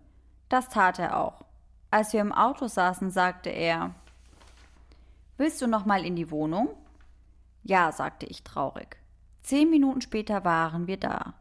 Das 0.49 0.69
tat 0.69 0.99
er 0.99 1.19
auch. 1.19 1.45
Als 1.91 2.13
wir 2.13 2.21
im 2.21 2.33
Auto 2.33 2.67
saßen, 2.67 3.11
sagte 3.11 3.51
er 3.51 3.95
Willst 5.37 5.63
du 5.63 5.67
noch 5.67 5.87
mal 5.87 6.05
in 6.05 6.17
die 6.17 6.31
Wohnung? 6.31 6.69
Ja, 7.63 7.93
sagte 7.93 8.27
ich 8.27 8.45
traurig. 8.45 8.99
Zehn 9.43 9.71
Minuten 9.71 10.01
später 10.01 10.45
waren 10.45 10.87
wir 10.87 10.99
da. 10.99 11.35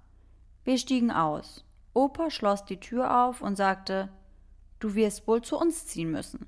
Wir 0.64 0.78
stiegen 0.78 1.12
aus. 1.12 1.66
Opa 1.94 2.30
schloss 2.30 2.66
die 2.66 2.80
Tür 2.80 3.26
auf 3.26 3.42
und 3.42 3.56
sagte 3.56 4.10
Du 4.80 4.96
wirst 4.96 5.28
wohl 5.28 5.42
zu 5.42 5.58
uns 5.58 5.86
ziehen 5.88 6.12
müssen. 6.12 6.48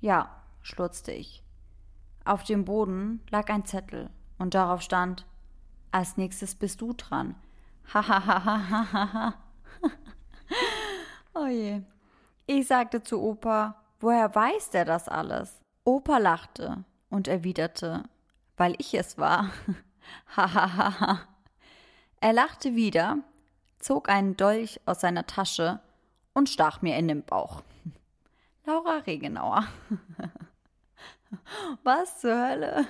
Ja, 0.00 0.42
schlurzte 0.62 1.12
ich. 1.12 1.44
Auf 2.26 2.42
dem 2.42 2.64
Boden 2.64 3.20
lag 3.30 3.48
ein 3.50 3.64
Zettel 3.64 4.10
und 4.36 4.54
darauf 4.54 4.82
stand: 4.82 5.24
Als 5.92 6.16
nächstes 6.16 6.56
bist 6.56 6.80
du 6.80 6.92
dran. 6.92 7.36
Hahaha. 7.94 9.34
oh 11.34 11.46
je. 11.46 11.82
Ich 12.46 12.66
sagte 12.66 13.00
zu 13.00 13.22
Opa: 13.22 13.76
Woher 14.00 14.34
weiß 14.34 14.70
der 14.70 14.84
das 14.84 15.08
alles? 15.08 15.60
Opa 15.84 16.18
lachte 16.18 16.84
und 17.10 17.28
erwiderte: 17.28 18.02
Weil 18.56 18.74
ich 18.78 18.92
es 18.94 19.18
war. 19.18 19.52
Hahaha. 20.36 21.20
er 22.20 22.32
lachte 22.32 22.74
wieder, 22.74 23.18
zog 23.78 24.08
einen 24.08 24.36
Dolch 24.36 24.80
aus 24.84 25.00
seiner 25.00 25.28
Tasche 25.28 25.78
und 26.34 26.48
stach 26.48 26.82
mir 26.82 26.96
in 26.96 27.06
den 27.06 27.22
Bauch. 27.22 27.62
Laura 28.66 28.98
Regenauer. 29.06 29.68
Was 31.82 32.20
zur 32.20 32.36
Hölle? 32.48 32.86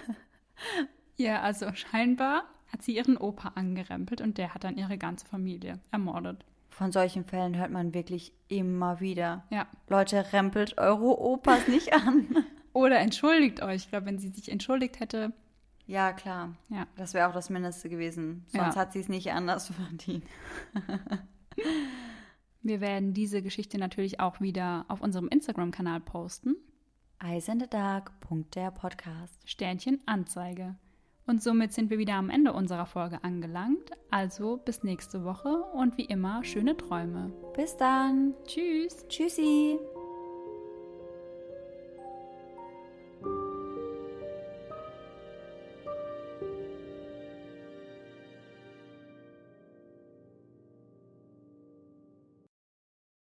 Ja, 1.17 1.41
also 1.43 1.73
scheinbar 1.75 2.45
hat 2.73 2.83
sie 2.83 2.97
ihren 2.97 3.17
Opa 3.17 3.53
angerempelt 3.55 4.21
und 4.21 4.39
der 4.39 4.55
hat 4.55 4.65
dann 4.65 4.77
ihre 4.77 4.99
ganze 4.99 5.27
Familie 5.27 5.79
ermordet. 5.91 6.45
Von 6.71 6.93
solchen 6.93 7.25
Fällen 7.25 7.57
hört 7.57 7.71
man 7.71 7.95
wirklich 7.95 8.33
immer 8.49 9.01
wieder. 9.01 9.45
Ja. 9.51 9.67
Leute, 9.89 10.33
rempelt 10.33 10.77
eure 10.79 11.19
Opas 11.19 11.69
nicht 11.69 11.95
an. 11.95 12.45
Oder 12.75 12.99
entschuldigt 12.99 13.63
euch. 13.63 13.77
Ich 13.85 13.89
glaube, 13.89 14.07
wenn 14.07 14.19
sie 14.19 14.29
sich 14.29 14.51
entschuldigt 14.53 15.01
hätte. 15.01 15.33
Ja, 15.87 16.13
klar. 16.13 16.55
Ja. 16.69 16.87
Das 16.97 17.15
wäre 17.15 17.29
auch 17.29 17.33
das 17.33 17.49
Mindeste 17.49 17.89
gewesen. 17.89 18.45
Sonst 18.49 18.75
Ja. 18.75 18.81
hat 18.81 18.93
sie 18.93 19.01
es 19.01 19.09
nicht 19.09 19.33
anders 19.33 19.69
verdient. 19.75 20.25
Wir 22.63 22.81
werden 22.81 23.15
diese 23.15 23.41
Geschichte 23.43 23.79
natürlich 23.79 24.19
auch 24.21 24.41
wieder 24.41 24.85
auf 24.89 25.01
unserem 25.01 25.29
Instagram-Kanal 25.29 26.01
posten. 26.01 26.57
Eyes 27.23 27.49
in 27.49 27.61
the 27.61 27.67
Dark. 27.67 28.13
Der 28.55 28.71
Podcast. 28.71 29.41
Sternchen 29.45 30.01
Anzeige. 30.07 30.75
Und 31.27 31.43
somit 31.43 31.73
sind 31.73 31.91
wir 31.91 31.99
wieder 31.99 32.15
am 32.15 32.31
Ende 32.31 32.53
unserer 32.53 32.87
Folge 32.87 33.25
angelangt. 33.25 33.91
Also 34.11 34.59
bis 34.59 34.83
nächste 34.83 35.25
Woche 35.25 35.63
und 35.73 35.97
wie 35.97 36.05
immer 36.05 36.45
schöne 36.45 36.77
Träume. 36.77 37.33
Bis 37.55 37.77
dann. 37.77 38.35
Tschüss. 38.47 39.07
Tschüssi. 39.09 39.79